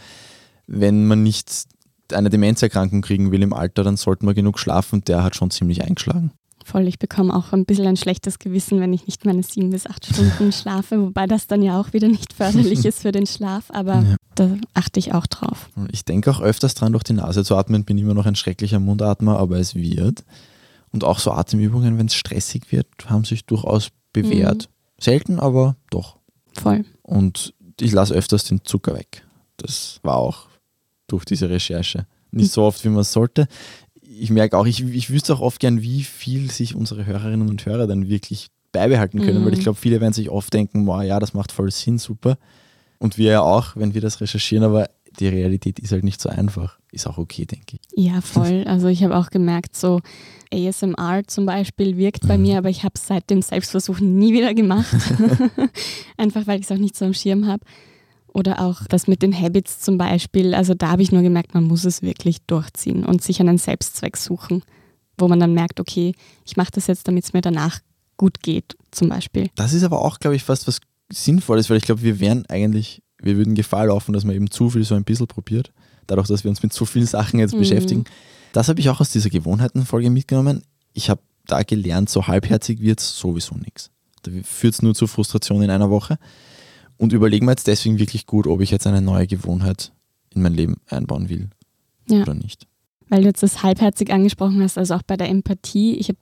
wenn 0.66 1.06
man 1.06 1.22
nicht 1.22 1.50
eine 2.12 2.30
Demenzerkrankung 2.30 3.02
kriegen 3.02 3.30
will 3.30 3.42
im 3.42 3.52
Alter, 3.52 3.84
dann 3.84 3.96
sollte 3.96 4.24
man 4.24 4.34
genug 4.34 4.58
schlafen. 4.58 5.04
Der 5.04 5.22
hat 5.22 5.36
schon 5.36 5.50
ziemlich 5.50 5.84
eingeschlagen. 5.84 6.32
Voll, 6.70 6.86
ich 6.86 7.00
bekomme 7.00 7.34
auch 7.34 7.52
ein 7.52 7.64
bisschen 7.64 7.88
ein 7.88 7.96
schlechtes 7.96 8.38
Gewissen, 8.38 8.78
wenn 8.78 8.92
ich 8.92 9.04
nicht 9.08 9.24
meine 9.24 9.42
sieben 9.42 9.70
bis 9.70 9.88
acht 9.88 10.06
Stunden 10.06 10.52
schlafe, 10.52 11.02
wobei 11.02 11.26
das 11.26 11.48
dann 11.48 11.62
ja 11.62 11.80
auch 11.80 11.92
wieder 11.92 12.06
nicht 12.06 12.32
förderlich 12.32 12.84
ist 12.84 13.00
für 13.00 13.10
den 13.10 13.26
Schlaf, 13.26 13.64
aber 13.70 13.94
ja. 13.94 14.16
da 14.36 14.56
achte 14.72 15.00
ich 15.00 15.12
auch 15.12 15.26
drauf. 15.26 15.68
Ich 15.90 16.04
denke 16.04 16.30
auch 16.30 16.40
öfters 16.40 16.76
dran, 16.76 16.92
durch 16.92 17.02
die 17.02 17.14
Nase 17.14 17.42
zu 17.42 17.56
atmen, 17.56 17.84
bin 17.84 17.98
immer 17.98 18.14
noch 18.14 18.24
ein 18.24 18.36
schrecklicher 18.36 18.78
Mundatmer, 18.78 19.36
aber 19.40 19.58
es 19.58 19.74
wird. 19.74 20.22
Und 20.92 21.02
auch 21.02 21.18
so 21.18 21.32
Atemübungen, 21.32 21.98
wenn 21.98 22.06
es 22.06 22.14
stressig 22.14 22.70
wird, 22.70 22.86
haben 23.06 23.24
sich 23.24 23.46
durchaus 23.46 23.88
bewährt. 24.12 24.68
Mhm. 24.68 25.02
Selten, 25.02 25.40
aber 25.40 25.74
doch. 25.90 26.18
Voll. 26.52 26.84
Und 27.02 27.52
ich 27.80 27.90
lasse 27.90 28.14
öfters 28.14 28.44
den 28.44 28.64
Zucker 28.64 28.94
weg. 28.94 29.26
Das 29.56 29.98
war 30.04 30.18
auch 30.18 30.46
durch 31.08 31.24
diese 31.24 31.50
Recherche. 31.50 32.06
Nicht 32.30 32.52
so 32.52 32.62
oft, 32.64 32.84
wie 32.84 32.90
man 32.90 33.00
es 33.00 33.12
sollte. 33.12 33.48
Ich 34.12 34.30
merke 34.30 34.58
auch, 34.58 34.66
ich, 34.66 34.82
ich 34.82 35.10
wüsste 35.10 35.34
auch 35.34 35.40
oft 35.40 35.60
gern, 35.60 35.82
wie 35.82 36.02
viel 36.02 36.50
sich 36.50 36.74
unsere 36.74 37.06
Hörerinnen 37.06 37.48
und 37.48 37.64
Hörer 37.64 37.86
dann 37.86 38.08
wirklich 38.08 38.48
beibehalten 38.72 39.20
können, 39.20 39.42
mhm. 39.42 39.46
weil 39.46 39.54
ich 39.54 39.60
glaube, 39.60 39.78
viele 39.78 40.00
werden 40.00 40.12
sich 40.12 40.30
oft 40.30 40.52
denken, 40.52 40.86
wow, 40.86 41.02
ja, 41.02 41.20
das 41.20 41.32
macht 41.32 41.52
voll 41.52 41.70
Sinn, 41.70 41.98
super. 41.98 42.36
Und 42.98 43.18
wir 43.18 43.30
ja 43.30 43.40
auch, 43.40 43.76
wenn 43.76 43.94
wir 43.94 44.00
das 44.00 44.20
recherchieren, 44.20 44.64
aber 44.64 44.90
die 45.18 45.28
Realität 45.28 45.78
ist 45.78 45.92
halt 45.92 46.04
nicht 46.04 46.20
so 46.20 46.28
einfach. 46.28 46.78
Ist 46.92 47.06
auch 47.06 47.18
okay, 47.18 47.46
denke 47.46 47.76
ich. 47.76 47.80
Ja, 48.04 48.20
voll. 48.20 48.64
Also 48.66 48.88
ich 48.88 49.02
habe 49.02 49.16
auch 49.16 49.30
gemerkt, 49.30 49.76
so 49.76 50.00
ASMR 50.52 51.22
zum 51.26 51.46
Beispiel 51.46 51.96
wirkt 51.96 52.26
bei 52.26 52.36
mhm. 52.36 52.42
mir, 52.42 52.58
aber 52.58 52.68
ich 52.68 52.82
habe 52.82 52.94
es 52.96 53.06
seit 53.06 53.30
dem 53.30 53.42
Selbstversuch 53.42 54.00
nie 54.00 54.32
wieder 54.32 54.54
gemacht. 54.54 54.94
Einfach 56.16 56.46
weil 56.46 56.58
ich 56.58 56.66
es 56.66 56.72
auch 56.72 56.78
nicht 56.78 56.96
so 56.96 57.04
am 57.04 57.14
Schirm 57.14 57.46
habe. 57.46 57.64
Oder 58.32 58.60
auch 58.60 58.86
das 58.88 59.06
mit 59.06 59.22
den 59.22 59.38
Habits 59.38 59.80
zum 59.80 59.98
Beispiel. 59.98 60.54
Also 60.54 60.74
da 60.74 60.90
habe 60.90 61.02
ich 61.02 61.12
nur 61.12 61.22
gemerkt, 61.22 61.54
man 61.54 61.64
muss 61.64 61.84
es 61.84 62.02
wirklich 62.02 62.38
durchziehen 62.46 63.04
und 63.04 63.22
sich 63.22 63.40
einen 63.40 63.58
Selbstzweck 63.58 64.16
suchen, 64.16 64.62
wo 65.18 65.28
man 65.28 65.40
dann 65.40 65.52
merkt, 65.52 65.80
okay, 65.80 66.14
ich 66.44 66.56
mache 66.56 66.70
das 66.72 66.86
jetzt, 66.86 67.08
damit 67.08 67.24
es 67.24 67.32
mir 67.32 67.40
danach 67.40 67.80
gut 68.16 68.42
geht, 68.42 68.76
zum 68.90 69.08
Beispiel. 69.08 69.48
Das 69.54 69.72
ist 69.72 69.82
aber 69.82 70.00
auch, 70.00 70.18
glaube 70.18 70.36
ich, 70.36 70.44
fast 70.44 70.68
was 70.68 70.80
Sinnvolles, 71.12 71.70
weil 71.70 71.78
ich 71.78 71.84
glaube, 71.84 72.02
wir 72.02 72.20
wären 72.20 72.46
eigentlich, 72.46 73.02
wir 73.20 73.36
würden 73.36 73.54
Gefahr 73.54 73.86
laufen, 73.86 74.12
dass 74.12 74.24
man 74.24 74.36
eben 74.36 74.50
zu 74.50 74.70
viel 74.70 74.84
so 74.84 74.94
ein 74.94 75.04
bisschen 75.04 75.26
probiert, 75.26 75.72
dadurch, 76.06 76.28
dass 76.28 76.44
wir 76.44 76.50
uns 76.50 76.62
mit 76.62 76.72
so 76.72 76.84
vielen 76.84 77.06
Sachen 77.06 77.40
jetzt 77.40 77.54
mhm. 77.54 77.60
beschäftigen. 77.60 78.04
Das 78.52 78.68
habe 78.68 78.80
ich 78.80 78.88
auch 78.90 79.00
aus 79.00 79.10
dieser 79.10 79.30
Gewohnheitenfolge 79.30 80.10
mitgenommen. 80.10 80.62
Ich 80.92 81.10
habe 81.10 81.20
da 81.46 81.62
gelernt, 81.62 82.10
so 82.10 82.26
halbherzig 82.26 82.80
wird 82.80 83.00
es 83.00 83.18
sowieso 83.18 83.54
nichts. 83.56 83.90
Da 84.22 84.30
führt 84.44 84.74
es 84.74 84.82
nur 84.82 84.94
zu 84.94 85.06
Frustration 85.06 85.62
in 85.62 85.70
einer 85.70 85.90
Woche. 85.90 86.18
Und 87.00 87.14
überlegen 87.14 87.46
wir 87.46 87.52
jetzt 87.52 87.66
deswegen 87.66 87.98
wirklich 87.98 88.26
gut, 88.26 88.46
ob 88.46 88.60
ich 88.60 88.70
jetzt 88.70 88.86
eine 88.86 89.00
neue 89.00 89.26
Gewohnheit 89.26 89.90
in 90.34 90.42
mein 90.42 90.52
Leben 90.52 90.76
einbauen 90.86 91.30
will 91.30 91.48
ja. 92.10 92.20
oder 92.20 92.34
nicht. 92.34 92.66
Weil 93.08 93.22
du 93.22 93.28
jetzt 93.28 93.42
das 93.42 93.62
halbherzig 93.62 94.12
angesprochen 94.12 94.62
hast, 94.62 94.76
also 94.76 94.96
auch 94.96 95.02
bei 95.02 95.16
der 95.16 95.30
Empathie. 95.30 95.94
Ich 95.94 96.10
habe 96.10 96.18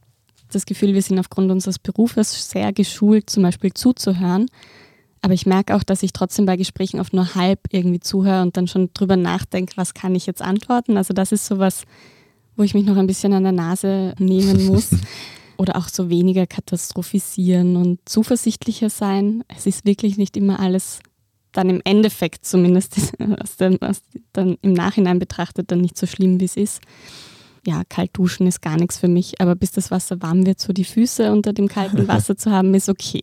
das 0.52 0.66
Gefühl, 0.66 0.94
wir 0.94 1.02
sind 1.02 1.18
aufgrund 1.18 1.50
unseres 1.50 1.80
Berufes 1.80 2.48
sehr 2.48 2.72
geschult, 2.72 3.28
zum 3.28 3.42
Beispiel 3.42 3.74
zuzuhören. 3.74 4.46
Aber 5.20 5.34
ich 5.34 5.46
merke 5.46 5.74
auch, 5.74 5.82
dass 5.82 6.04
ich 6.04 6.12
trotzdem 6.12 6.46
bei 6.46 6.56
Gesprächen 6.56 7.00
oft 7.00 7.12
nur 7.12 7.34
halb 7.34 7.58
irgendwie 7.72 7.98
zuhöre 7.98 8.42
und 8.42 8.56
dann 8.56 8.68
schon 8.68 8.90
drüber 8.94 9.16
nachdenke, 9.16 9.72
was 9.74 9.94
kann 9.94 10.14
ich 10.14 10.26
jetzt 10.26 10.42
antworten. 10.42 10.96
Also 10.96 11.12
das 11.12 11.32
ist 11.32 11.44
sowas, 11.44 11.82
wo 12.54 12.62
ich 12.62 12.74
mich 12.74 12.86
noch 12.86 12.96
ein 12.96 13.08
bisschen 13.08 13.32
an 13.32 13.42
der 13.42 13.50
Nase 13.50 14.14
nehmen 14.20 14.66
muss. 14.66 14.90
Oder 15.58 15.76
auch 15.76 15.88
so 15.88 16.08
weniger 16.08 16.46
katastrophisieren 16.46 17.76
und 17.76 18.00
zuversichtlicher 18.08 18.88
sein. 18.90 19.44
Es 19.48 19.66
ist 19.66 19.84
wirklich 19.84 20.16
nicht 20.16 20.36
immer 20.36 20.60
alles 20.60 21.00
dann 21.52 21.68
im 21.68 21.80
Endeffekt 21.84 22.44
zumindest 22.46 22.96
aus 23.40 23.56
dem, 23.56 23.82
aus, 23.82 24.02
dann 24.32 24.56
im 24.62 24.72
Nachhinein 24.72 25.18
betrachtet 25.18 25.70
dann 25.70 25.80
nicht 25.80 25.98
so 25.98 26.06
schlimm, 26.06 26.40
wie 26.40 26.44
es 26.44 26.56
ist 26.56 26.80
ja, 27.68 27.82
kalt 27.88 28.16
duschen 28.16 28.46
ist 28.46 28.62
gar 28.62 28.76
nichts 28.76 28.98
für 28.98 29.08
mich, 29.08 29.40
aber 29.40 29.54
bis 29.54 29.72
das 29.72 29.90
Wasser 29.90 30.22
warm 30.22 30.46
wird, 30.46 30.60
so 30.60 30.72
die 30.72 30.84
Füße 30.84 31.30
unter 31.30 31.52
dem 31.52 31.68
kalten 31.68 32.08
Wasser 32.08 32.36
zu 32.36 32.50
haben, 32.50 32.74
ist 32.74 32.88
okay. 32.88 33.22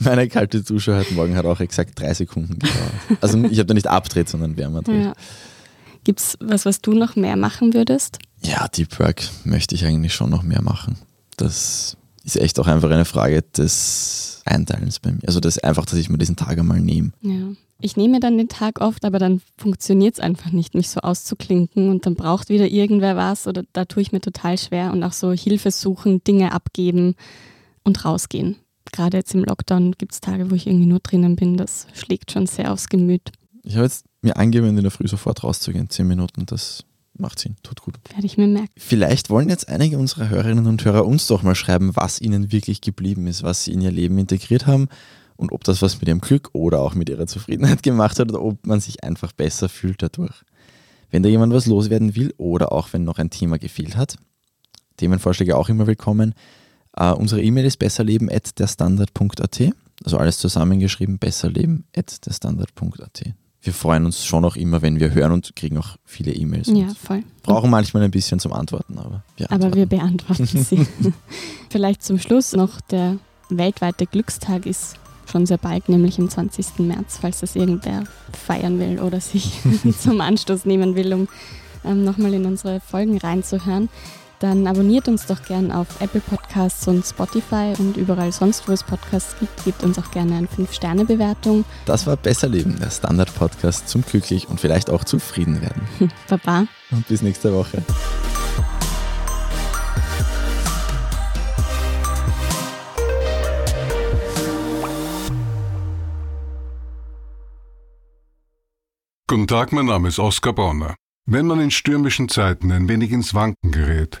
Meine 0.00 0.28
kalte 0.28 0.62
Dusche 0.62 0.96
heute 0.96 1.12
Morgen 1.12 1.36
hat 1.36 1.44
auch 1.44 1.60
exakt 1.60 2.00
drei 2.00 2.14
Sekunden 2.14 2.58
gedauert. 2.58 3.20
Also 3.20 3.38
ich 3.44 3.58
habe 3.58 3.66
da 3.66 3.74
nicht 3.74 3.86
abdreht, 3.86 4.28
sondern 4.28 4.56
wärmer 4.56 4.82
drin. 4.82 5.02
Ja. 5.02 5.12
Gibt 6.04 6.20
es 6.20 6.38
was, 6.40 6.64
was 6.64 6.80
du 6.80 6.92
noch 6.92 7.16
mehr 7.16 7.36
machen 7.36 7.74
würdest? 7.74 8.18
Ja, 8.42 8.66
Deep 8.68 8.98
Work 8.98 9.28
möchte 9.44 9.74
ich 9.74 9.84
eigentlich 9.84 10.14
schon 10.14 10.30
noch 10.30 10.42
mehr 10.42 10.62
machen. 10.62 10.96
Das 11.42 11.96
ist 12.24 12.36
echt 12.36 12.58
auch 12.60 12.66
einfach 12.66 12.90
eine 12.90 13.04
Frage 13.04 13.42
des 13.42 14.42
Einteilens 14.44 15.00
bei 15.00 15.12
mir. 15.12 15.26
Also 15.26 15.40
das 15.40 15.58
einfach, 15.58 15.84
dass 15.86 15.98
ich 15.98 16.08
mir 16.08 16.18
diesen 16.18 16.36
Tag 16.36 16.58
einmal 16.58 16.80
nehme. 16.80 17.12
Ja 17.20 17.48
ich 17.82 17.96
nehme 17.96 18.20
dann 18.20 18.38
den 18.38 18.48
Tag 18.48 18.80
oft, 18.80 19.04
aber 19.04 19.18
dann 19.18 19.42
funktioniert 19.58 20.14
es 20.14 20.20
einfach 20.20 20.52
nicht, 20.52 20.74
mich 20.74 20.88
so 20.88 21.00
auszuklinken 21.00 21.90
und 21.90 22.06
dann 22.06 22.14
braucht 22.14 22.48
wieder 22.48 22.66
irgendwer 22.66 23.16
was 23.16 23.46
oder 23.46 23.64
da 23.72 23.84
tue 23.84 24.02
ich 24.02 24.12
mir 24.12 24.20
total 24.20 24.56
schwer 24.56 24.92
und 24.92 25.02
auch 25.02 25.12
so 25.12 25.32
Hilfe 25.32 25.70
suchen, 25.70 26.22
Dinge 26.24 26.52
abgeben 26.52 27.16
und 27.82 28.04
rausgehen. 28.04 28.56
Gerade 28.92 29.18
jetzt 29.18 29.34
im 29.34 29.44
Lockdown 29.44 29.92
gibt 29.98 30.12
es 30.12 30.20
Tage, 30.20 30.50
wo 30.50 30.54
ich 30.54 30.66
irgendwie 30.66 30.86
nur 30.86 31.00
drinnen 31.00 31.36
bin. 31.36 31.56
Das 31.56 31.86
schlägt 31.92 32.30
schon 32.30 32.46
sehr 32.46 32.72
aufs 32.72 32.88
Gemüt. 32.88 33.32
Ich 33.64 33.74
habe 33.74 33.84
jetzt 33.84 34.06
mir 34.22 34.36
angewöhnt, 34.36 34.76
in 34.78 34.82
der 34.82 34.90
Früh 34.90 35.08
sofort 35.08 35.42
rauszugehen. 35.42 35.90
Zehn 35.90 36.06
Minuten, 36.06 36.46
das 36.46 36.84
macht 37.18 37.38
Sinn, 37.38 37.56
tut 37.62 37.82
gut. 37.82 37.98
Werde 38.10 38.26
ich 38.26 38.36
mir 38.36 38.46
merken. 38.46 38.72
Vielleicht 38.76 39.30
wollen 39.30 39.48
jetzt 39.48 39.68
einige 39.68 39.98
unserer 39.98 40.28
Hörerinnen 40.28 40.66
und 40.66 40.84
Hörer 40.84 41.06
uns 41.06 41.26
doch 41.26 41.42
mal 41.42 41.54
schreiben, 41.54 41.94
was 41.94 42.20
ihnen 42.20 42.52
wirklich 42.52 42.80
geblieben 42.80 43.26
ist, 43.26 43.42
was 43.42 43.64
sie 43.64 43.72
in 43.72 43.80
ihr 43.80 43.90
Leben 43.90 44.18
integriert 44.18 44.66
haben 44.66 44.88
und 45.36 45.52
ob 45.52 45.64
das 45.64 45.82
was 45.82 46.00
mit 46.00 46.08
ihrem 46.08 46.20
Glück 46.20 46.50
oder 46.52 46.80
auch 46.80 46.94
mit 46.94 47.08
ihrer 47.08 47.26
Zufriedenheit 47.26 47.82
gemacht 47.82 48.18
hat 48.18 48.30
oder 48.30 48.42
ob 48.42 48.66
man 48.66 48.80
sich 48.80 49.04
einfach 49.04 49.32
besser 49.32 49.68
fühlt 49.68 50.02
dadurch. 50.02 50.42
Wenn 51.10 51.22
da 51.22 51.28
jemand 51.28 51.52
was 51.52 51.66
loswerden 51.66 52.16
will 52.16 52.32
oder 52.38 52.72
auch 52.72 52.92
wenn 52.92 53.04
noch 53.04 53.18
ein 53.18 53.30
Thema 53.30 53.58
gefehlt 53.58 53.96
hat, 53.96 54.16
Themenvorschläge 54.96 55.56
auch 55.56 55.68
immer 55.68 55.86
willkommen. 55.86 56.34
Uh, 56.98 57.14
unsere 57.14 57.42
E-Mail 57.42 57.64
ist 57.64 57.78
besserleben.derstandard.at, 57.78 59.72
also 60.04 60.18
alles 60.18 60.38
zusammengeschrieben, 60.38 61.18
besserleben.derstandard.at. 61.18 63.34
Wir 63.64 63.72
freuen 63.72 64.06
uns 64.06 64.24
schon 64.24 64.44
auch 64.44 64.56
immer, 64.56 64.82
wenn 64.82 64.98
wir 64.98 65.14
hören 65.14 65.30
und 65.30 65.54
kriegen 65.54 65.78
auch 65.78 65.96
viele 66.04 66.32
E-Mails. 66.32 66.66
Ja, 66.68 66.88
voll. 67.00 67.22
Brauchen 67.44 67.70
manchmal 67.70 68.02
ein 68.02 68.10
bisschen 68.10 68.40
zum 68.40 68.52
Antworten, 68.52 68.98
aber 68.98 69.22
wir 69.36 69.50
antworten. 69.50 69.64
Aber 69.64 69.76
wir 69.76 69.86
beantworten 69.86 70.46
sie. 70.64 70.84
Vielleicht 71.70 72.02
zum 72.02 72.18
Schluss 72.18 72.54
noch 72.54 72.80
der 72.80 73.18
weltweite 73.50 74.06
Glückstag 74.06 74.66
ist 74.66 74.96
schon 75.30 75.46
sehr 75.46 75.58
bald, 75.58 75.88
nämlich 75.88 76.18
am 76.18 76.28
20. 76.28 76.80
März, 76.80 77.18
falls 77.20 77.40
das 77.40 77.54
irgendwer 77.54 78.04
feiern 78.32 78.80
will 78.80 78.98
oder 79.00 79.20
sich 79.20 79.52
zum 79.98 80.20
Anstoß 80.20 80.64
nehmen 80.64 80.96
will, 80.96 81.14
um 81.14 81.28
ähm, 81.84 82.04
nochmal 82.04 82.34
in 82.34 82.44
unsere 82.44 82.80
Folgen 82.80 83.18
reinzuhören. 83.18 83.88
Dann 84.42 84.66
abonniert 84.66 85.06
uns 85.06 85.26
doch 85.26 85.40
gern 85.44 85.70
auf 85.70 85.86
Apple 86.00 86.20
Podcasts 86.20 86.88
und 86.88 87.06
Spotify 87.06 87.74
und 87.78 87.96
überall 87.96 88.32
sonst, 88.32 88.66
wo 88.66 88.72
es 88.72 88.82
Podcasts 88.82 89.36
gibt. 89.38 89.64
Gebt 89.64 89.84
uns 89.84 90.00
auch 90.00 90.10
gerne 90.10 90.34
eine 90.34 90.48
5-Sterne-Bewertung. 90.48 91.64
Das 91.86 92.08
war 92.08 92.16
Besser 92.16 92.48
Leben, 92.48 92.76
der 92.80 92.90
Standard-Podcast 92.90 93.88
zum 93.88 94.02
glücklich 94.02 94.48
und 94.48 94.58
vielleicht 94.58 94.90
auch 94.90 95.04
zufrieden 95.04 95.62
werden. 95.62 95.86
Baba. 96.28 96.66
Und 96.90 97.06
bis 97.06 97.22
nächste 97.22 97.54
Woche. 97.54 97.84
Guten 109.28 109.46
Tag, 109.46 109.70
mein 109.70 109.86
Name 109.86 110.08
ist 110.08 110.18
Oskar 110.18 110.52
Bonner. 110.52 110.96
Wenn 111.26 111.46
man 111.46 111.60
in 111.60 111.70
stürmischen 111.70 112.28
Zeiten 112.28 112.72
ein 112.72 112.88
wenig 112.88 113.12
ins 113.12 113.34
Wanken 113.34 113.70
gerät, 113.70 114.20